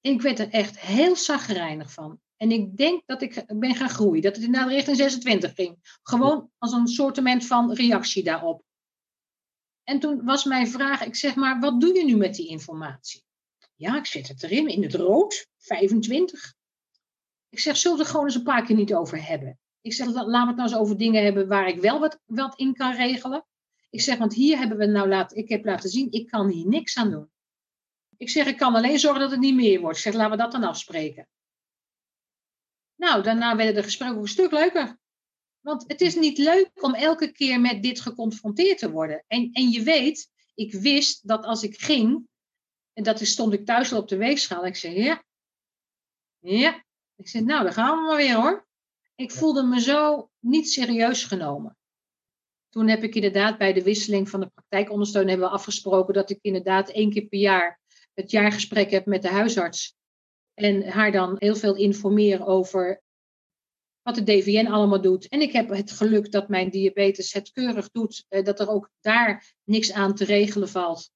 Ik 0.00 0.22
werd 0.22 0.38
er 0.38 0.50
echt 0.50 0.80
heel 0.80 1.16
zagrijnig 1.16 1.92
van. 1.92 2.20
En 2.38 2.50
ik 2.50 2.76
denk 2.76 3.02
dat 3.06 3.22
ik 3.22 3.44
ben 3.58 3.74
gaan 3.74 3.88
groeien, 3.88 4.22
dat 4.22 4.36
het 4.36 4.44
inderdaad 4.44 4.70
richting 4.70 4.96
26 4.96 5.54
ging. 5.54 5.98
Gewoon 6.02 6.50
als 6.58 6.72
een 6.72 6.86
soortement 6.86 7.46
van 7.46 7.72
reactie 7.72 8.22
daarop. 8.24 8.62
En 9.84 10.00
toen 10.00 10.24
was 10.24 10.44
mijn 10.44 10.68
vraag, 10.68 11.04
ik 11.04 11.16
zeg 11.16 11.34
maar, 11.34 11.60
wat 11.60 11.80
doe 11.80 11.94
je 11.94 12.04
nu 12.04 12.16
met 12.16 12.34
die 12.34 12.48
informatie? 12.48 13.22
Ja, 13.74 13.96
ik 13.96 14.06
zet 14.06 14.28
het 14.28 14.42
erin, 14.42 14.66
in 14.68 14.82
het 14.82 14.94
rood, 14.94 15.46
25. 15.58 16.54
Ik 17.48 17.58
zeg, 17.60 17.76
zullen 17.76 17.96
we 17.98 18.02
er 18.02 18.10
gewoon 18.10 18.26
eens 18.26 18.34
een 18.34 18.42
paar 18.42 18.64
keer 18.64 18.76
niet 18.76 18.94
over 18.94 19.26
hebben? 19.26 19.58
Ik 19.80 19.92
zeg, 19.92 20.06
la- 20.06 20.26
laten 20.26 20.40
we 20.40 20.46
het 20.46 20.56
nou 20.56 20.68
eens 20.68 20.78
over 20.78 20.96
dingen 20.96 21.24
hebben 21.24 21.48
waar 21.48 21.68
ik 21.68 21.80
wel 21.80 22.00
wat, 22.00 22.20
wat 22.24 22.58
in 22.58 22.74
kan 22.74 22.92
regelen. 22.94 23.46
Ik 23.90 24.00
zeg, 24.00 24.18
want 24.18 24.34
hier 24.34 24.58
hebben 24.58 24.78
we 24.78 24.86
nou 24.86 25.08
laten, 25.08 25.36
ik 25.36 25.48
heb 25.48 25.64
laten 25.64 25.90
zien, 25.90 26.10
ik 26.10 26.26
kan 26.26 26.48
hier 26.48 26.66
niks 26.66 26.96
aan 26.96 27.10
doen. 27.10 27.30
Ik 28.16 28.30
zeg, 28.30 28.46
ik 28.46 28.56
kan 28.56 28.74
alleen 28.74 28.98
zorgen 28.98 29.20
dat 29.20 29.30
het 29.30 29.40
niet 29.40 29.54
meer 29.54 29.80
wordt. 29.80 29.96
Ik 29.96 30.02
zeg, 30.02 30.14
laten 30.14 30.30
we 30.30 30.36
dat 30.36 30.52
dan 30.52 30.64
afspreken. 30.64 31.28
Nou, 32.98 33.22
daarna 33.22 33.56
werden 33.56 33.74
de 33.74 33.82
gesprekken 33.82 34.16
ook 34.16 34.22
een 34.22 34.28
stuk 34.28 34.50
leuker. 34.50 34.98
Want 35.60 35.84
het 35.86 36.00
is 36.00 36.14
niet 36.14 36.38
leuk 36.38 36.70
om 36.74 36.94
elke 36.94 37.32
keer 37.32 37.60
met 37.60 37.82
dit 37.82 38.00
geconfronteerd 38.00 38.78
te 38.78 38.90
worden. 38.90 39.24
En, 39.26 39.50
en 39.52 39.68
je 39.70 39.82
weet, 39.82 40.30
ik 40.54 40.72
wist 40.72 41.28
dat 41.28 41.44
als 41.44 41.62
ik 41.62 41.80
ging, 41.80 42.28
en 42.92 43.02
dat 43.02 43.20
stond 43.20 43.52
ik 43.52 43.66
thuis 43.66 43.92
al 43.92 44.00
op 44.00 44.08
de 44.08 44.16
weegschaal. 44.16 44.66
Ik 44.66 44.76
zei, 44.76 45.02
ja, 45.02 45.24
ja. 46.38 46.84
Ik 47.16 47.28
zei, 47.28 47.44
nou, 47.44 47.62
daar 47.62 47.72
gaan 47.72 47.98
we 47.98 48.06
maar 48.06 48.16
weer 48.16 48.34
hoor. 48.34 48.66
Ik 49.14 49.30
voelde 49.30 49.62
me 49.62 49.80
zo 49.80 50.30
niet 50.38 50.70
serieus 50.70 51.24
genomen. 51.24 51.76
Toen 52.68 52.88
heb 52.88 53.02
ik 53.02 53.14
inderdaad 53.14 53.58
bij 53.58 53.72
de 53.72 53.82
wisseling 53.82 54.28
van 54.28 54.40
de 54.40 54.50
praktijkondersteuner 54.54 55.30
hebben 55.30 55.48
we 55.48 55.54
afgesproken 55.54 56.14
dat 56.14 56.30
ik 56.30 56.38
inderdaad 56.40 56.90
één 56.90 57.10
keer 57.10 57.26
per 57.26 57.38
jaar 57.38 57.80
het 58.14 58.30
jaargesprek 58.30 58.90
heb 58.90 59.06
met 59.06 59.22
de 59.22 59.28
huisarts. 59.28 59.97
En 60.58 60.88
haar 60.88 61.12
dan 61.12 61.36
heel 61.38 61.56
veel 61.56 61.76
informeer 61.76 62.46
over 62.46 63.02
wat 64.02 64.14
de 64.14 64.22
DVN 64.24 64.66
allemaal 64.66 65.00
doet. 65.00 65.28
En 65.28 65.40
ik 65.40 65.52
heb 65.52 65.68
het 65.68 65.90
geluk 65.90 66.32
dat 66.32 66.48
mijn 66.48 66.70
diabetes 66.70 67.32
het 67.32 67.52
keurig 67.52 67.90
doet, 67.90 68.24
eh, 68.28 68.44
dat 68.44 68.60
er 68.60 68.68
ook 68.68 68.90
daar 69.00 69.54
niks 69.64 69.92
aan 69.92 70.14
te 70.14 70.24
regelen 70.24 70.68
valt. 70.68 71.10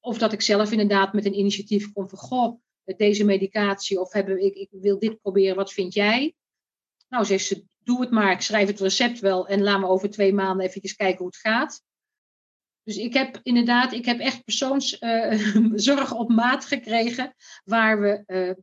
Of 0.00 0.18
dat 0.18 0.32
ik 0.32 0.42
zelf 0.42 0.70
inderdaad 0.70 1.12
met 1.12 1.24
een 1.24 1.38
initiatief 1.38 1.92
kom 1.92 2.08
van, 2.08 2.18
goh, 2.18 2.60
deze 2.96 3.24
medicatie, 3.24 4.00
of 4.00 4.12
hebben, 4.12 4.44
ik, 4.44 4.54
ik 4.54 4.68
wil 4.70 4.98
dit 4.98 5.20
proberen, 5.20 5.56
wat 5.56 5.72
vind 5.72 5.94
jij? 5.94 6.34
Nou, 7.08 7.24
zegt 7.24 7.44
ze, 7.44 7.64
doe 7.78 8.00
het 8.00 8.10
maar, 8.10 8.32
ik 8.32 8.40
schrijf 8.40 8.68
het 8.68 8.80
recept 8.80 9.20
wel 9.20 9.48
en 9.48 9.62
laat 9.62 9.80
me 9.80 9.86
over 9.86 10.10
twee 10.10 10.32
maanden 10.32 10.66
eventjes 10.66 10.96
kijken 10.96 11.18
hoe 11.18 11.26
het 11.26 11.36
gaat. 11.36 11.82
Dus 12.82 12.96
ik 12.96 13.14
heb 13.14 13.40
inderdaad, 13.42 13.92
ik 13.92 14.04
heb 14.04 14.18
echt 14.18 14.44
persoonszorg 14.44 16.14
op 16.22 16.28
maat 16.28 16.64
gekregen, 16.64 17.34
waar 17.64 18.00
we 18.00 18.22
eh, 18.26 18.48
eh, 18.48 18.56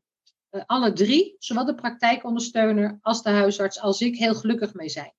alle 0.65 0.93
drie, 0.93 1.35
zowel 1.39 1.65
de 1.65 1.75
praktijkondersteuner 1.75 2.97
als 3.01 3.23
de 3.23 3.29
huisarts, 3.29 3.79
als 3.79 4.01
ik, 4.01 4.17
heel 4.17 4.35
gelukkig 4.35 4.73
mee 4.73 4.89
zijn. 4.89 5.13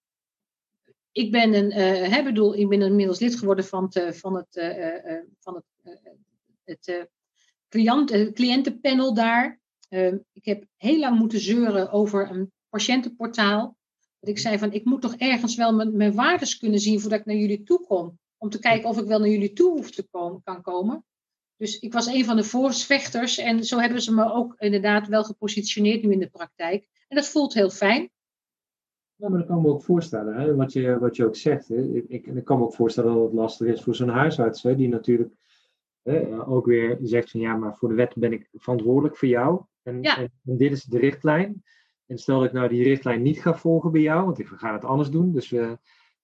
Ik 1.13 1.31
ben, 1.31 1.55
een, 1.55 1.71
eh, 1.71 2.11
hè, 2.11 2.23
bedoel, 2.23 2.57
ik 2.57 2.69
ben 2.69 2.83
inmiddels 2.83 3.21
lid 3.21 3.37
geworden 3.37 3.65
van 3.65 3.85
het, 3.85 3.97
eh, 3.97 4.13
van 4.13 4.35
het, 4.35 4.57
eh, 4.57 5.17
eh, 5.17 5.25
van 5.41 5.55
het, 5.55 5.65
eh, 5.83 6.13
het 6.65 6.89
eh, 6.89 7.03
cliënt, 7.69 8.11
eh, 8.11 8.33
cliëntenpanel 8.33 9.15
daar. 9.15 9.61
Eh, 9.89 10.13
ik 10.33 10.45
heb 10.45 10.65
heel 10.77 10.99
lang 10.99 11.19
moeten 11.19 11.41
zeuren 11.41 11.91
over 11.91 12.31
een 12.31 12.53
patiëntenportaal. 12.69 13.77
Dat 14.21 14.31
ik 14.31 14.39
zei 14.39 14.59
van, 14.59 14.73
ik 14.73 14.85
moet 14.85 15.03
toch 15.03 15.15
ergens 15.15 15.57
wel 15.57 15.75
mijn, 15.75 15.97
mijn 15.97 16.15
waardes 16.15 16.59
kunnen 16.59 16.79
zien 16.79 17.01
voordat 17.01 17.19
ik 17.19 17.27
naar 17.27 17.37
jullie 17.37 17.63
toe 17.63 17.87
kom. 17.87 18.19
Om 18.39 18.51
te 18.51 18.59
kijken 18.59 18.89
of 18.89 18.99
ik 18.99 19.07
wel 19.07 19.19
naar 19.19 19.29
jullie 19.29 19.53
toe 19.53 19.71
hoef 19.71 19.91
te 19.91 20.09
komen, 20.11 20.43
kan 20.43 20.63
komen. 20.63 21.05
Dus 21.57 21.79
ik 21.79 21.93
was 21.93 22.07
een 22.07 22.25
van 22.25 22.37
de 22.37 22.45
voorvechters 22.45 23.39
en 23.39 23.65
zo 23.65 23.79
hebben 23.79 24.01
ze 24.01 24.15
me 24.15 24.33
ook 24.33 24.55
inderdaad 24.59 25.09
wel 25.09 25.25
gepositioneerd 25.25 26.03
nu 26.03 26.13
in 26.13 26.19
de 26.19 26.31
praktijk. 26.31 26.89
En 27.09 27.17
dat 27.17 27.29
voelt 27.29 27.55
heel 27.55 27.71
fijn. 27.71 28.11
Ja, 29.17 29.29
maar 29.29 29.39
dat 29.39 29.49
kan 29.49 29.63
me 29.63 29.69
ook 29.69 29.83
voorstellen, 29.83 30.35
hè? 30.35 30.55
Wat, 30.55 30.73
je, 30.73 30.99
wat 30.99 31.17
je 31.17 31.25
ook 31.27 31.37
zegt. 31.37 31.69
Hè? 31.69 31.77
Ik, 31.77 32.05
ik, 32.09 32.27
ik 32.27 32.45
kan 32.45 32.59
me 32.59 32.65
ook 32.65 32.75
voorstellen 32.75 33.15
dat 33.15 33.23
het 33.23 33.33
lastig 33.33 33.67
is 33.67 33.83
voor 33.83 33.95
zo'n 33.95 34.09
huisarts, 34.09 34.63
hè? 34.63 34.77
die 34.77 34.89
natuurlijk 34.89 35.33
hè, 36.03 36.47
ook 36.47 36.67
weer 36.67 36.99
zegt 37.03 37.31
van 37.31 37.41
ja, 37.41 37.57
maar 37.57 37.77
voor 37.77 37.89
de 37.89 37.95
wet 37.95 38.15
ben 38.17 38.33
ik 38.33 38.49
verantwoordelijk 38.53 39.17
voor 39.17 39.29
jou. 39.29 39.63
En, 39.83 40.03
Ja. 40.03 40.17
en, 40.19 40.33
en 40.45 40.57
dit 40.57 40.73
is 40.73 40.85
de 40.85 40.99
richtlijn. 40.99 41.63
En 42.07 42.19
stel 42.19 42.39
dat 42.39 42.47
ik 42.47 42.53
nou 42.53 42.69
die 42.69 42.83
richtlijn 42.83 43.23
niet 43.23 43.41
ga 43.41 43.55
volgen 43.55 43.93
bij 43.93 44.01
jou, 44.01 44.25
want 44.25 44.39
ik 44.39 44.47
ga 44.47 44.73
het 44.73 44.85
anders 44.85 45.11
doen, 45.11 45.33
dus, 45.33 45.53
eh, 45.53 45.73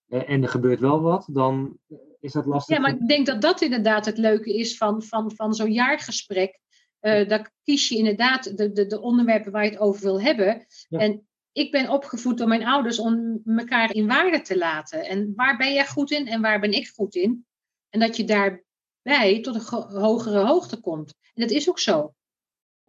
en 0.09 0.43
er 0.43 0.49
gebeurt 0.49 0.81
wel 0.81 1.01
wat, 1.01 1.29
dan 1.33 1.79
is 2.21 2.33
dat 2.33 2.47
lastig. 2.47 2.77
Ja, 2.77 2.83
maar 2.83 2.95
ik 2.95 3.09
denk 3.09 3.27
dat 3.27 3.41
dat 3.41 3.61
inderdaad 3.61 4.07
het 4.07 4.19
leuke 4.19 4.55
is 4.57 4.77
van, 4.77 5.03
van, 5.03 5.33
van 5.35 5.55
zo'n 5.55 5.73
jaargesprek. 5.73 6.59
Dan 7.01 7.47
kies 7.63 7.89
je 7.89 7.97
inderdaad 7.97 8.57
de, 8.57 8.73
de, 8.73 8.87
de 8.87 9.01
onderwerpen 9.01 9.53
waar 9.53 9.65
je 9.65 9.71
het 9.71 9.79
over 9.81 10.03
wil 10.03 10.21
hebben. 10.21 10.67
Ja. 10.89 10.99
En 10.99 11.29
ik 11.53 11.71
ben 11.71 11.89
opgevoed 11.89 12.39
door 12.39 12.49
mijn 12.49 12.67
ouders 12.67 12.99
om 12.99 13.43
elkaar 13.45 13.95
in 13.95 14.07
waarde 14.07 14.41
te 14.41 14.59
laten. 14.59 15.05
En 15.05 15.33
waar 15.37 15.57
ben 15.57 15.73
jij 15.73 15.87
goed 15.87 16.11
in 16.11 16.27
en 16.27 16.41
waar 16.41 16.61
ben 16.61 16.73
ik 16.73 16.89
goed 16.89 17.15
in? 17.15 17.47
En 17.89 18.01
dat 18.01 18.17
je 18.17 18.25
daarbij 18.25 19.41
tot 19.41 19.55
een 19.55 19.61
ge- 19.61 19.99
hogere 19.99 20.39
hoogte 20.39 20.81
komt. 20.81 21.15
En 21.35 21.43
dat 21.43 21.51
is 21.51 21.69
ook 21.69 21.79
zo. 21.79 22.15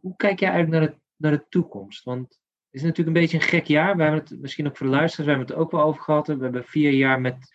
Hoe 0.01 0.15
kijk 0.15 0.39
jij 0.39 0.49
eigenlijk 0.49 0.81
naar 0.83 0.91
de, 0.91 1.01
naar 1.15 1.31
de 1.31 1.45
toekomst? 1.49 2.03
Want 2.03 2.27
het 2.29 2.81
is 2.81 2.81
natuurlijk 2.81 3.15
een 3.15 3.21
beetje 3.21 3.37
een 3.37 3.43
gek 3.43 3.65
jaar. 3.65 3.95
We 3.95 4.03
hebben 4.03 4.21
het 4.21 4.41
misschien 4.41 4.67
ook 4.67 4.77
voor 4.77 4.85
de 4.85 4.91
luisteraars, 4.91 5.29
we 5.29 5.35
hebben 5.37 5.55
het 5.55 5.65
ook 5.65 5.71
wel 5.71 5.83
over 5.83 6.01
gehad. 6.01 6.27
We 6.27 6.37
hebben 6.39 6.65
vier 6.65 6.91
jaar 6.91 7.21
met 7.21 7.53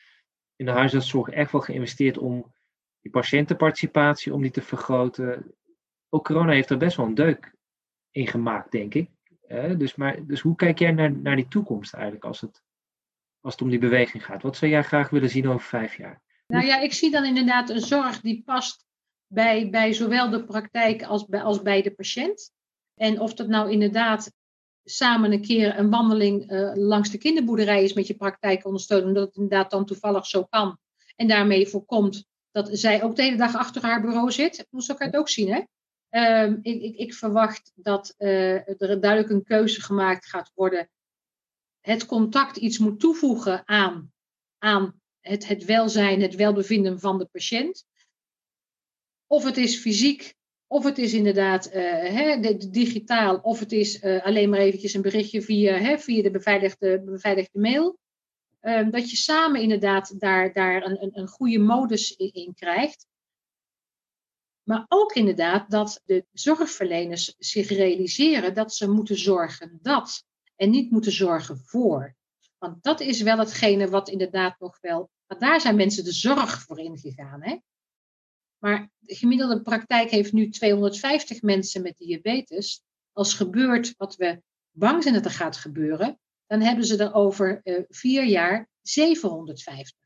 in 0.56 0.66
de 0.66 0.72
huisartszorg 0.72 1.28
echt 1.28 1.52
wel 1.52 1.60
geïnvesteerd 1.60 2.18
om 2.18 2.54
die 3.00 3.10
patiëntenparticipatie, 3.10 4.34
om 4.34 4.42
die 4.42 4.50
te 4.50 4.62
vergroten. 4.62 5.54
Ook 6.08 6.24
corona 6.24 6.52
heeft 6.52 6.70
er 6.70 6.76
best 6.76 6.96
wel 6.96 7.06
een 7.06 7.14
deuk 7.14 7.54
in 8.10 8.26
gemaakt, 8.26 8.72
denk 8.72 8.94
ik. 8.94 9.10
Dus, 9.76 9.94
maar, 9.94 10.26
dus 10.26 10.40
hoe 10.40 10.56
kijk 10.56 10.78
jij 10.78 10.92
naar, 10.92 11.12
naar 11.12 11.36
die 11.36 11.48
toekomst 11.48 11.94
eigenlijk 11.94 12.24
als 12.24 12.40
het, 12.40 12.62
als 13.40 13.52
het 13.52 13.62
om 13.62 13.70
die 13.70 13.78
beweging 13.78 14.24
gaat? 14.24 14.42
Wat 14.42 14.56
zou 14.56 14.70
jij 14.70 14.82
graag 14.82 15.10
willen 15.10 15.30
zien 15.30 15.48
over 15.48 15.66
vijf 15.66 15.96
jaar? 15.96 16.22
Nou 16.46 16.64
ja, 16.64 16.80
ik 16.80 16.92
zie 16.92 17.10
dan 17.10 17.24
inderdaad 17.24 17.70
een 17.70 17.80
zorg 17.80 18.20
die 18.20 18.42
past 18.44 18.84
bij, 19.26 19.70
bij 19.70 19.92
zowel 19.92 20.30
de 20.30 20.44
praktijk 20.44 21.02
als 21.02 21.26
bij, 21.26 21.42
als 21.42 21.62
bij 21.62 21.82
de 21.82 21.90
patiënt. 21.90 22.52
En 22.94 23.20
of 23.20 23.34
dat 23.34 23.48
nou 23.48 23.70
inderdaad 23.70 24.32
samen 24.88 25.32
een 25.32 25.42
keer 25.42 25.78
een 25.78 25.90
wandeling 25.90 26.50
eh, 26.50 26.72
langs 26.74 27.10
de 27.10 27.18
kinderboerderij 27.18 27.84
is 27.84 27.92
met 27.92 28.06
je 28.06 28.14
praktijkondersteuner, 28.14 29.06
omdat 29.06 29.26
het 29.26 29.36
inderdaad 29.36 29.70
dan 29.70 29.86
toevallig 29.86 30.26
zo 30.26 30.44
kan. 30.44 30.78
En 31.16 31.28
daarmee 31.28 31.68
voorkomt 31.68 32.24
dat 32.50 32.68
zij 32.72 33.02
ook 33.02 33.16
de 33.16 33.22
hele 33.22 33.36
dag 33.36 33.54
achter 33.54 33.82
haar 33.82 34.00
bureau 34.00 34.32
zit. 34.32 34.66
Hoe 34.70 34.82
zou 34.82 34.98
ik 34.98 35.04
het 35.04 35.16
ook 35.16 35.28
zien, 35.28 35.52
hè? 35.52 35.62
Ehm, 36.08 36.58
ik, 36.62 36.82
ik, 36.82 36.96
ik, 36.96 37.14
verwacht 37.14 37.72
dat 37.74 38.14
uh, 38.18 38.80
er 38.82 39.00
duidelijk 39.00 39.30
een 39.30 39.44
keuze 39.44 39.80
gemaakt 39.80 40.26
gaat 40.26 40.52
worden. 40.54 40.90
Het 41.80 42.06
contact 42.06 42.56
iets 42.56 42.78
moet 42.78 43.00
toevoegen 43.00 43.68
aan, 43.68 44.12
aan 44.58 45.00
het, 45.20 45.46
het 45.46 45.64
welzijn, 45.64 46.22
het 46.22 46.34
welbevinden 46.34 47.00
van 47.00 47.18
de 47.18 47.26
patiënt. 47.26 47.84
Of 49.26 49.44
het 49.44 49.56
is 49.56 49.78
fysiek, 49.78 50.34
of 50.66 50.84
het 50.84 50.98
is 50.98 51.12
inderdaad 51.12 51.72
de, 51.72 52.68
digitaal, 52.70 53.36
of 53.36 53.58
het 53.58 53.72
is 53.72 54.02
uh, 54.02 54.24
alleen 54.24 54.50
maar 54.50 54.58
eventjes 54.58 54.94
een 54.94 55.02
berichtje 55.02 55.42
via, 55.42 55.98
via 55.98 56.22
de 56.22 56.30
beveiligde, 56.30 57.02
beveiligde 57.04 57.58
mail. 57.58 57.98
Uh, 58.62 58.90
dat 58.90 59.10
je 59.10 59.16
samen 59.16 59.60
inderdaad 59.60 60.20
daar, 60.20 60.52
daar 60.52 60.84
een, 60.84 61.02
een, 61.02 61.18
een 61.18 61.28
goede 61.28 61.58
modus 61.58 62.16
in, 62.16 62.32
in, 62.32 62.54
krijgt. 62.54 63.06
Maar 64.62 64.84
ook 64.88 65.12
inderdaad 65.12 65.70
dat 65.70 66.02
de 66.04 66.26
zorgverleners 66.32 67.34
zich 67.38 67.68
realiseren 67.68 68.54
dat 68.54 68.74
ze 68.74 68.90
moeten 68.90 69.18
zorgen 69.18 69.78
dat 69.82 70.24
en 70.56 70.70
niet 70.70 70.90
moeten 70.90 71.12
zorgen 71.12 71.58
voor. 71.58 72.14
Want 72.58 72.82
dat 72.82 73.00
is 73.00 73.22
wel 73.22 73.38
hetgene 73.38 73.88
wat 73.88 74.08
inderdaad 74.08 74.60
nog 74.60 74.78
wel. 74.80 75.10
Want 75.26 75.40
daar 75.40 75.60
zijn 75.60 75.76
mensen 75.76 76.04
de 76.04 76.12
zorg 76.12 76.62
voor 76.62 76.78
ingegaan. 76.78 77.42
Hè? 77.42 77.56
Maar 78.66 78.90
de 78.98 79.14
gemiddelde 79.14 79.62
praktijk 79.62 80.10
heeft 80.10 80.32
nu 80.32 80.50
250 80.50 81.42
mensen 81.42 81.82
met 81.82 81.96
diabetes. 81.96 82.82
Als 83.12 83.34
gebeurt 83.34 83.94
wat 83.96 84.16
we 84.16 84.42
bang 84.70 85.02
zijn 85.02 85.14
dat 85.14 85.24
er 85.24 85.30
gaat 85.30 85.56
gebeuren, 85.56 86.20
dan 86.46 86.60
hebben 86.60 86.84
ze 86.84 86.96
er 86.96 87.14
over 87.14 87.60
uh, 87.64 87.82
vier 87.88 88.24
jaar 88.24 88.68
750. 88.82 89.96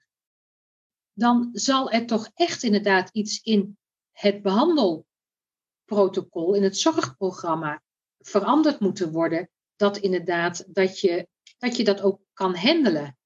Dan 1.12 1.48
zal 1.52 1.90
er 1.90 2.06
toch 2.06 2.30
echt 2.34 2.62
inderdaad 2.62 3.08
iets 3.12 3.40
in 3.42 3.78
het 4.12 4.42
behandelprotocol, 4.42 6.54
in 6.54 6.62
het 6.62 6.78
zorgprogramma 6.78 7.82
veranderd 8.18 8.80
moeten 8.80 9.12
worden. 9.12 9.50
Dat 9.76 9.96
inderdaad, 9.96 10.74
dat 10.74 11.00
je 11.00 11.28
dat, 11.58 11.76
je 11.76 11.84
dat 11.84 12.00
ook 12.00 12.20
kan 12.32 12.56
handelen. 12.56 13.18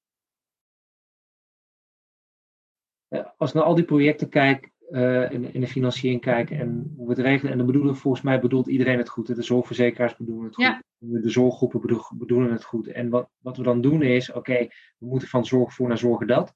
Als 3.37 3.49
ik 3.49 3.57
naar 3.57 3.65
al 3.65 3.75
die 3.75 3.85
projecten 3.85 4.29
kijk, 4.29 4.73
uh, 4.95 5.31
in, 5.31 5.55
in, 5.55 5.61
de 5.61 5.67
financiering 5.67 6.21
kijken 6.21 6.59
en 6.59 6.93
hoe 6.97 7.07
we 7.07 7.13
het 7.13 7.23
regelen. 7.23 7.53
En 7.53 7.59
dan 7.59 7.67
bedoelen 7.67 7.97
volgens 7.97 8.23
mij 8.23 8.41
bedoelt 8.41 8.67
iedereen 8.67 8.99
het 8.99 9.09
goed. 9.09 9.27
De 9.27 9.43
zorgverzekeraars 9.43 10.17
bedoelen 10.17 10.45
het 10.45 10.55
goed. 10.55 10.65
Ja. 10.65 10.83
De 10.99 11.31
zorggroepen 11.31 12.01
bedoelen 12.15 12.53
het 12.53 12.65
goed. 12.65 12.87
En 12.87 13.09
wat, 13.09 13.31
wat 13.39 13.57
we 13.57 13.63
dan 13.63 13.81
doen 13.81 14.03
is, 14.03 14.33
oké, 14.33 14.59
we 14.99 15.07
moeten 15.07 15.29
van 15.29 15.47
zorg 15.47 15.75
voor 15.75 15.89
naar 15.89 15.99
zorgen 15.99 16.27
dat. 16.27 16.55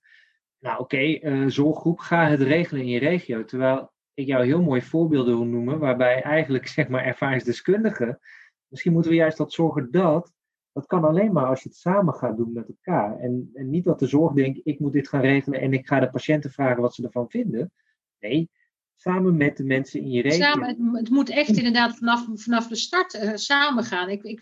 Nou 0.59 0.81
oké, 0.81 0.95
okay, 0.95 1.23
uh, 1.23 1.49
zorggroep, 1.49 1.99
ga 1.99 2.29
het 2.29 2.41
regelen 2.41 2.83
in 2.83 2.89
je 2.89 2.99
regio. 2.99 3.45
Terwijl 3.45 3.93
ik 4.15 4.27
jou 4.27 4.45
heel 4.45 4.63
mooi 4.63 4.83
voorbeelden 4.83 5.37
wil 5.37 5.47
noemen, 5.47 5.79
waarbij 5.79 6.23
eigenlijk 6.23 6.67
zeg 6.79 6.89
maar 6.89 7.05
ervaringsdeskundigen, 7.05 8.19
misschien 8.69 8.93
moeten 8.93 9.11
we 9.11 9.17
juist 9.17 9.39
dat 9.39 9.53
zorgen 9.53 9.91
dat, 9.91 10.33
dat 10.73 10.87
kan 10.87 11.05
alleen 11.05 11.33
maar 11.33 11.47
als 11.47 11.63
je 11.63 11.69
het 11.69 11.79
samen 11.79 12.15
gaat 12.15 12.37
doen 12.37 12.53
met 12.53 12.69
elkaar. 12.69 13.19
En, 13.19 13.51
en 13.55 13.71
niet 13.71 13.85
dat 13.85 13.99
de 13.99 14.07
zorg 14.07 14.33
denkt, 14.33 14.61
ik 14.63 14.79
moet 14.79 14.93
dit 14.93 15.09
gaan 15.09 15.21
regelen 15.21 15.61
en 15.61 15.73
ik 15.73 15.87
ga 15.87 16.01
de 16.01 16.11
patiënten 16.11 16.51
vragen 16.51 16.83
wat 16.83 16.95
ze 16.95 17.03
ervan 17.03 17.31
vinden. 17.31 17.73
Nee, 18.21 18.51
samen 18.97 19.37
met 19.37 19.57
de 19.57 19.65
mensen 19.65 20.01
in 20.01 20.11
je 20.11 20.23
regio. 20.23 20.45
Samen, 20.45 20.69
het, 20.69 20.79
het 20.93 21.11
moet 21.11 21.31
echt 21.31 21.57
inderdaad 21.57 21.97
vanaf, 21.97 22.27
vanaf 22.35 22.69
de 22.69 22.77
start 22.77 23.15
uh, 23.15 23.35
samen 23.35 23.85
gaan. 23.85 24.09
Ik, 24.09 24.23
ik 24.23 24.41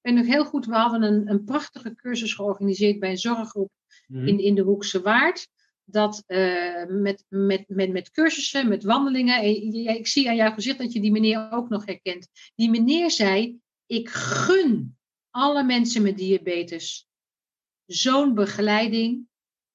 weet 0.00 0.14
nog 0.14 0.26
heel 0.26 0.44
goed, 0.44 0.66
we 0.66 0.74
hadden 0.74 1.02
een, 1.02 1.30
een 1.30 1.44
prachtige 1.44 1.94
cursus 1.94 2.34
georganiseerd 2.34 2.98
bij 2.98 3.10
een 3.10 3.18
zorggroep 3.18 3.70
mm. 4.06 4.26
in, 4.26 4.38
in 4.38 4.54
de 4.54 4.62
Hoekse 4.62 5.00
Waard. 5.00 5.48
Dat 5.84 6.24
uh, 6.26 6.86
met, 6.86 7.24
met, 7.28 7.64
met, 7.68 7.92
met 7.92 8.10
cursussen, 8.10 8.68
met 8.68 8.84
wandelingen. 8.84 9.42
En, 9.42 9.74
ik 9.74 10.06
zie 10.06 10.28
aan 10.28 10.36
jouw 10.36 10.52
gezicht 10.52 10.78
dat 10.78 10.92
je 10.92 11.00
die 11.00 11.10
meneer 11.10 11.48
ook 11.50 11.68
nog 11.68 11.86
herkent. 11.86 12.28
Die 12.54 12.70
meneer 12.70 13.10
zei: 13.10 13.58
Ik 13.86 14.08
gun 14.08 14.96
alle 15.30 15.64
mensen 15.64 16.02
met 16.02 16.18
diabetes 16.18 17.08
zo'n 17.86 18.34
begeleiding, 18.34 19.28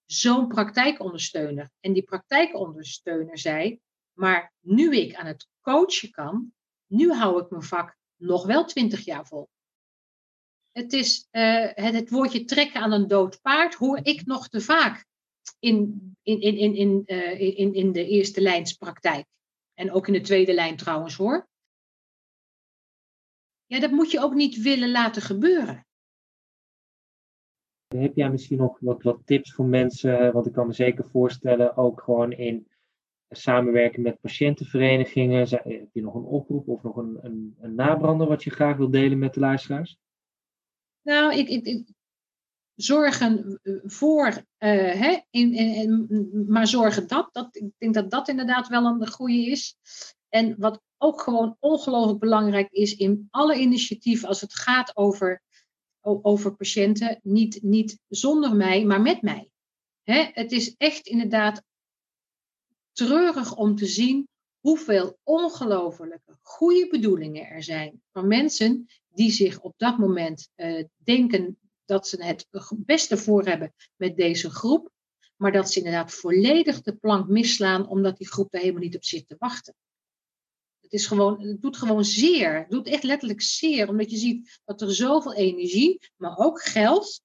zo'n 0.05 0.47
praktijkondersteuner. 0.47 1.71
En 1.79 1.93
die 1.93 2.03
praktijkondersteuner 2.03 3.37
zei, 3.37 3.79
maar 4.13 4.53
nu 4.59 4.95
ik 4.95 5.15
aan 5.15 5.25
het 5.25 5.47
coachen 5.61 6.11
kan, 6.11 6.53
nu 6.87 7.11
hou 7.11 7.41
ik 7.43 7.49
mijn 7.49 7.63
vak 7.63 7.97
nog 8.15 8.45
wel 8.45 8.65
twintig 8.65 9.05
jaar 9.05 9.27
vol. 9.27 9.49
Het 10.71 10.93
is 10.93 11.27
het, 11.31 11.75
het, 11.75 12.09
woordje 12.09 12.45
trekken 12.45 12.81
aan 12.81 12.91
een 12.91 13.07
dood 13.07 13.41
paard, 13.41 13.73
hoor 13.73 13.99
ik 14.03 14.25
nog 14.25 14.49
te 14.49 14.61
vaak 14.61 15.05
in, 15.59 16.15
in, 16.21 16.41
in, 16.41 16.57
in, 16.57 16.75
in, 16.75 17.03
uh, 17.05 17.59
in, 17.59 17.73
in 17.73 17.91
de 17.91 18.07
eerste 18.07 18.41
lijnspraktijk. 18.41 19.25
En 19.73 19.91
ook 19.91 20.07
in 20.07 20.13
de 20.13 20.21
tweede 20.21 20.53
lijn 20.53 20.77
trouwens 20.77 21.15
hoor. 21.15 21.47
Ja, 23.65 23.79
dat 23.79 23.91
moet 23.91 24.11
je 24.11 24.19
ook 24.19 24.33
niet 24.33 24.61
willen 24.61 24.91
laten 24.91 25.21
gebeuren. 25.21 25.85
Heb 27.95 28.15
jij 28.15 28.29
misschien 28.29 28.57
nog 28.57 28.77
wat, 28.79 29.03
wat 29.03 29.19
tips 29.25 29.53
voor 29.53 29.65
mensen? 29.65 30.33
Want 30.33 30.45
ik 30.45 30.53
kan 30.53 30.67
me 30.67 30.73
zeker 30.73 31.05
voorstellen, 31.05 31.77
ook 31.77 32.01
gewoon 32.01 32.31
in 32.31 32.67
samenwerken 33.29 34.01
met 34.01 34.21
patiëntenverenigingen. 34.21 35.47
Heb 35.49 35.89
je 35.93 36.01
nog 36.01 36.15
een 36.15 36.23
oproep 36.23 36.67
of 36.67 36.83
nog 36.83 36.95
een, 36.95 37.17
een, 37.21 37.55
een 37.59 37.75
nabrander 37.75 38.27
wat 38.27 38.43
je 38.43 38.49
graag 38.49 38.77
wilt 38.77 38.91
delen 38.91 39.19
met 39.19 39.33
de 39.33 39.39
luisteraars? 39.39 39.97
Nou, 41.01 41.35
ik, 41.35 41.49
ik, 41.49 41.65
ik 41.65 41.87
zorgen 42.75 43.59
voor, 43.83 44.27
uh, 44.27 44.43
hè, 44.91 45.19
in, 45.29 45.53
in, 45.53 46.45
maar 46.47 46.67
zorgen 46.67 47.07
dat, 47.07 47.29
dat, 47.31 47.55
ik 47.55 47.71
denk 47.77 47.93
dat 47.93 48.11
dat 48.11 48.27
inderdaad 48.27 48.67
wel 48.67 48.85
een 48.85 49.07
goede 49.07 49.45
is. 49.45 49.77
En 50.29 50.55
wat 50.57 50.81
ook 50.97 51.21
gewoon 51.21 51.57
ongelooflijk 51.59 52.19
belangrijk 52.19 52.71
is 52.71 52.95
in 52.95 53.27
alle 53.29 53.57
initiatieven 53.57 54.27
als 54.27 54.41
het 54.41 54.55
gaat 54.55 54.97
over 54.97 55.41
over 56.03 56.55
patiënten, 56.55 57.19
niet, 57.23 57.61
niet 57.61 57.99
zonder 58.07 58.55
mij, 58.55 58.85
maar 58.85 59.01
met 59.01 59.21
mij. 59.21 59.49
Hè? 60.03 60.29
Het 60.33 60.51
is 60.51 60.75
echt 60.77 61.07
inderdaad 61.07 61.63
treurig 62.91 63.55
om 63.55 63.75
te 63.75 63.85
zien 63.85 64.27
hoeveel 64.59 65.17
ongelofelijke 65.23 66.37
goede 66.41 66.87
bedoelingen 66.87 67.47
er 67.47 67.63
zijn 67.63 68.01
van 68.11 68.27
mensen 68.27 68.85
die 69.09 69.31
zich 69.31 69.59
op 69.59 69.73
dat 69.77 69.97
moment 69.97 70.49
uh, 70.55 70.83
denken 70.97 71.57
dat 71.85 72.07
ze 72.07 72.23
het 72.23 72.47
beste 72.75 73.17
voor 73.17 73.45
hebben 73.45 73.73
met 73.95 74.15
deze 74.15 74.49
groep, 74.49 74.89
maar 75.35 75.51
dat 75.51 75.71
ze 75.71 75.77
inderdaad 75.77 76.13
volledig 76.13 76.81
de 76.81 76.95
plank 76.95 77.27
misslaan 77.27 77.87
omdat 77.87 78.17
die 78.17 78.27
groep 78.27 78.51
daar 78.51 78.61
helemaal 78.61 78.83
niet 78.83 78.95
op 78.95 79.03
zit 79.03 79.27
te 79.27 79.35
wachten. 79.39 79.75
Het, 80.93 81.01
is 81.01 81.07
gewoon, 81.07 81.41
het 81.41 81.61
doet 81.61 81.77
gewoon 81.77 82.05
zeer. 82.05 82.57
Het 82.57 82.69
doet 82.69 82.87
echt 82.87 83.03
letterlijk 83.03 83.41
zeer. 83.41 83.89
Omdat 83.89 84.11
je 84.11 84.17
ziet 84.17 84.61
dat 84.65 84.81
er 84.81 84.95
zoveel 84.95 85.33
energie, 85.33 85.99
maar 86.15 86.37
ook 86.37 86.61
geld 86.61 87.21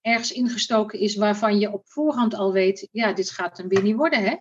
ergens 0.00 0.32
ingestoken 0.32 0.98
is 0.98 1.16
waarvan 1.16 1.58
je 1.58 1.72
op 1.72 1.82
voorhand 1.84 2.34
al 2.34 2.52
weet, 2.52 2.88
ja, 2.92 3.12
dit 3.12 3.30
gaat 3.30 3.56
hem 3.56 3.68
weer 3.68 3.82
niet 3.82 3.96
worden, 3.96 4.22
hè? 4.22 4.36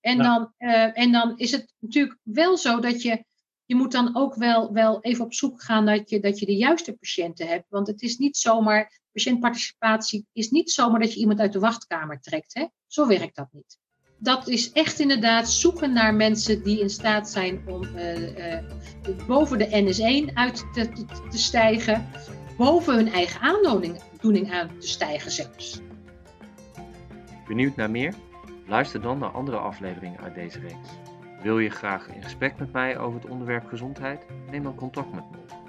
En, 0.00 0.18
dan, 0.18 0.52
uh, 0.58 0.98
en 0.98 1.12
dan 1.12 1.38
is 1.38 1.50
het 1.50 1.74
natuurlijk 1.78 2.18
wel 2.22 2.56
zo 2.56 2.80
dat 2.80 3.02
je, 3.02 3.24
je 3.64 3.74
moet 3.74 3.92
dan 3.92 4.16
ook 4.16 4.34
wel, 4.34 4.72
wel 4.72 5.00
even 5.00 5.24
op 5.24 5.34
zoek 5.34 5.62
gaan 5.62 5.86
dat 5.86 6.10
je, 6.10 6.20
dat 6.20 6.38
je 6.38 6.46
de 6.46 6.56
juiste 6.56 6.92
patiënten 6.92 7.48
hebt. 7.48 7.66
Want 7.68 7.86
het 7.86 8.02
is 8.02 8.16
niet 8.16 8.36
zomaar, 8.36 9.00
patiëntparticipatie 9.12 10.26
is 10.32 10.50
niet 10.50 10.70
zomaar 10.70 11.00
dat 11.00 11.12
je 11.12 11.20
iemand 11.20 11.40
uit 11.40 11.52
de 11.52 11.58
wachtkamer 11.58 12.20
trekt, 12.20 12.54
hè? 12.54 12.66
Zo 12.86 13.06
werkt 13.06 13.36
dat 13.36 13.48
niet 13.52 13.78
dat 14.26 14.48
is 14.48 14.72
echt 14.72 15.00
inderdaad 15.00 15.50
zoeken 15.50 15.92
naar 15.92 16.14
mensen 16.14 16.62
die 16.62 16.80
in 16.80 16.90
staat 16.90 17.30
zijn 17.30 17.62
om 17.66 17.82
uh, 17.82 18.38
uh, 18.38 18.58
boven 19.26 19.58
de 19.58 19.68
NS1 19.68 20.34
uit 20.34 20.66
te, 20.72 20.88
te, 20.88 21.04
te, 21.30 21.38
stijgen, 21.38 22.08
boven 22.56 22.94
hun 22.94 23.12
eigen 23.12 23.40
aandoening 23.40 24.52
aan 24.52 24.70
te 24.78 24.88
stijgen 24.88 25.30
zelfs. 25.30 25.80
Benieuwd 27.46 27.76
naar 27.76 27.90
meer? 27.90 28.14
Luister 28.66 29.00
dan 29.00 29.18
naar 29.18 29.30
andere 29.30 29.56
afleveringen 29.56 30.20
uit 30.20 30.34
deze 30.34 30.60
reeks. 30.60 30.88
Wil 31.42 31.58
je 31.58 31.70
graag 31.70 32.08
in 32.08 32.22
gesprek 32.22 32.58
met 32.58 32.72
mij 32.72 32.98
over 32.98 33.20
het 33.20 33.30
onderwerp 33.30 33.66
gezondheid? 33.66 34.26
Neem 34.50 34.62
dan 34.62 34.74
contact 34.74 35.14
met 35.14 35.24
me 35.30 35.36
op. 35.36 35.65